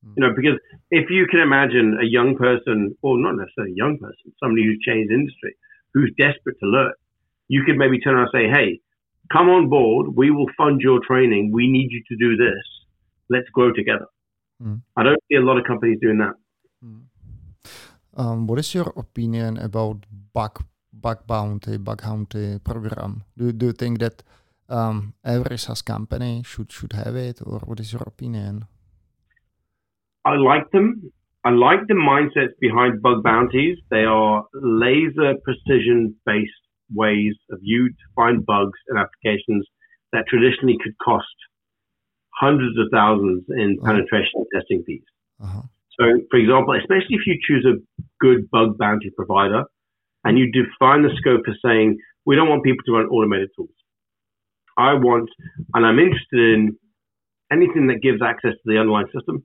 Mm-hmm. 0.03 0.13
You 0.17 0.27
know, 0.27 0.33
because 0.35 0.59
if 0.89 1.09
you 1.11 1.27
can 1.27 1.41
imagine 1.41 1.99
a 2.01 2.05
young 2.05 2.35
person, 2.35 2.95
or 3.03 3.19
not 3.19 3.35
necessarily 3.35 3.73
a 3.73 3.77
young 3.77 3.97
person, 3.99 4.33
somebody 4.41 4.65
who's 4.65 4.79
changed 4.83 5.11
industry, 5.11 5.55
who's 5.93 6.11
desperate 6.17 6.57
to 6.61 6.65
learn, 6.65 6.93
you 7.49 7.63
could 7.65 7.77
maybe 7.77 7.99
turn 7.99 8.15
around 8.15 8.29
and 8.33 8.41
say, 8.41 8.49
hey, 8.49 8.79
come 9.31 9.49
on 9.49 9.69
board. 9.69 10.15
We 10.15 10.31
will 10.31 10.47
fund 10.57 10.81
your 10.81 10.99
training. 11.05 11.51
We 11.53 11.69
need 11.69 11.91
you 11.91 12.01
to 12.09 12.15
do 12.15 12.35
this. 12.35 12.63
Let's 13.29 13.49
grow 13.49 13.71
together. 13.73 14.07
Mm. 14.63 14.81
I 14.97 15.03
don't 15.03 15.21
see 15.29 15.35
a 15.35 15.41
lot 15.41 15.57
of 15.57 15.65
companies 15.65 15.99
doing 16.01 16.17
that. 16.19 16.33
Mm. 16.83 17.01
Um, 18.15 18.47
what 18.47 18.59
is 18.59 18.73
your 18.73 18.91
opinion 18.95 19.57
about 19.57 20.05
bug 20.33 20.63
bug 20.93 21.25
bounty, 21.27 21.77
bug 21.77 22.01
bounty 22.01 22.59
program? 22.59 23.23
Do, 23.37 23.51
do 23.51 23.67
you 23.67 23.73
think 23.73 23.99
that 23.99 24.23
um, 24.67 25.13
every 25.23 25.57
SaaS 25.57 25.81
company 25.81 26.43
should 26.45 26.71
should 26.71 26.93
have 26.93 27.15
it, 27.15 27.39
or 27.45 27.59
what 27.59 27.79
is 27.79 27.93
your 27.93 28.03
opinion? 28.03 28.65
I 30.25 30.35
like 30.35 30.69
them. 30.71 31.11
I 31.43 31.51
like 31.51 31.87
the 31.87 31.93
mindsets 31.93 32.53
behind 32.59 33.01
bug 33.01 33.23
bounties. 33.23 33.77
They 33.89 34.03
are 34.03 34.43
laser 34.53 35.35
precision 35.43 36.15
based 36.25 36.51
ways 36.93 37.35
of 37.51 37.59
you 37.61 37.89
to 37.89 38.05
find 38.15 38.45
bugs 38.45 38.77
and 38.87 38.99
applications 38.99 39.65
that 40.11 40.25
traditionally 40.27 40.77
could 40.83 40.97
cost 41.03 41.25
hundreds 42.35 42.77
of 42.77 42.87
thousands 42.91 43.43
in 43.49 43.77
uh-huh. 43.81 43.91
penetration 43.91 44.45
testing 44.53 44.83
fees. 44.85 45.03
Uh-huh. 45.41 45.61
So, 45.99 46.05
for 46.31 46.37
example, 46.37 46.75
especially 46.75 47.15
if 47.15 47.27
you 47.27 47.37
choose 47.45 47.65
a 47.65 47.75
good 48.19 48.49
bug 48.49 48.77
bounty 48.77 49.09
provider 49.15 49.63
and 50.23 50.37
you 50.37 50.51
define 50.51 51.03
the 51.03 51.09
scope 51.17 51.41
as 51.49 51.55
saying, 51.63 51.97
we 52.25 52.35
don't 52.35 52.49
want 52.49 52.63
people 52.63 52.83
to 52.85 52.93
run 52.93 53.07
automated 53.07 53.49
tools. 53.55 53.69
I 54.77 54.93
want, 54.93 55.29
and 55.73 55.85
I'm 55.85 55.99
interested 55.99 56.39
in 56.39 56.77
anything 57.51 57.87
that 57.87 58.01
gives 58.01 58.21
access 58.21 58.51
to 58.51 58.65
the 58.65 58.77
underlying 58.79 59.07
system. 59.13 59.43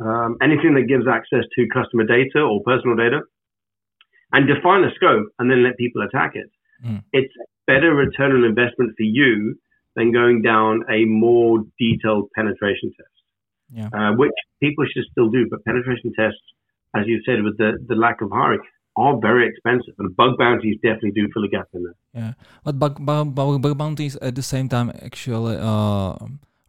um, 0.00 0.36
anything 0.42 0.74
that 0.74 0.88
gives 0.88 1.06
access 1.06 1.44
to 1.56 1.66
customer 1.68 2.04
data 2.04 2.40
or 2.40 2.62
personal 2.64 2.96
data, 2.96 3.20
and 4.32 4.46
define 4.46 4.84
a 4.84 4.94
scope 4.94 5.26
and 5.38 5.50
then 5.50 5.62
let 5.64 5.76
people 5.76 6.02
attack 6.02 6.32
it. 6.34 6.50
Mm. 6.84 7.02
It's 7.12 7.32
better 7.66 7.94
return 7.94 8.32
on 8.32 8.44
investment 8.44 8.94
for 8.96 9.02
you 9.02 9.56
than 9.96 10.12
going 10.12 10.42
down 10.42 10.84
a 10.88 11.04
more 11.04 11.64
detailed 11.78 12.30
penetration 12.34 12.92
test, 12.96 13.09
yeah. 13.72 13.88
uh, 13.92 14.12
which 14.16 14.32
people 14.62 14.84
should 14.92 15.04
still 15.10 15.30
do. 15.30 15.46
But 15.50 15.64
penetration 15.64 16.12
tests, 16.18 16.40
as 16.94 17.06
you 17.06 17.20
said, 17.26 17.42
with 17.42 17.56
the, 17.58 17.78
the 17.86 17.94
lack 17.94 18.20
of 18.20 18.30
hiring, 18.32 18.60
are 18.96 19.18
very 19.20 19.48
expensive, 19.48 19.94
and 19.98 20.14
bug 20.16 20.36
bounties 20.38 20.76
definitely 20.82 21.12
do 21.12 21.28
fill 21.32 21.44
a 21.44 21.48
gap 21.48 21.68
in 21.72 21.84
there. 21.84 21.94
Yeah, 22.12 22.32
but 22.64 22.78
bug, 22.78 23.04
bug, 23.04 23.34
bug 23.34 23.78
bounties 23.78 24.16
at 24.16 24.34
the 24.34 24.42
same 24.42 24.68
time 24.68 24.90
actually 25.02 25.56
uh, 25.60 26.16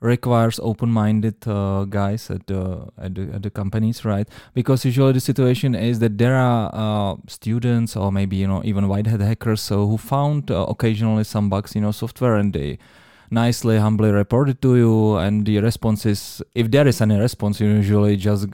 requires 0.02 0.60
open-minded 0.62 1.48
uh, 1.48 1.86
guys 1.86 2.30
at 2.30 2.46
the, 2.48 2.88
at 2.98 3.16
the 3.16 3.30
at 3.34 3.44
the 3.44 3.50
companies, 3.50 4.06
right? 4.06 4.28
Because 4.54 4.86
usually 4.86 5.14
the 5.14 5.20
situation 5.20 5.76
is 5.76 6.00
that 6.00 6.18
there 6.18 6.36
are 6.36 6.70
uh, 6.74 7.16
students 7.28 7.96
or 7.96 8.12
maybe 8.12 8.36
you 8.36 8.48
know 8.48 8.62
even 8.64 8.88
white 8.88 9.08
hat 9.08 9.22
hackers 9.22 9.62
so 9.62 9.88
who 9.88 9.98
found 9.98 10.52
uh, 10.52 10.66
occasionally 10.68 11.24
some 11.24 11.50
bugs 11.50 11.76
in 11.76 11.84
your 11.84 11.94
software 11.94 12.36
and 12.36 12.54
they 12.54 12.78
nicely 13.32 13.78
humbly 13.78 14.12
reported 14.12 14.62
to 14.62 14.76
you 14.76 15.16
and 15.18 15.46
the 15.46 15.60
response 15.60 16.06
is 16.06 16.44
if 16.54 16.70
there 16.70 16.88
is 16.88 17.02
any 17.02 17.18
response 17.18 17.60
you 17.60 17.68
usually 17.68 18.16
just 18.18 18.48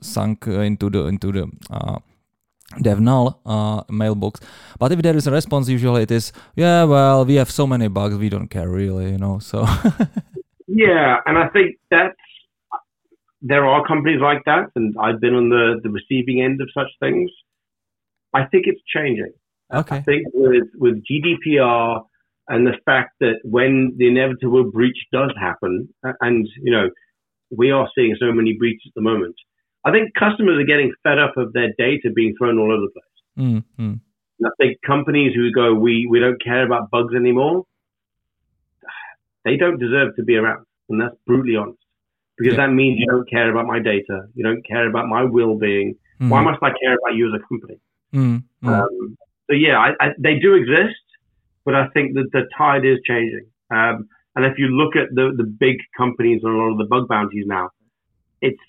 sunk 0.00 0.46
into 0.46 0.88
the 0.90 1.06
into 1.06 1.32
the 1.32 1.50
uh, 1.70 1.98
dev 2.80 3.00
null 3.00 3.40
uh, 3.46 3.82
mailbox. 3.88 4.40
But 4.78 4.92
if 4.92 5.02
there 5.02 5.16
is 5.16 5.26
a 5.26 5.30
response, 5.30 5.68
usually 5.68 6.02
it 6.02 6.10
is, 6.10 6.32
yeah, 6.54 6.84
well, 6.84 7.24
we 7.24 7.36
have 7.36 7.50
so 7.50 7.66
many 7.66 7.88
bugs, 7.88 8.16
we 8.16 8.28
don't 8.28 8.48
care 8.48 8.68
really, 8.68 9.10
you 9.12 9.18
know. 9.18 9.38
So 9.38 9.66
yeah, 10.66 11.18
and 11.26 11.38
I 11.38 11.48
think 11.48 11.76
that's 11.90 12.14
there 13.42 13.66
are 13.66 13.86
companies 13.86 14.20
like 14.20 14.42
that, 14.46 14.70
and 14.74 14.94
I've 15.00 15.20
been 15.20 15.34
on 15.34 15.48
the 15.48 15.80
the 15.82 15.90
receiving 15.90 16.42
end 16.42 16.60
of 16.60 16.68
such 16.74 16.90
things. 17.00 17.30
I 18.34 18.44
think 18.44 18.66
it's 18.66 18.80
changing. 18.86 19.32
Okay. 19.72 19.96
I 19.96 20.02
think 20.02 20.26
with 20.34 20.68
with 20.74 21.02
GDPR 21.04 22.04
and 22.48 22.66
the 22.66 22.76
fact 22.84 23.14
that 23.20 23.36
when 23.44 23.94
the 23.96 24.08
inevitable 24.08 24.70
breach 24.70 24.98
does 25.12 25.32
happen, 25.40 25.88
and 26.20 26.48
you 26.62 26.72
know, 26.72 26.88
we 27.50 27.70
are 27.70 27.88
seeing 27.96 28.16
so 28.18 28.32
many 28.32 28.54
breaches 28.54 28.84
at 28.86 28.94
the 28.94 29.02
moment 29.02 29.36
I 29.86 29.92
think 29.92 30.14
customers 30.18 30.58
are 30.58 30.66
getting 30.66 30.92
fed 31.04 31.20
up 31.20 31.36
of 31.36 31.52
their 31.52 31.68
data 31.78 32.10
being 32.12 32.34
thrown 32.36 32.58
all 32.58 32.72
over 32.72 32.86
the 32.86 32.90
place. 32.90 33.62
Mm-hmm. 33.78 33.94
I 34.44 34.50
think 34.60 34.78
companies 34.84 35.32
who 35.32 35.52
go, 35.52 35.74
we, 35.74 36.08
we 36.10 36.18
don't 36.18 36.42
care 36.42 36.66
about 36.66 36.90
bugs 36.90 37.14
anymore, 37.14 37.64
they 39.44 39.56
don't 39.56 39.78
deserve 39.78 40.16
to 40.16 40.24
be 40.24 40.34
around. 40.34 40.66
And 40.88 41.00
that's 41.00 41.14
brutally 41.24 41.54
honest. 41.54 41.78
Because 42.36 42.54
yeah. 42.54 42.66
that 42.66 42.72
means 42.72 42.98
you 42.98 43.06
don't 43.06 43.30
care 43.30 43.48
about 43.48 43.66
my 43.66 43.78
data. 43.78 44.26
You 44.34 44.44
don't 44.44 44.66
care 44.66 44.88
about 44.88 45.06
my 45.06 45.22
well 45.22 45.56
being. 45.56 45.94
Mm-hmm. 46.20 46.30
Why 46.30 46.42
must 46.42 46.60
I 46.62 46.70
care 46.82 46.94
about 46.94 47.14
you 47.14 47.32
as 47.32 47.40
a 47.40 47.46
company? 47.46 47.78
Mm-hmm. 48.12 48.68
Um, 48.68 49.16
so, 49.48 49.54
yeah, 49.54 49.78
I, 49.78 50.04
I, 50.04 50.08
they 50.18 50.40
do 50.40 50.54
exist, 50.54 50.98
but 51.66 51.74
I 51.74 51.88
think 51.92 52.14
that 52.14 52.30
the 52.32 52.48
tide 52.56 52.86
is 52.86 52.98
changing. 53.04 53.46
Um, 53.70 54.08
and 54.36 54.46
if 54.46 54.54
you 54.56 54.68
look 54.68 54.94
at 54.94 55.12
the, 55.12 55.34
the 55.36 55.44
big 55.44 55.76
companies 55.98 56.40
and 56.44 56.54
a 56.54 56.56
lot 56.56 56.70
of 56.70 56.78
the 56.78 56.86
bug 56.86 57.08
bounties 57.08 57.44
now, 57.46 57.70
it's 58.40 58.60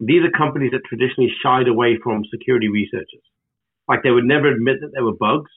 these 0.00 0.24
are 0.24 0.30
companies 0.36 0.72
that 0.72 0.80
traditionally 0.88 1.30
shied 1.44 1.68
away 1.68 1.98
from 2.02 2.24
security 2.32 2.68
researchers. 2.68 3.22
Like 3.88 4.02
they 4.02 4.10
would 4.10 4.24
never 4.24 4.48
admit 4.48 4.80
that 4.80 4.90
there 4.94 5.04
were 5.04 5.14
bugs, 5.14 5.50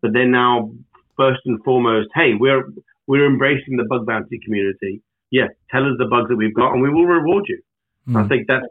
but 0.00 0.12
they're 0.12 0.28
now 0.28 0.70
first 1.16 1.40
and 1.44 1.62
foremost, 1.64 2.08
hey, 2.14 2.32
we're 2.38 2.62
we're 3.06 3.26
embracing 3.26 3.76
the 3.76 3.84
bug 3.84 4.06
bounty 4.06 4.38
community. 4.44 5.02
Yeah, 5.30 5.48
tell 5.70 5.84
us 5.84 5.96
the 5.98 6.06
bugs 6.06 6.28
that 6.28 6.36
we've 6.36 6.54
got, 6.54 6.72
and 6.72 6.80
we 6.80 6.88
will 6.88 7.04
reward 7.04 7.44
you. 7.48 7.60
Mm. 8.08 8.24
I 8.24 8.28
think 8.28 8.46
that 8.46 8.62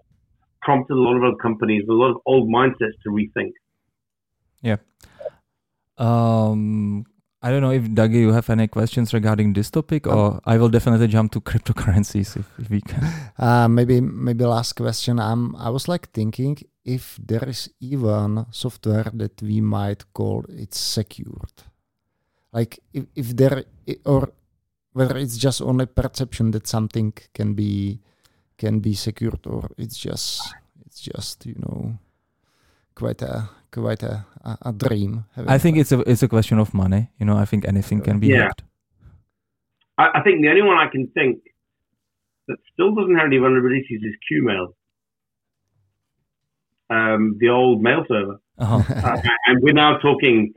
prompted 0.61 0.93
a 0.93 0.99
lot 0.99 1.17
of 1.17 1.23
other 1.23 1.35
companies, 1.35 1.83
a 1.89 1.93
lot 1.93 2.11
of 2.11 2.17
old 2.25 2.49
mindsets 2.49 2.97
to 3.03 3.09
rethink. 3.09 3.51
Yeah. 4.61 4.77
Um, 5.97 7.05
I 7.41 7.51
don't 7.51 7.61
know 7.61 7.71
if 7.71 7.83
Dagi, 7.83 8.21
you 8.21 8.31
have 8.31 8.49
any 8.49 8.67
questions 8.67 9.13
regarding 9.13 9.53
this 9.53 9.69
topic, 9.69 10.07
um, 10.07 10.17
or 10.17 10.41
I 10.43 10.57
will 10.57 10.69
definitely 10.69 11.07
jump 11.07 11.31
to 11.33 11.41
cryptocurrencies 11.49 12.35
if, 12.35 12.47
if 12.57 12.69
we 12.69 12.81
can. 12.81 13.03
Uh, 13.37 13.67
maybe 13.67 14.01
maybe 14.01 14.43
last 14.43 14.73
question. 14.73 15.19
Um, 15.19 15.55
I 15.59 15.69
was 15.69 15.87
like 15.87 16.11
thinking 16.11 16.57
if 16.83 17.19
there 17.23 17.47
is 17.47 17.69
even 17.79 18.47
software 18.49 19.11
that 19.13 19.39
we 19.41 19.61
might 19.61 20.11
call 20.13 20.45
it 20.49 20.73
secured, 20.73 21.53
like 22.51 22.79
if, 22.91 23.05
if 23.15 23.35
there 23.35 23.65
or 24.05 24.31
whether 24.93 25.17
it's 25.17 25.37
just 25.37 25.61
only 25.61 25.85
perception 25.85 26.49
that 26.51 26.65
something 26.65 27.13
can 27.35 27.53
be 27.53 27.99
can 28.57 28.79
be 28.79 28.95
secured, 28.95 29.45
or 29.45 29.69
it's 29.77 29.97
just 29.97 30.41
it's 30.87 31.01
just 31.01 31.45
you 31.45 31.55
know 31.59 31.99
quite 32.95 33.21
a 33.21 33.47
quite 33.71 34.03
a, 34.03 34.25
a 34.61 34.73
dream. 34.73 35.25
I 35.35 35.57
think 35.57 35.77
it's 35.77 35.91
a 35.91 35.99
it's 36.01 36.23
a 36.23 36.27
question 36.27 36.59
of 36.59 36.73
money. 36.73 37.09
You 37.19 37.25
know, 37.25 37.37
I 37.37 37.45
think 37.45 37.67
anything 37.67 38.01
can 38.01 38.19
be 38.19 38.27
yeah. 38.27 38.43
hacked. 38.43 38.63
I, 39.97 40.09
I 40.15 40.21
think 40.23 40.41
the 40.41 40.49
only 40.49 40.61
one 40.61 40.77
I 40.77 40.87
can 40.87 41.07
think 41.07 41.39
that 42.47 42.57
still 42.73 42.95
doesn't 42.95 43.15
have 43.15 43.27
any 43.27 43.37
vulnerabilities 43.37 44.01
is 44.01 44.15
Qmail, 44.31 44.73
um, 46.89 47.37
the 47.39 47.49
old 47.49 47.81
mail 47.81 48.05
server. 48.07 48.39
Uh-huh. 48.57 48.93
uh, 48.95 49.21
and 49.47 49.61
we're 49.61 49.73
now 49.73 49.97
talking 49.97 50.53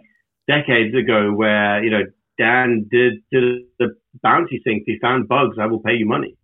decades 0.49 0.95
ago, 0.95 1.33
where 1.33 1.83
you 1.83 1.91
know 1.91 2.05
Dan 2.39 2.87
did 2.91 3.15
did 3.31 3.63
the 3.79 3.97
bounty 4.23 4.61
thing. 4.65 4.83
If 4.83 4.89
you 4.89 4.99
found 5.01 5.29
bugs, 5.29 5.57
I 5.61 5.67
will 5.67 5.81
pay 5.81 5.95
you 5.95 6.07
money. 6.07 6.37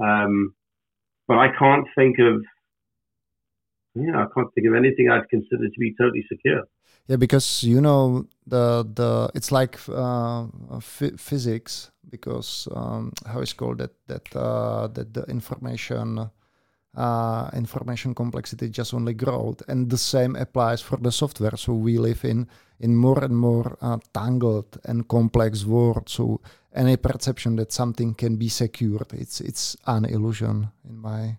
Um, 0.00 0.54
but 1.26 1.38
I 1.38 1.48
can't 1.58 1.86
think 1.94 2.18
of 2.18 2.42
yeah, 4.00 4.24
I 4.24 4.26
can't 4.34 4.52
think 4.54 4.66
of 4.66 4.74
anything 4.74 5.10
I'd 5.10 5.28
consider 5.28 5.68
to 5.68 5.78
be 5.78 5.94
totally 5.98 6.24
secure. 6.28 6.64
Yeah, 7.06 7.16
because 7.16 7.64
you 7.64 7.80
know 7.80 8.26
the 8.46 8.84
the 8.94 9.30
it's 9.34 9.50
like 9.50 9.78
uh, 9.88 10.46
physics 11.16 11.90
because 12.10 12.68
um, 12.74 13.12
how 13.26 13.40
is 13.40 13.54
called 13.54 13.78
that 13.78 13.94
that 14.06 14.36
uh, 14.36 14.88
that 14.88 15.14
the 15.14 15.24
information 15.24 16.30
uh, 16.94 17.50
information 17.54 18.14
complexity 18.14 18.68
just 18.68 18.92
only 18.92 19.14
grows, 19.14 19.56
and 19.68 19.88
the 19.88 19.96
same 19.96 20.36
applies 20.36 20.82
for 20.82 20.98
the 20.98 21.12
software. 21.12 21.56
So 21.56 21.72
we 21.72 21.98
live 21.98 22.24
in 22.24 22.46
in 22.80 22.96
more 22.96 23.24
and 23.24 23.36
more 23.36 23.76
uh, 23.80 23.98
tangled 24.12 24.78
and 24.84 25.08
complex 25.08 25.64
world. 25.64 26.08
So 26.08 26.40
any 26.74 26.96
perception 26.96 27.56
that 27.56 27.72
something 27.72 28.14
can 28.14 28.36
be 28.36 28.48
secured, 28.48 29.12
it's 29.12 29.40
it's 29.40 29.76
an 29.86 30.04
illusion 30.04 30.68
in 30.88 30.98
my 30.98 31.38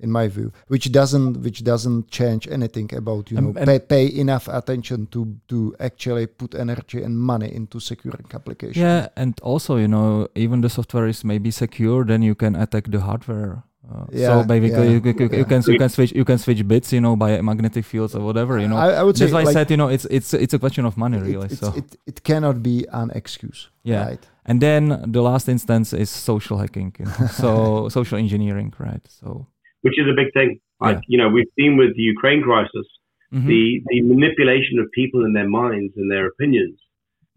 in 0.00 0.10
my 0.10 0.28
view, 0.28 0.52
which 0.68 0.90
doesn't 0.92 1.42
which 1.42 1.62
doesn't 1.64 2.10
change 2.10 2.48
anything 2.48 2.92
about 2.94 3.30
you 3.30 3.40
know 3.40 3.52
pay, 3.52 3.78
pay 3.78 4.06
enough 4.06 4.48
attention 4.48 5.06
to 5.08 5.36
to 5.48 5.74
actually 5.78 6.26
put 6.26 6.54
energy 6.54 7.02
and 7.02 7.18
money 7.18 7.54
into 7.54 7.80
securing 7.80 8.26
applications. 8.34 8.76
Yeah, 8.76 9.08
and 9.16 9.38
also 9.42 9.76
you 9.76 9.88
know 9.88 10.28
even 10.34 10.60
the 10.60 10.68
software 10.68 11.06
is 11.06 11.24
maybe 11.24 11.50
secure, 11.50 12.04
then 12.04 12.22
you 12.22 12.34
can 12.34 12.56
attack 12.56 12.90
the 12.90 13.00
hardware. 13.00 13.62
Uh, 13.92 14.06
yeah, 14.12 14.28
so 14.28 14.44
basically, 14.44 14.84
yeah, 14.84 14.90
you, 14.90 15.00
you, 15.02 15.28
you, 15.38 15.44
can 15.44 15.62
you 15.66 15.78
can 15.78 15.88
switch 15.88 16.12
you 16.12 16.24
can 16.24 16.38
switch 16.38 16.66
bits, 16.68 16.92
you 16.92 17.00
know, 17.00 17.16
by 17.16 17.40
magnetic 17.40 17.84
fields 17.84 18.14
or 18.14 18.20
whatever, 18.20 18.58
you 18.58 18.68
know. 18.68 18.76
I, 18.76 18.90
I 18.90 19.02
would 19.02 19.16
That's 19.16 19.30
say 19.30 19.34
why 19.34 19.42
like, 19.42 19.48
I 19.48 19.52
said, 19.52 19.70
you 19.70 19.76
know, 19.76 19.88
it's 19.88 20.04
it's 20.04 20.32
it's 20.32 20.54
a 20.54 20.60
question 20.60 20.84
of 20.84 20.96
money, 20.96 21.18
really. 21.18 21.46
It, 21.46 21.58
so 21.58 21.74
it, 21.74 21.96
it 22.06 22.22
cannot 22.22 22.62
be 22.62 22.86
an 22.92 23.10
excuse. 23.10 23.68
Yeah, 23.82 24.06
right? 24.06 24.24
and 24.46 24.60
then 24.60 25.04
the 25.06 25.22
last 25.22 25.48
instance 25.48 25.92
is 25.92 26.10
social 26.10 26.58
hacking, 26.58 26.94
you 26.98 27.06
know? 27.06 27.26
so 27.32 27.88
social 27.88 28.18
engineering, 28.18 28.72
right? 28.78 29.02
So 29.08 29.46
which 29.82 29.98
is 29.98 30.06
a 30.10 30.14
big 30.14 30.32
thing. 30.32 30.60
Like, 30.80 30.96
yeah. 30.96 31.02
you 31.08 31.18
know, 31.18 31.28
we've 31.28 31.52
seen 31.58 31.76
with 31.76 31.94
the 31.96 32.02
Ukraine 32.02 32.42
crisis, 32.42 32.86
mm-hmm. 33.32 33.46
the, 33.46 33.82
the 33.88 34.02
manipulation 34.02 34.78
of 34.78 34.90
people 34.92 35.24
in 35.24 35.32
their 35.32 35.48
minds 35.48 35.92
and 35.96 36.10
their 36.10 36.26
opinions 36.26 36.78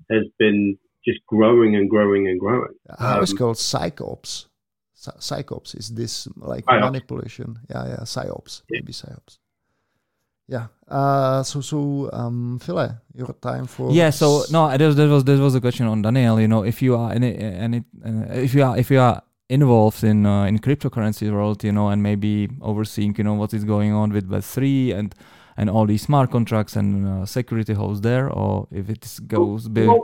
has 0.09 0.23
been 0.39 0.77
just 1.05 1.19
growing 1.27 1.75
and 1.75 1.89
growing 1.89 2.27
and 2.27 2.39
growing. 2.39 2.73
How 2.99 3.17
um, 3.17 3.23
is 3.23 3.33
called 3.33 3.57
psychops? 3.57 4.45
Psychops 4.95 5.75
is 5.77 5.89
this 5.89 6.29
like 6.37 6.65
psyops. 6.65 6.79
manipulation? 6.79 7.59
Yeah, 7.69 7.87
yeah, 7.87 8.03
psyops, 8.03 8.61
yeah. 8.69 8.79
maybe 8.79 8.93
psyops. 8.93 9.37
Yeah. 10.47 10.67
Uh, 10.87 11.43
so, 11.43 11.61
so, 11.61 12.09
um, 12.13 12.59
Phile, 12.61 13.01
your 13.13 13.33
time 13.41 13.65
for 13.65 13.91
yeah. 13.91 14.11
So 14.11 14.43
no, 14.51 14.69
that 14.69 14.79
was 14.79 14.95
that 14.95 15.09
was 15.09 15.23
that 15.25 15.39
was 15.39 15.55
a 15.55 15.61
question 15.61 15.87
on 15.87 16.01
Daniel. 16.01 16.39
You 16.39 16.47
know, 16.47 16.63
if 16.63 16.81
you 16.81 16.95
are 16.95 17.11
any 17.11 17.37
any 17.37 17.83
uh, 18.05 18.33
if 18.33 18.53
you 18.53 18.63
are 18.63 18.77
if 18.77 18.91
you 18.91 18.99
are 18.99 19.21
involved 19.49 20.03
in 20.03 20.25
uh, 20.25 20.45
in 20.45 20.59
cryptocurrency 20.59 21.31
world, 21.31 21.63
you 21.63 21.71
know, 21.71 21.89
and 21.89 22.01
maybe 22.01 22.49
overseeing, 22.61 23.15
you 23.17 23.23
know, 23.23 23.33
what 23.33 23.53
is 23.53 23.63
going 23.63 23.93
on 23.93 24.11
with 24.11 24.29
Web3 24.29 24.95
and 24.95 25.15
and 25.57 25.69
all 25.69 25.85
these 25.85 26.01
smart 26.01 26.31
contracts 26.31 26.75
and 26.75 27.07
uh, 27.07 27.25
security 27.25 27.73
holes 27.73 28.01
there, 28.01 28.29
or 28.29 28.67
if 28.71 28.89
it 28.89 29.19
goes 29.27 29.69
big. 29.69 29.87
Well, 29.87 30.03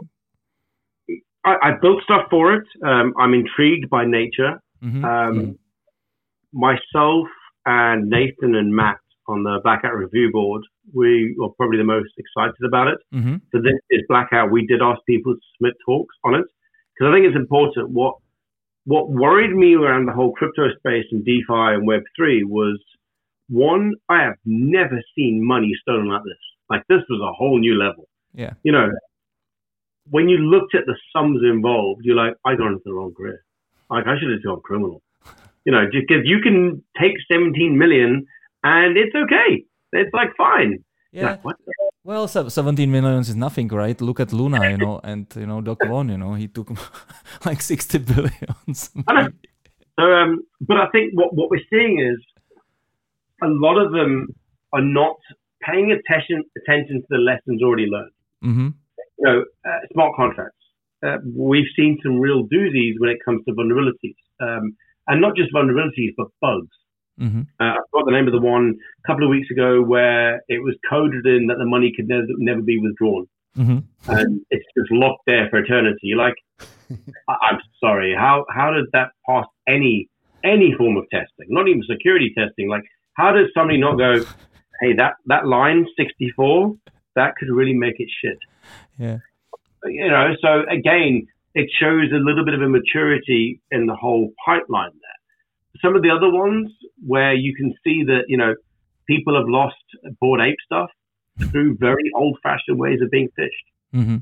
I, 1.46 1.56
I, 1.64 1.72
built 1.82 2.04
stuff 2.04 2.28
for 2.30 2.54
it. 2.54 2.68
Um, 2.86 3.14
I'm 3.18 3.34
intrigued 3.34 3.90
by 3.90 4.06
nature. 4.06 4.62
Mm-hmm. 4.84 5.06
Um, 5.06 5.36
mm-hmm. 5.36 5.52
Myself 6.60 7.28
and 7.66 8.10
Nathan 8.10 8.56
and 8.56 8.76
Matt 8.76 9.00
on 9.28 9.44
the 9.44 9.60
Black 9.64 9.84
Hat 9.84 9.96
Review 9.96 10.30
Board, 10.32 10.64
we 10.94 11.36
are 11.42 11.50
probably 11.58 11.78
the 11.78 11.84
most 11.84 12.12
excited 12.18 12.64
about 12.66 12.88
it. 12.88 13.00
Mm-hmm. 13.14 13.36
So 13.52 13.62
this 13.62 13.80
is 13.90 14.02
Black 14.10 14.30
Hat. 14.32 14.52
We 14.52 14.66
did 14.66 14.82
ask 14.82 15.00
people 15.08 15.34
to 15.34 15.40
submit 15.56 15.76
talks 15.86 16.16
on 16.24 16.36
it 16.36 16.46
because 16.94 17.12
I 17.12 17.16
think 17.16 17.26
it's 17.28 17.36
important 17.36 17.92
what 17.92 18.16
what 18.90 19.08
worried 19.08 19.56
me 19.56 19.76
around 19.76 20.08
the 20.08 20.12
whole 20.12 20.32
crypto 20.32 20.70
space 20.80 21.06
and 21.12 21.24
DeFi 21.24 21.76
and 21.76 21.88
Web3 21.88 22.44
was 22.46 22.80
one, 23.48 23.94
I 24.10 24.24
have 24.24 24.38
never 24.46 25.00
seen 25.16 25.46
money 25.46 25.72
stolen 25.82 26.08
like 26.08 26.24
this. 26.24 26.42
Like 26.72 26.82
this 26.90 27.02
was 27.08 27.22
a 27.22 27.32
whole 27.38 27.60
new 27.60 27.76
level. 27.76 28.08
Yeah. 28.34 28.54
You 28.64 28.72
know, 28.72 28.90
when 30.10 30.28
you 30.28 30.38
looked 30.38 30.74
at 30.74 30.88
the 30.88 30.96
sums 31.14 31.42
involved, 31.44 32.02
you're 32.04 32.16
like, 32.16 32.34
I 32.44 32.56
got 32.56 32.70
into 32.70 32.82
the 32.84 32.94
wrong 32.94 33.14
career. 33.14 33.44
Like 33.92 34.08
I 34.08 34.18
should 34.20 34.32
have 34.32 34.44
gone 34.44 34.62
criminal. 34.62 35.02
You 35.66 35.74
know, 35.74 35.86
because 35.92 36.24
you 36.24 36.40
can 36.42 36.82
take 37.00 37.12
17 37.32 37.78
million 37.78 38.26
and 38.64 38.98
it's 38.98 39.14
okay. 39.14 39.66
It's 39.92 40.14
like 40.14 40.30
fine. 40.36 40.84
Yeah. 41.12 41.38
Like, 41.44 41.58
well, 42.10 42.28
17 42.28 42.90
millions 42.90 43.30
is 43.30 43.36
nothing, 43.36 43.68
right? 43.68 44.02
Look 44.02 44.20
at 44.20 44.34
Luna, 44.34 44.72
you 44.72 44.78
know, 44.78 45.00
and 45.04 45.28
you 45.36 45.46
know 45.46 45.62
Do 45.62 45.76
Kwon, 45.76 46.10
you 46.10 46.18
know, 46.18 46.34
he 46.34 46.48
took 46.48 46.72
like 47.46 47.62
60 47.62 48.00
billions. 48.00 48.90
so, 50.00 50.04
um, 50.04 50.42
but 50.60 50.78
I 50.78 50.88
think 50.92 51.14
what 51.14 51.36
what 51.36 51.52
we're 51.52 51.70
seeing 51.70 52.00
is 52.00 52.20
a 53.44 53.48
lot 53.48 53.78
of 53.78 53.92
them 53.92 54.30
are 54.74 54.82
not 54.82 55.18
paying 55.62 55.92
attention 55.92 56.44
attention 56.58 57.02
to 57.02 57.08
the 57.12 57.18
lessons 57.18 57.62
already 57.62 57.86
learned. 57.86 58.16
Mm-hmm. 58.44 58.70
You 59.20 59.26
know, 59.26 59.46
uh, 59.64 59.80
smart 59.94 60.16
contracts. 60.16 60.64
Uh, 61.06 61.18
we've 61.32 61.72
seen 61.76 62.00
some 62.02 62.18
real 62.20 62.48
doozies 62.48 62.96
when 62.98 63.12
it 63.12 63.20
comes 63.24 63.46
to 63.46 63.52
vulnerabilities, 63.54 64.18
um, 64.42 64.76
and 65.08 65.22
not 65.22 65.36
just 65.36 65.54
vulnerabilities, 65.54 66.14
but 66.18 66.28
bugs. 66.42 66.76
Mm-hmm. 67.20 67.42
Uh, 67.60 67.64
I 67.64 67.78
forgot 67.92 68.06
the 68.06 68.12
name 68.12 68.28
of 68.28 68.34
the 68.34 68.40
one 68.40 68.76
a 69.04 69.08
couple 69.08 69.26
of 69.26 69.30
weeks 69.30 69.52
ago 69.52 69.82
where 69.82 70.42
it 70.48 70.64
was 70.64 70.76
coded 70.90 71.26
in 71.26 71.48
that 71.48 71.58
the 71.58 71.66
money 71.66 71.92
could 71.96 72.08
never, 72.08 72.28
never 72.38 72.62
be 72.62 72.80
withdrawn. 72.80 73.28
Mm-hmm. 73.58 74.12
And 74.12 74.42
it's 74.50 74.66
just 74.78 74.92
locked 74.92 75.24
there 75.28 75.50
for 75.50 75.60
eternity. 75.60 76.14
Like, 76.16 76.36
I- 77.28 77.52
am 77.52 77.60
sorry, 77.80 78.16
how 78.18 78.46
how 78.50 78.72
did 78.72 78.86
that 78.94 79.10
pass 79.28 79.46
any 79.68 80.10
any 80.44 80.74
form 80.78 80.98
of 80.98 81.06
testing? 81.10 81.48
Not 81.50 81.68
even 81.68 81.84
security 81.84 82.34
testing. 82.38 82.70
Like, 82.70 82.84
how 83.14 83.32
does 83.32 83.48
somebody 83.54 83.80
not 83.80 83.98
go, 83.98 84.24
hey, 84.82 84.94
that 84.98 85.16
that 85.26 85.46
line 85.46 85.86
sixty 85.98 86.32
four, 86.36 86.76
that 87.16 87.36
could 87.36 87.50
really 87.50 87.74
make 87.74 87.96
it 88.00 88.10
shit. 88.24 88.38
Yeah. 88.98 89.18
You 89.86 90.10
know, 90.10 90.36
so 90.42 90.64
again, 90.70 91.28
it 91.56 91.70
shows 91.80 92.12
a 92.14 92.18
little 92.18 92.46
bit 92.46 92.54
of 92.54 92.62
immaturity 92.62 93.62
in 93.72 93.88
the 93.88 93.96
whole 93.96 94.32
pipeline 94.46 94.92
there 94.92 95.19
some 95.82 95.96
of 95.96 96.02
the 96.02 96.10
other 96.10 96.30
ones 96.30 96.72
where 97.06 97.34
you 97.34 97.56
can 97.56 97.74
see 97.84 98.04
that 98.06 98.24
you 98.28 98.38
know 98.38 98.56
people 99.08 99.36
have 99.36 99.48
lost 99.48 99.76
Bored 100.20 100.42
Ape 100.42 100.58
stuff 100.66 100.90
through 101.52 101.78
very 101.78 102.12
old-fashioned 102.16 102.78
ways 102.78 103.00
of 103.02 103.10
being 103.10 103.30
phished. 103.38 103.68
Mm-hmm. 103.94 104.18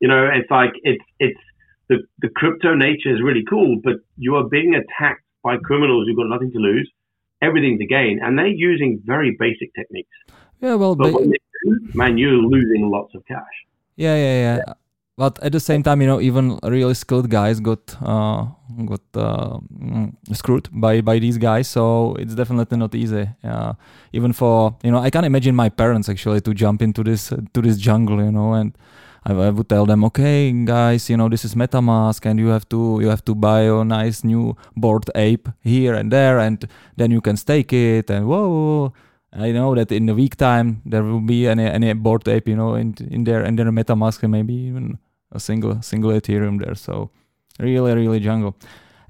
You 0.00 0.08
know, 0.08 0.28
it's 0.32 0.50
like 0.50 0.72
it's 0.82 1.04
it's 1.18 1.40
the 1.88 2.02
the 2.20 2.28
crypto 2.28 2.74
nature 2.74 3.14
is 3.14 3.22
really 3.22 3.44
cool, 3.48 3.80
but 3.82 3.94
you 4.16 4.36
are 4.36 4.44
being 4.44 4.74
attacked 4.74 5.24
by 5.42 5.56
criminals 5.56 6.06
who've 6.06 6.16
got 6.16 6.28
nothing 6.28 6.52
to 6.52 6.58
lose, 6.58 6.90
everything 7.42 7.78
to 7.78 7.86
gain, 7.86 8.20
and 8.22 8.38
they're 8.38 8.46
using 8.46 9.00
very 9.04 9.36
basic 9.38 9.74
techniques. 9.74 10.16
Yeah, 10.60 10.74
well, 10.76 10.94
but 10.94 11.12
do, 11.12 11.34
man, 11.94 12.18
you're 12.18 12.32
losing 12.32 12.90
lots 12.90 13.14
of 13.14 13.24
cash. 13.26 13.56
Yeah, 13.96 14.16
yeah, 14.16 14.56
yeah 14.56 14.74
but 15.16 15.40
at 15.42 15.52
the 15.52 15.60
same 15.60 15.82
time, 15.82 16.00
you 16.00 16.08
know, 16.08 16.20
even 16.20 16.58
really 16.64 16.94
skilled 16.94 17.30
guys 17.30 17.60
got 17.60 17.96
uh, 18.02 18.46
got 18.84 19.00
uh, 19.14 19.58
mm, 19.72 20.12
screwed 20.32 20.68
by 20.72 21.00
by 21.02 21.20
these 21.20 21.38
guys. 21.38 21.68
So 21.68 22.16
it's 22.18 22.34
definitely 22.34 22.78
not 22.78 22.94
easy. 22.94 23.28
Uh, 23.44 23.74
even 24.12 24.32
for 24.32 24.76
you 24.82 24.90
know, 24.90 24.98
I 24.98 25.10
can't 25.10 25.26
imagine 25.26 25.54
my 25.54 25.68
parents 25.68 26.08
actually 26.08 26.40
to 26.42 26.54
jump 26.54 26.82
into 26.82 27.04
this 27.04 27.28
to 27.28 27.62
this 27.62 27.78
jungle, 27.78 28.24
you 28.24 28.32
know, 28.32 28.54
and 28.54 28.76
I, 29.24 29.32
I, 29.32 29.50
would 29.50 29.68
tell 29.68 29.86
them, 29.86 30.04
okay, 30.04 30.50
guys, 30.64 31.08
you 31.08 31.16
know, 31.16 31.28
this 31.28 31.44
is 31.44 31.54
MetaMask, 31.54 32.26
and 32.26 32.38
you 32.40 32.48
have 32.48 32.68
to 32.70 32.98
you 33.00 33.08
have 33.08 33.24
to 33.26 33.36
buy 33.36 33.62
a 33.62 33.84
nice 33.84 34.24
new 34.24 34.56
Bored 34.76 35.08
Ape 35.14 35.48
here 35.60 35.94
and 35.94 36.10
there, 36.10 36.40
and 36.40 36.66
then 36.96 37.12
you 37.12 37.20
can 37.20 37.36
stake 37.36 37.72
it, 37.72 38.10
and 38.10 38.26
whoa. 38.26 38.92
I 39.36 39.50
know 39.50 39.74
that 39.74 39.90
in 39.90 40.08
a 40.08 40.14
week 40.14 40.36
time 40.36 40.80
there 40.86 41.02
will 41.02 41.20
be 41.20 41.48
any 41.48 41.64
any 41.64 41.92
Bored 41.92 42.28
Ape, 42.28 42.48
you 42.48 42.56
know, 42.56 42.74
in 42.74 42.94
in 43.10 43.24
there 43.24 43.42
and 43.42 43.58
then 43.58 43.66
a 43.66 43.72
MetaMask 43.72 44.22
and 44.22 44.30
maybe 44.30 44.54
even 44.54 44.98
a 45.34 45.40
single 45.40 45.82
single 45.82 46.10
Ethereum 46.12 46.64
there. 46.64 46.74
So 46.74 47.10
really, 47.58 47.94
really 47.94 48.20
jungle. 48.20 48.56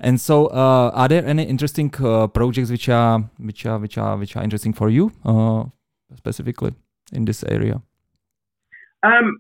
And 0.01 0.21
so, 0.21 0.47
uh, 0.49 0.91
are 0.93 1.09
there 1.09 1.25
any 1.25 1.45
interesting 1.45 1.93
uh, 2.03 2.27
projects 2.27 2.71
which 2.71 2.89
are 2.89 3.21
which 3.39 3.65
are 3.67 3.79
which 3.79 3.97
are 3.97 4.17
which 4.17 4.37
are 4.37 4.43
interesting 4.43 4.73
for 4.73 4.91
you 4.91 5.13
uh, 5.25 5.65
specifically 6.17 6.75
in 7.13 7.25
this 7.25 7.45
area? 7.45 7.81
Um, 9.03 9.39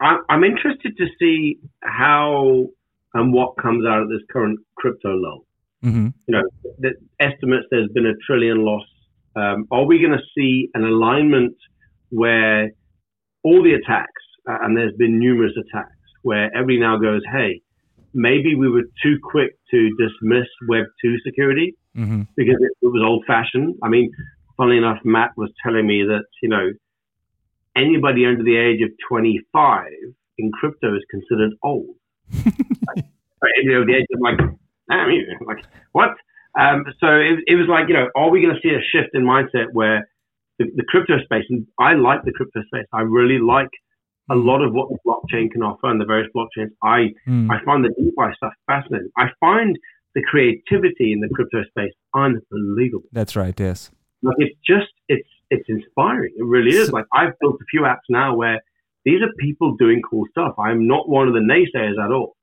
I, 0.00 0.18
I'm 0.28 0.44
interested 0.44 0.96
to 0.96 1.06
see 1.18 1.58
how 1.82 2.66
and 3.14 3.32
what 3.32 3.56
comes 3.60 3.84
out 3.86 4.02
of 4.02 4.08
this 4.08 4.22
current 4.30 4.60
crypto 4.76 5.10
lull. 5.10 5.44
Mm-hmm. 5.84 6.08
You 6.26 6.34
know, 6.34 6.42
the 6.78 6.92
estimates 7.20 7.66
there's 7.70 7.90
been 7.92 8.06
a 8.06 8.14
trillion 8.26 8.64
loss. 8.64 8.86
Um, 9.36 9.66
are 9.70 9.84
we 9.84 9.98
going 9.98 10.12
to 10.12 10.24
see 10.36 10.68
an 10.74 10.84
alignment 10.84 11.56
where 12.10 12.70
all 13.44 13.62
the 13.62 13.74
attacks 13.74 14.22
and 14.48 14.76
there's 14.76 14.94
been 14.96 15.18
numerous 15.18 15.52
attacks 15.56 15.92
where 16.22 16.54
every 16.56 16.78
now 16.78 16.96
goes, 16.96 17.22
hey, 17.32 17.60
maybe 18.14 18.54
we 18.54 18.68
were 18.68 18.84
too 19.02 19.18
quick 19.22 19.56
to 19.70 19.90
dismiss 19.98 20.48
Web 20.68 20.86
2 21.02 21.16
security 21.24 21.74
mm-hmm. 21.96 22.22
because 22.36 22.56
it, 22.60 22.72
it 22.82 22.88
was 22.88 23.02
old 23.04 23.24
fashioned. 23.26 23.76
I 23.82 23.88
mean, 23.88 24.10
funnily 24.56 24.78
enough, 24.78 24.98
Matt 25.04 25.30
was 25.36 25.50
telling 25.62 25.86
me 25.86 26.02
that, 26.04 26.24
you 26.42 26.48
know, 26.48 26.70
anybody 27.76 28.26
under 28.26 28.42
the 28.42 28.56
age 28.56 28.82
of 28.82 28.90
25 29.08 29.84
in 30.38 30.52
crypto 30.52 30.94
is 30.96 31.02
considered 31.10 31.52
old. 31.62 31.94
you 32.32 33.72
know, 33.72 33.84
the 33.84 33.94
age 33.94 34.06
of 34.14 34.20
like, 34.20 34.40
I 34.90 35.06
mean, 35.06 35.26
like, 35.46 35.64
what? 35.92 36.10
Um, 36.58 36.84
so 36.98 37.06
it, 37.06 37.40
it 37.46 37.54
was 37.54 37.68
like, 37.68 37.88
you 37.88 37.94
know, 37.94 38.08
are 38.16 38.30
we 38.30 38.40
going 38.40 38.54
to 38.54 38.60
see 38.60 38.74
a 38.74 38.80
shift 38.80 39.14
in 39.14 39.22
mindset 39.22 39.72
where 39.72 40.08
the, 40.58 40.66
the 40.74 40.84
crypto 40.88 41.18
space, 41.22 41.44
and 41.50 41.66
I 41.78 41.94
like 41.94 42.24
the 42.24 42.32
crypto 42.32 42.62
space, 42.62 42.86
I 42.92 43.02
really 43.02 43.38
like 43.38 43.70
a 44.30 44.34
lot 44.34 44.62
of 44.62 44.72
what 44.72 44.88
the 44.88 44.98
blockchain 45.06 45.50
can 45.50 45.62
offer 45.62 45.90
and 45.90 46.00
the 46.00 46.04
various 46.04 46.30
blockchains. 46.34 46.70
I 46.82 47.14
mm. 47.26 47.50
I 47.50 47.64
find 47.64 47.84
the 47.84 47.90
DeFi 47.90 48.34
stuff 48.36 48.52
fascinating. 48.66 49.10
I 49.16 49.26
find 49.40 49.78
the 50.14 50.22
creativity 50.22 51.12
in 51.12 51.20
the 51.20 51.28
crypto 51.34 51.64
space 51.64 51.92
unbelievable. 52.14 53.08
That's 53.12 53.36
right. 53.36 53.58
Yes. 53.58 53.90
Like 54.22 54.36
it's 54.38 54.58
just 54.66 54.92
it's 55.08 55.28
it's 55.50 55.64
inspiring. 55.68 56.32
It 56.36 56.44
really 56.44 56.76
is. 56.76 56.88
So, 56.88 56.92
like 56.92 57.06
I've 57.12 57.32
built 57.40 57.56
a 57.60 57.64
few 57.70 57.82
apps 57.82 58.08
now 58.08 58.34
where 58.34 58.60
these 59.04 59.22
are 59.22 59.32
people 59.38 59.76
doing 59.76 60.02
cool 60.08 60.24
stuff. 60.30 60.54
I'm 60.58 60.86
not 60.86 61.08
one 61.08 61.28
of 61.28 61.34
the 61.34 61.40
naysayers 61.40 62.02
at 62.02 62.10
all. 62.10 62.36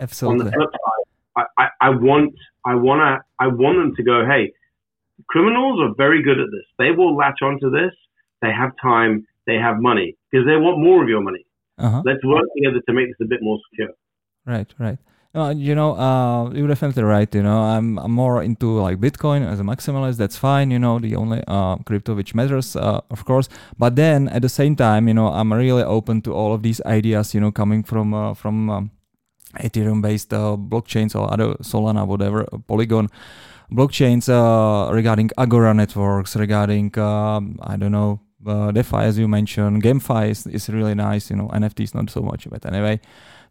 Absolutely. 0.00 0.40
On 0.40 0.46
the 0.46 0.52
flip 0.52 0.70
side, 0.70 1.44
I, 1.58 1.62
I, 1.62 1.68
I 1.80 1.90
want 1.90 2.34
I 2.64 2.74
wanna 2.74 3.20
I 3.38 3.46
want 3.46 3.78
them 3.78 3.94
to 3.96 4.02
go, 4.02 4.26
hey, 4.26 4.52
criminals 5.28 5.80
are 5.80 5.94
very 5.96 6.22
good 6.22 6.40
at 6.40 6.50
this. 6.50 6.66
They 6.78 6.90
will 6.90 7.16
latch 7.16 7.38
onto 7.42 7.70
this. 7.70 7.92
They 8.42 8.50
have 8.50 8.72
time 8.82 9.26
they 9.50 9.58
have 9.66 9.76
money 9.90 10.08
because 10.30 10.44
they 10.48 10.56
want 10.66 10.76
more 10.78 11.02
of 11.02 11.08
your 11.14 11.22
money. 11.28 11.44
Uh-huh. 11.84 12.02
Let's 12.08 12.22
work 12.24 12.46
together 12.56 12.80
to 12.86 12.92
make 12.98 13.06
this 13.10 13.20
a 13.26 13.28
bit 13.32 13.40
more 13.42 13.58
secure. 13.66 13.92
Right, 14.46 14.70
right. 14.78 14.98
Uh, 15.32 15.54
you 15.56 15.74
know, 15.78 15.90
uh, 16.06 16.50
you're 16.50 16.66
definitely 16.74 17.04
right. 17.04 17.32
You 17.38 17.44
know, 17.48 17.60
I'm, 17.74 17.98
I'm 17.98 18.10
more 18.10 18.42
into 18.42 18.66
like 18.86 18.98
Bitcoin 18.98 19.40
as 19.52 19.60
a 19.60 19.62
maximalist. 19.62 20.16
That's 20.16 20.36
fine. 20.36 20.72
You 20.72 20.80
know, 20.84 20.98
the 20.98 21.14
only 21.14 21.40
uh, 21.46 21.76
crypto 21.88 22.14
which 22.14 22.34
matters, 22.34 22.74
uh, 22.74 23.00
of 23.10 23.24
course. 23.24 23.48
But 23.78 23.94
then 23.94 24.28
at 24.28 24.42
the 24.42 24.48
same 24.48 24.74
time, 24.74 25.06
you 25.06 25.14
know, 25.14 25.28
I'm 25.28 25.52
really 25.52 25.84
open 25.84 26.20
to 26.22 26.34
all 26.34 26.52
of 26.52 26.62
these 26.62 26.80
ideas. 26.98 27.32
You 27.34 27.40
know, 27.40 27.52
coming 27.52 27.84
from 27.84 28.12
uh, 28.12 28.34
from 28.34 28.70
um, 28.70 28.90
Ethereum-based 29.66 30.32
uh, 30.34 30.56
blockchains 30.58 31.14
or 31.14 31.32
other 31.32 31.54
Solana, 31.62 32.06
whatever, 32.06 32.44
Polygon 32.66 33.08
blockchains 33.70 34.26
regarding 34.92 35.30
Agora 35.38 35.72
networks, 35.74 36.34
regarding 36.34 36.98
um, 36.98 37.56
I 37.62 37.76
don't 37.76 37.92
know 37.92 38.20
uh, 38.46 38.70
DeFi, 38.70 38.96
as 38.96 39.18
you 39.18 39.28
mentioned, 39.28 39.82
GameFi 39.82 40.30
is, 40.30 40.46
is 40.46 40.68
really 40.68 40.94
nice. 40.94 41.30
You 41.30 41.36
know, 41.36 41.48
NFTs 41.48 41.94
not 41.94 42.10
so 42.10 42.20
much, 42.20 42.48
but 42.48 42.64
anyway. 42.66 43.00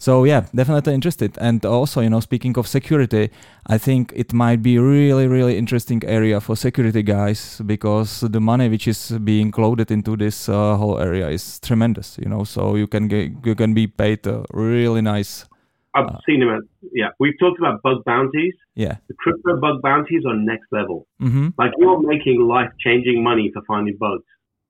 So 0.02 0.24
yeah, 0.24 0.46
definitely 0.56 0.94
interested. 0.94 1.38
And 1.42 1.66
also, 1.66 2.00
you 2.00 2.10
know, 2.10 2.22
speaking 2.22 2.58
of 2.58 2.68
security, 2.68 3.32
I 3.68 3.78
think 3.78 4.14
it 4.16 4.32
might 4.32 4.62
be 4.64 4.80
really, 4.80 5.28
really 5.28 5.58
interesting 5.58 6.02
area 6.06 6.40
for 6.40 6.56
security 6.56 7.04
guys 7.04 7.62
because 7.66 8.22
the 8.22 8.40
money 8.40 8.70
which 8.70 8.88
is 8.88 9.12
being 9.24 9.54
loaded 9.58 9.92
into 9.92 10.16
this 10.16 10.48
uh, 10.48 10.78
whole 10.78 11.00
area 11.00 11.28
is 11.28 11.60
tremendous. 11.60 12.18
You 12.18 12.30
know, 12.30 12.46
so 12.46 12.76
you 12.76 12.88
can 12.88 13.10
get 13.10 13.32
you 13.46 13.56
can 13.56 13.74
be 13.74 13.88
paid 13.88 14.26
a 14.26 14.46
really 14.54 15.02
nice. 15.02 15.46
I've 15.94 16.06
uh, 16.06 16.20
seen 16.26 16.40
them. 16.40 16.70
Yeah, 16.94 17.10
we've 17.20 17.38
talked 17.38 17.60
about 17.60 17.82
bug 17.82 18.06
bounties. 18.06 18.54
Yeah, 18.76 18.96
the 19.10 19.16
crypto 19.16 19.60
bug 19.60 19.82
bounties 19.82 20.24
are 20.26 20.36
next 20.36 20.68
level. 20.72 21.08
Mm-hmm. 21.22 21.50
Like 21.58 21.72
you're 21.78 22.00
making 22.00 22.48
life 22.48 22.72
changing 22.80 23.22
money 23.22 23.52
for 23.54 23.64
finding 23.68 23.98
bugs. 23.98 24.24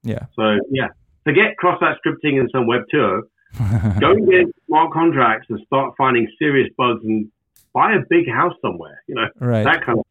Yeah. 0.03 0.25
So 0.35 0.59
yeah, 0.71 0.87
forget 1.23 1.57
cross-site 1.57 1.97
scripting 2.05 2.39
and 2.39 2.49
some 2.51 2.67
Web 2.67 2.81
2. 2.91 3.23
Go 3.99 4.11
and 4.11 4.29
get 4.29 4.45
smart 4.67 4.91
contracts 4.93 5.47
and 5.49 5.59
start 5.65 5.95
finding 5.97 6.27
serious 6.37 6.69
bugs 6.77 7.03
and 7.03 7.31
buy 7.73 7.93
a 7.93 7.99
big 8.09 8.29
house 8.29 8.53
somewhere. 8.61 9.01
You 9.07 9.15
know, 9.15 9.27
right. 9.39 9.63
that 9.63 9.83
kind 9.85 9.99
of. 9.99 10.05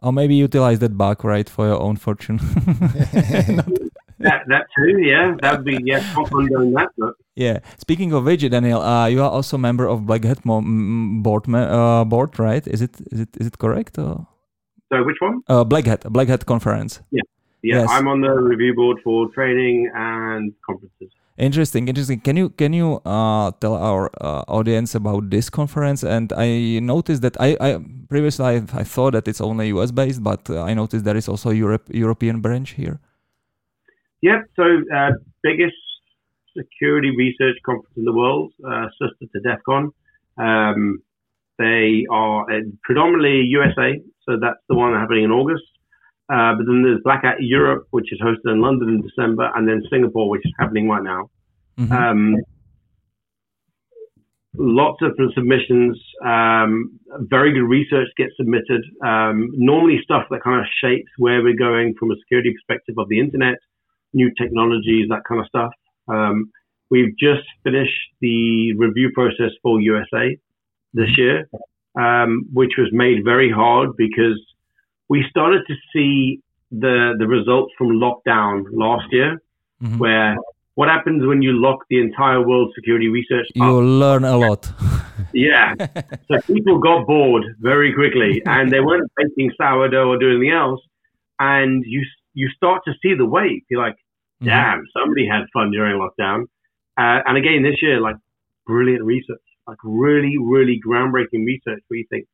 Or 0.00 0.12
maybe 0.12 0.36
utilize 0.36 0.78
that 0.78 0.96
bug 0.96 1.24
right 1.24 1.48
for 1.48 1.66
your 1.66 1.80
own 1.80 1.96
fortune. 1.96 2.38
that 4.20 4.42
that 4.46 4.66
too, 4.76 5.00
yeah, 5.00 5.34
that 5.42 5.56
would 5.56 5.64
be 5.64 5.78
yeah, 5.84 6.00
can't 6.14 6.28
condone 6.28 6.72
that. 6.74 6.90
But. 6.96 7.14
Yeah. 7.34 7.58
Speaking 7.78 8.12
of 8.12 8.24
which, 8.24 8.48
Daniel, 8.48 8.80
uh, 8.80 9.06
you 9.06 9.22
are 9.22 9.30
also 9.30 9.56
a 9.56 9.60
member 9.60 9.86
of 9.86 10.06
Black 10.06 10.24
Hat 10.24 10.44
Mo- 10.44 10.58
m- 10.58 11.22
board, 11.22 11.48
uh, 11.52 12.04
board, 12.04 12.38
right? 12.38 12.66
Is 12.66 12.80
it 12.82 13.00
is 13.12 13.20
it 13.20 13.36
is 13.40 13.46
it 13.48 13.58
correct? 13.58 13.98
Or? 13.98 14.26
So 14.92 15.02
which 15.04 15.16
one? 15.20 15.42
Uh, 15.48 15.64
Black 15.64 15.86
Hat, 15.86 16.04
Black 16.12 16.28
Hat 16.28 16.46
conference. 16.46 17.00
Yeah, 17.10 17.22
yeah. 17.62 17.80
Yes. 17.80 17.88
I'm 17.90 18.08
on 18.08 18.20
the 18.20 18.30
review 18.30 18.74
board 18.74 18.98
for 19.02 19.28
training 19.30 19.90
and 19.94 20.52
conferences. 20.64 21.10
Interesting, 21.36 21.86
interesting. 21.86 22.20
Can 22.20 22.36
you 22.36 22.50
can 22.50 22.72
you 22.72 23.00
uh, 23.04 23.52
tell 23.60 23.74
our 23.74 24.10
uh, 24.20 24.42
audience 24.48 24.96
about 24.96 25.30
this 25.30 25.48
conference? 25.48 26.02
And 26.02 26.32
I 26.32 26.80
noticed 26.80 27.22
that 27.22 27.40
I, 27.40 27.56
I 27.60 27.78
previously 28.08 28.44
I, 28.44 28.54
I 28.72 28.82
thought 28.82 29.12
that 29.12 29.28
it's 29.28 29.40
only 29.40 29.68
US 29.68 29.92
based, 29.92 30.22
but 30.22 30.50
uh, 30.50 30.62
I 30.62 30.74
noticed 30.74 31.04
there 31.04 31.16
is 31.16 31.28
also 31.28 31.50
Europe 31.50 31.86
European 31.90 32.40
branch 32.40 32.70
here. 32.70 32.98
Yep. 34.22 34.50
So 34.56 34.64
uh, 34.92 35.10
biggest 35.44 35.76
security 36.56 37.14
research 37.16 37.56
conference 37.64 37.96
in 37.96 38.04
the 38.04 38.12
world, 38.12 38.52
uh, 38.66 38.86
sister 39.00 39.26
to 39.32 39.40
DEF 39.40 39.62
CON. 39.64 39.92
Um, 40.38 41.02
they 41.58 42.04
are 42.10 42.50
uh, 42.50 42.60
predominantly 42.82 43.42
USA, 43.46 44.00
so 44.24 44.38
that's 44.40 44.62
the 44.68 44.74
one 44.74 44.92
happening 44.94 45.24
in 45.24 45.30
August. 45.30 45.64
Uh, 46.30 46.54
but 46.54 46.66
then 46.66 46.82
there's 46.82 47.00
Black 47.04 47.24
Hat 47.24 47.36
Europe, 47.40 47.86
which 47.90 48.12
is 48.12 48.20
hosted 48.20 48.52
in 48.52 48.60
London 48.60 48.88
in 48.88 49.02
December, 49.02 49.50
and 49.54 49.66
then 49.66 49.82
Singapore, 49.90 50.28
which 50.28 50.44
is 50.44 50.52
happening 50.58 50.88
right 50.88 51.02
now. 51.02 51.30
Mhm. 51.78 51.92
Um, 51.92 52.36
lots 54.56 55.00
of 55.02 55.16
submissions. 55.34 55.98
Um, 56.24 56.98
very 57.20 57.52
good 57.52 57.64
research 57.64 58.08
gets 58.16 58.36
submitted. 58.36 58.84
Um, 59.04 59.50
normally, 59.54 60.00
stuff 60.02 60.26
that 60.30 60.42
kind 60.42 60.60
of 60.60 60.66
shapes 60.82 61.10
where 61.16 61.42
we're 61.42 61.56
going 61.56 61.94
from 61.98 62.10
a 62.10 62.16
security 62.16 62.52
perspective 62.52 62.96
of 62.98 63.08
the 63.08 63.20
internet, 63.20 63.58
new 64.12 64.30
technologies, 64.34 65.08
that 65.08 65.22
kind 65.26 65.40
of 65.40 65.46
stuff. 65.46 65.72
Um, 66.08 66.50
we've 66.90 67.16
just 67.18 67.44
finished 67.64 68.00
the 68.20 68.74
review 68.74 69.10
process 69.14 69.52
for 69.62 69.80
USA 69.80 70.36
this 70.94 71.16
year, 71.16 71.48
um, 71.98 72.44
which 72.52 72.72
was 72.76 72.88
made 72.92 73.24
very 73.24 73.50
hard 73.50 73.90
because 73.96 74.40
we 75.08 75.24
started 75.30 75.62
to 75.66 75.74
see 75.92 76.40
the 76.70 77.14
the 77.18 77.26
results 77.26 77.72
from 77.78 77.88
lockdown 78.04 78.64
last 78.72 79.06
year, 79.12 79.40
Mhm. 79.82 79.98
where 79.98 80.36
what 80.74 80.88
happens 80.88 81.24
when 81.26 81.40
you 81.42 81.52
lock 81.52 81.78
the 81.90 81.98
entire 82.00 82.40
world 82.46 82.72
security 82.74 83.08
research 83.08 83.46
You 83.54 83.64
up? 83.64 83.82
learn 84.02 84.24
a 84.24 84.36
lot. 84.36 84.62
Yeah. 85.34 85.74
so 86.28 86.34
people 86.46 86.78
got 86.78 87.06
bored 87.06 87.44
very 87.58 87.92
quickly 87.92 88.40
and 88.46 88.70
they 88.70 88.80
weren't 88.80 89.10
baking 89.16 89.50
sourdough 89.60 90.08
or 90.10 90.16
doing 90.16 90.36
anything 90.36 90.52
else. 90.64 90.80
And 91.40 91.84
you 91.86 92.02
you 92.34 92.48
start 92.50 92.82
to 92.86 92.92
see 93.02 93.14
the 93.14 93.26
wave. 93.26 93.62
You're 93.68 93.82
like, 93.82 93.96
Mhm. 94.42 94.46
damn, 94.46 94.80
somebody 94.96 95.26
had 95.26 95.42
fun 95.52 95.70
during 95.72 95.96
lockdown. 95.98 96.40
Uh, 96.96 97.20
and 97.26 97.36
again, 97.36 97.62
this 97.62 97.82
year, 97.82 98.00
like 98.00 98.16
brilliant 98.66 99.04
research, 99.04 99.46
like 99.66 99.78
really, 99.82 100.36
really 100.38 100.80
groundbreaking 100.86 101.42
research 101.52 101.82
where 101.88 101.98
you 101.98 102.06
think, 102.10 102.26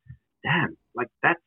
damn, 0.43 0.77
like 0.95 1.09
that's, 1.23 1.41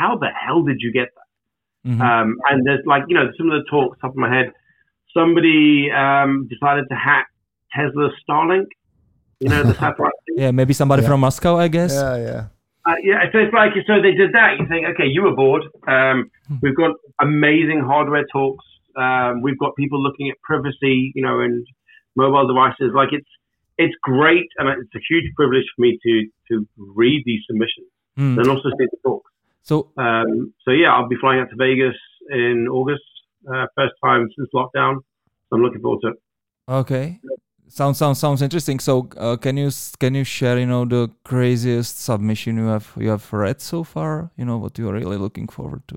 how 0.00 0.16
the 0.22 0.28
hell 0.44 0.62
did 0.70 0.78
you 0.84 0.90
get 1.00 1.08
that? 1.16 1.90
Mhm. 1.90 2.00
Um, 2.08 2.28
and 2.50 2.66
there's 2.66 2.84
like, 2.92 3.04
you 3.08 3.14
know, 3.18 3.26
some 3.38 3.46
of 3.50 3.54
the 3.60 3.64
talks 3.70 3.98
top 4.00 4.10
of 4.10 4.16
my 4.16 4.30
head, 4.36 4.48
somebody 5.16 5.90
um, 5.90 6.48
decided 6.48 6.84
to 6.90 6.96
hack 6.96 7.26
Tesla's 7.74 8.12
Starlink, 8.28 8.66
you 9.40 9.48
know, 9.48 9.62
the 9.62 9.74
satellite 9.82 10.12
yeah, 10.36 10.50
maybe 10.50 10.72
somebody 10.74 11.02
Yeah. 11.02 11.08
from 11.10 11.20
Moscow, 11.20 11.56
I 11.56 11.68
guess. 11.68 11.92
Yeah, 11.94 12.16
yeah. 12.28 12.42
Uh, 12.88 12.94
yeah, 13.02 13.18
so 13.32 13.38
it's 13.38 13.52
like 13.52 13.72
so 13.86 13.94
they 14.00 14.12
did 14.22 14.30
that. 14.34 14.50
You 14.58 14.66
think, 14.68 14.86
okay, 14.92 15.06
you 15.14 15.22
were 15.22 15.34
bored. 15.34 15.64
Um, 15.88 16.30
we've 16.62 16.76
got 16.76 16.92
amazing 17.20 17.80
hardware 17.80 18.24
talks. 18.32 18.64
Um, 18.96 19.42
we've 19.42 19.58
got 19.58 19.74
people 19.76 20.00
looking 20.02 20.30
at 20.30 20.36
privacy, 20.42 21.10
you 21.16 21.22
know, 21.26 21.40
and 21.40 21.66
mobile 22.14 22.46
devices. 22.46 22.92
Like 22.94 23.08
it's 23.12 23.28
it's 23.78 23.94
great, 24.02 24.46
and 24.58 24.68
it's 24.68 24.94
a 24.94 25.00
huge 25.10 25.26
privilege 25.34 25.64
for 25.74 25.82
me 25.82 25.98
to 26.04 26.12
to 26.48 26.54
read 27.02 27.22
these 27.26 27.42
submissions 27.48 27.88
Mm. 28.18 28.38
and 28.40 28.48
also 28.48 28.68
see 28.78 28.86
the 28.92 28.98
talks. 29.04 29.30
So 29.68 29.90
Um, 29.96 30.54
so 30.64 30.70
yeah, 30.70 30.94
I'll 30.94 31.08
be 31.08 31.16
flying 31.20 31.40
out 31.40 31.50
to 31.50 31.56
Vegas 31.56 31.98
in 32.30 32.68
August, 32.78 33.08
uh, 33.52 33.66
first 33.74 33.94
time 34.04 34.28
since 34.36 34.48
lockdown. 34.54 34.94
So 35.46 35.56
I'm 35.56 35.62
looking 35.62 35.82
forward 35.82 36.02
to 36.02 36.08
it. 36.12 36.18
Okay. 36.68 37.20
Sounds 37.68 37.98
sounds 37.98 38.18
sounds 38.20 38.42
interesting. 38.42 38.78
So 38.80 39.08
uh, 39.16 39.36
can 39.36 39.56
you 39.56 39.66
s- 39.66 39.96
can 39.96 40.14
you 40.14 40.24
share 40.24 40.56
you 40.58 40.66
know 40.66 40.84
the 40.84 41.08
craziest 41.24 42.00
submission 42.08 42.56
you 42.58 42.66
have 42.66 42.86
you 42.96 43.10
have 43.10 43.32
read 43.32 43.60
so 43.60 43.82
far? 43.84 44.30
You 44.38 44.44
know 44.44 44.58
what 44.58 44.78
you 44.78 44.88
are 44.88 44.94
really 44.94 45.18
looking 45.18 45.48
forward 45.48 45.82
to. 45.88 45.96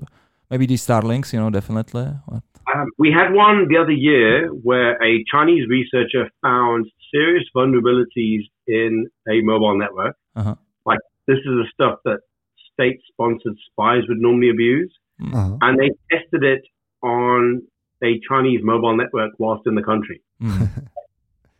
Maybe 0.50 0.66
these 0.66 0.84
Starlinks, 0.86 1.32
you 1.32 1.38
know, 1.38 1.50
definitely. 1.50 2.06
What? 2.26 2.42
Um, 2.74 2.88
we 2.98 3.12
had 3.12 3.32
one 3.32 3.68
the 3.68 3.76
other 3.82 3.96
year 4.10 4.48
where 4.48 4.92
a 5.10 5.24
Chinese 5.32 5.68
researcher 5.68 6.28
found 6.42 6.90
serious 7.12 7.44
vulnerabilities 7.54 8.44
in 8.66 9.06
a 9.28 9.40
mobile 9.42 9.78
network. 9.78 10.16
Uh-huh. 10.34 10.56
Like 10.84 11.02
this 11.28 11.38
is 11.38 11.54
the 11.62 11.66
stuff 11.72 12.00
that 12.04 12.20
state-sponsored 12.84 13.56
spies 13.70 14.02
would 14.08 14.18
normally 14.26 14.50
abuse, 14.50 14.92
Uh-huh. 15.22 15.56
and 15.64 15.72
they 15.80 15.90
tested 16.10 16.42
it 16.54 16.62
on 17.02 17.40
a 18.02 18.12
Chinese 18.28 18.60
mobile 18.72 18.96
network 18.96 19.32
whilst 19.38 19.66
in 19.66 19.74
the 19.74 19.82
country. 19.82 20.18
Mm. 20.42 20.68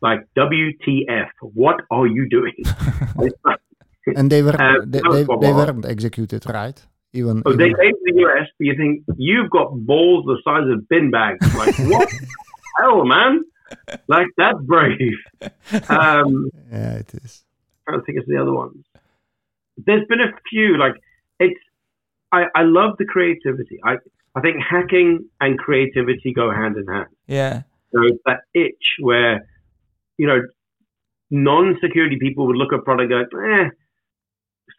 Like 0.03 0.21
WTF? 0.35 1.29
What 1.63 1.79
are 1.91 2.07
you 2.07 2.25
doing? 2.37 2.57
And 4.19 4.27
they 4.33 4.43
were 4.47 4.57
Uh, 4.67 4.79
they, 4.93 5.01
they, 5.15 5.25
they 5.45 5.53
weren't 5.59 5.85
executed, 5.85 6.43
right? 6.61 6.79
Even, 7.13 7.43
oh, 7.45 7.53
they 7.63 7.69
came 7.81 7.95
to 8.01 8.05
the 8.07 8.17
US, 8.27 8.47
but 8.57 8.65
you 8.71 8.75
think 8.81 8.93
you've 9.19 9.51
got 9.59 9.69
balls 9.91 10.25
the 10.33 10.39
size 10.47 10.67
of 10.75 10.89
bin 10.89 11.11
bags? 11.11 11.43
Like 11.63 11.77
what? 11.93 12.09
Hell, 12.79 13.05
man! 13.05 13.33
Like 14.15 14.29
that's 14.41 14.61
brave. 14.73 15.19
Um, 15.99 16.31
yeah, 16.73 16.95
it 17.03 17.11
is. 17.23 17.45
trying 17.85 17.99
to 18.01 18.05
think 18.07 18.17
it's 18.21 18.29
the 18.35 18.41
other 18.43 18.55
ones. 18.63 18.81
There's 19.87 20.07
been 20.13 20.21
a 20.21 20.33
few 20.51 20.69
like 20.85 20.95
it's. 21.41 21.61
I 22.33 22.45
I 22.55 22.63
love 22.63 22.95
the 22.99 23.07
creativity. 23.07 23.79
I 23.85 23.97
I 24.37 24.41
think 24.41 24.57
hacking 24.63 25.29
and 25.41 25.59
creativity 25.59 26.33
go 26.33 26.51
hand 26.51 26.77
in 26.77 26.87
hand. 26.87 27.09
Yeah. 27.27 27.63
So 27.93 28.03
it's 28.05 28.21
that 28.27 28.43
itch 28.55 28.97
where, 29.01 29.49
you 30.17 30.27
know, 30.27 30.41
non-security 31.31 32.19
people 32.21 32.47
would 32.47 32.57
look 32.57 32.73
at 32.73 32.85
product 32.85 33.13
and 33.13 33.31
go, 33.31 33.39
eh, 33.39 33.69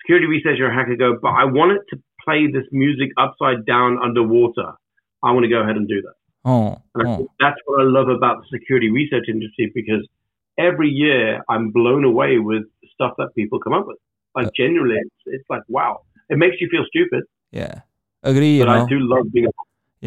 security 0.01 0.27
researcher 0.27 0.67
or 0.67 0.71
hacker 0.71 0.95
go, 0.95 1.17
but 1.21 1.29
I 1.29 1.45
want 1.45 1.73
it 1.73 1.81
to 1.89 2.01
play 2.23 2.47
this 2.47 2.65
music 2.71 3.09
upside 3.17 3.65
down 3.65 3.99
underwater. 4.01 4.71
I 5.23 5.31
want 5.31 5.43
to 5.43 5.49
go 5.49 5.61
ahead 5.61 5.75
and 5.75 5.87
do 5.87 6.01
that. 6.01 6.13
Oh. 6.45 6.81
And 6.95 7.07
I 7.07 7.11
oh. 7.11 7.17
think 7.17 7.29
that's 7.39 7.57
what 7.65 7.81
I 7.81 7.83
love 7.83 8.07
about 8.07 8.41
the 8.41 8.57
security 8.57 8.89
research 8.89 9.25
industry 9.27 9.71
because 9.75 10.07
every 10.57 10.89
year 10.89 11.43
I'm 11.49 11.71
blown 11.71 12.05
away 12.05 12.37
with 12.39 12.63
stuff 12.93 13.13
that 13.17 13.35
people 13.35 13.59
come 13.59 13.73
up 13.73 13.85
with. 13.85 13.97
Like 14.33 14.49
genuinely, 14.55 14.95
it's, 14.95 15.15
it's 15.25 15.49
like 15.49 15.63
wow. 15.67 16.01
It 16.31 16.37
makes 16.43 16.57
you 16.61 16.67
feel 16.73 16.85
stupid, 16.91 17.23
Yeah. 17.51 17.75
Agree. 18.23 18.53
You 18.57 18.65
but 18.65 18.73
know. 18.73 18.85
I 18.85 18.89
do 18.93 18.97
love 19.13 19.25
being. 19.33 19.47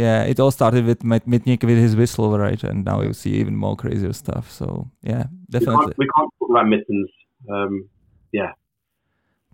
Yeah. 0.05 0.23
It 0.31 0.41
all 0.41 0.51
started 0.51 0.85
with 0.87 1.01
Mit- 1.05 1.27
Mitnick 1.33 1.63
with 1.71 1.79
his 1.87 1.95
whistle, 2.01 2.37
right? 2.47 2.63
And 2.65 2.85
now 2.85 2.99
you 3.03 3.13
see 3.13 3.33
even 3.43 3.55
more 3.65 3.77
crazier 3.77 4.13
stuff. 4.13 4.45
So 4.51 4.67
yeah, 5.03 5.25
We 5.31 5.59
definitely. 5.59 5.85
can't, 5.87 5.99
we 6.03 6.07
can't 6.15 6.31
talk 6.39 6.49
about 6.51 6.67
mittens. 6.69 7.11
Um, 7.51 7.89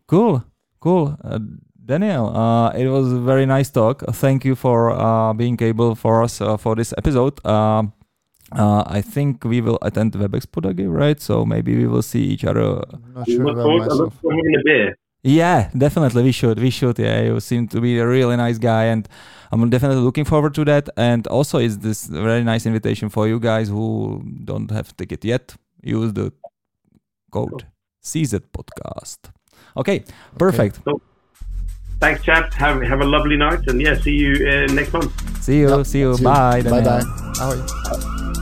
Cool, 0.06 0.42
cool. 0.80 1.16
Uh, 1.22 1.38
Daniel, 1.86 2.36
uh, 2.36 2.70
it 2.72 2.88
was 2.88 3.12
a 3.12 3.20
very 3.20 3.46
nice 3.46 3.70
talk. 3.70 4.02
Uh, 4.02 4.12
Thank 4.12 4.44
you 4.44 4.56
for 4.56 4.90
uh, 4.90 5.32
being 5.32 5.56
able 5.62 5.94
for 5.94 6.22
us 6.24 6.40
uh, 6.40 6.56
for 6.56 6.74
this 6.74 6.92
episode. 6.98 7.34
Um, 7.46 7.92
uh, 8.52 8.82
I 8.86 9.00
think 9.00 9.44
we 9.44 9.60
will 9.60 9.78
attend 9.82 10.12
WebExpo 10.14 10.68
again, 10.68 10.90
right? 10.90 11.20
So 11.20 11.44
maybe 11.46 11.76
we 11.76 11.86
will 11.86 12.02
see 12.02 12.24
each 12.24 12.44
other. 12.44 12.82
I'm 12.92 13.14
not 13.14 13.28
sure 13.28 13.42
about 13.42 13.62
forward, 13.62 13.82
I 13.82 13.94
look 13.94 14.12
myself. 14.24 14.94
Forward 15.24 15.48
to 15.48 15.60
having 15.60 15.70
a 15.70 15.70
beer. 15.70 15.70
Yeah, 15.70 15.70
definitely 15.76 16.22
we 16.22 16.32
should. 16.32 16.58
We 16.58 16.70
should. 16.70 16.98
Yeah, 16.98 17.22
you 17.22 17.40
seem 17.40 17.68
to 17.68 17.80
be 17.80 17.98
a 17.98 18.06
really 18.06 18.36
nice 18.36 18.58
guy, 18.58 18.84
and 18.84 19.08
I'm 19.52 19.68
definitely 19.70 20.02
looking 20.02 20.24
forward 20.24 20.54
to 20.54 20.64
that. 20.64 20.88
And 20.96 21.26
also, 21.26 21.58
is 21.58 21.78
this 21.78 22.06
very 22.06 22.42
nice 22.44 22.66
invitation 22.66 23.08
for 23.10 23.28
you 23.28 23.38
guys 23.38 23.68
who 23.68 24.22
don't 24.44 24.70
have 24.70 24.96
ticket 24.96 25.24
yet? 25.24 25.54
Use 25.82 26.12
the 26.12 26.32
code 27.30 27.66
CZ 28.02 28.40
Podcast. 28.52 29.18
Okay, 29.76 30.04
perfect. 30.38 30.80
Thanks, 32.00 32.22
chaps. 32.22 32.54
Have 32.56 32.80
have 32.82 33.00
a 33.02 33.04
lovely 33.04 33.36
night, 33.36 33.66
and 33.66 33.80
yeah, 33.80 33.94
see 33.94 34.16
you 34.16 34.48
uh, 34.48 34.72
next 34.72 34.92
month. 34.92 35.12
See 35.42 35.58
you. 35.60 35.68
Yep, 35.68 35.86
see 35.86 36.00
you. 36.00 36.16
see 36.16 36.24
Bye. 36.24 36.62
Bye 36.62 36.80
Daniel. 36.80 36.84
bye. 36.84 37.02
Ahoj. 37.36 38.39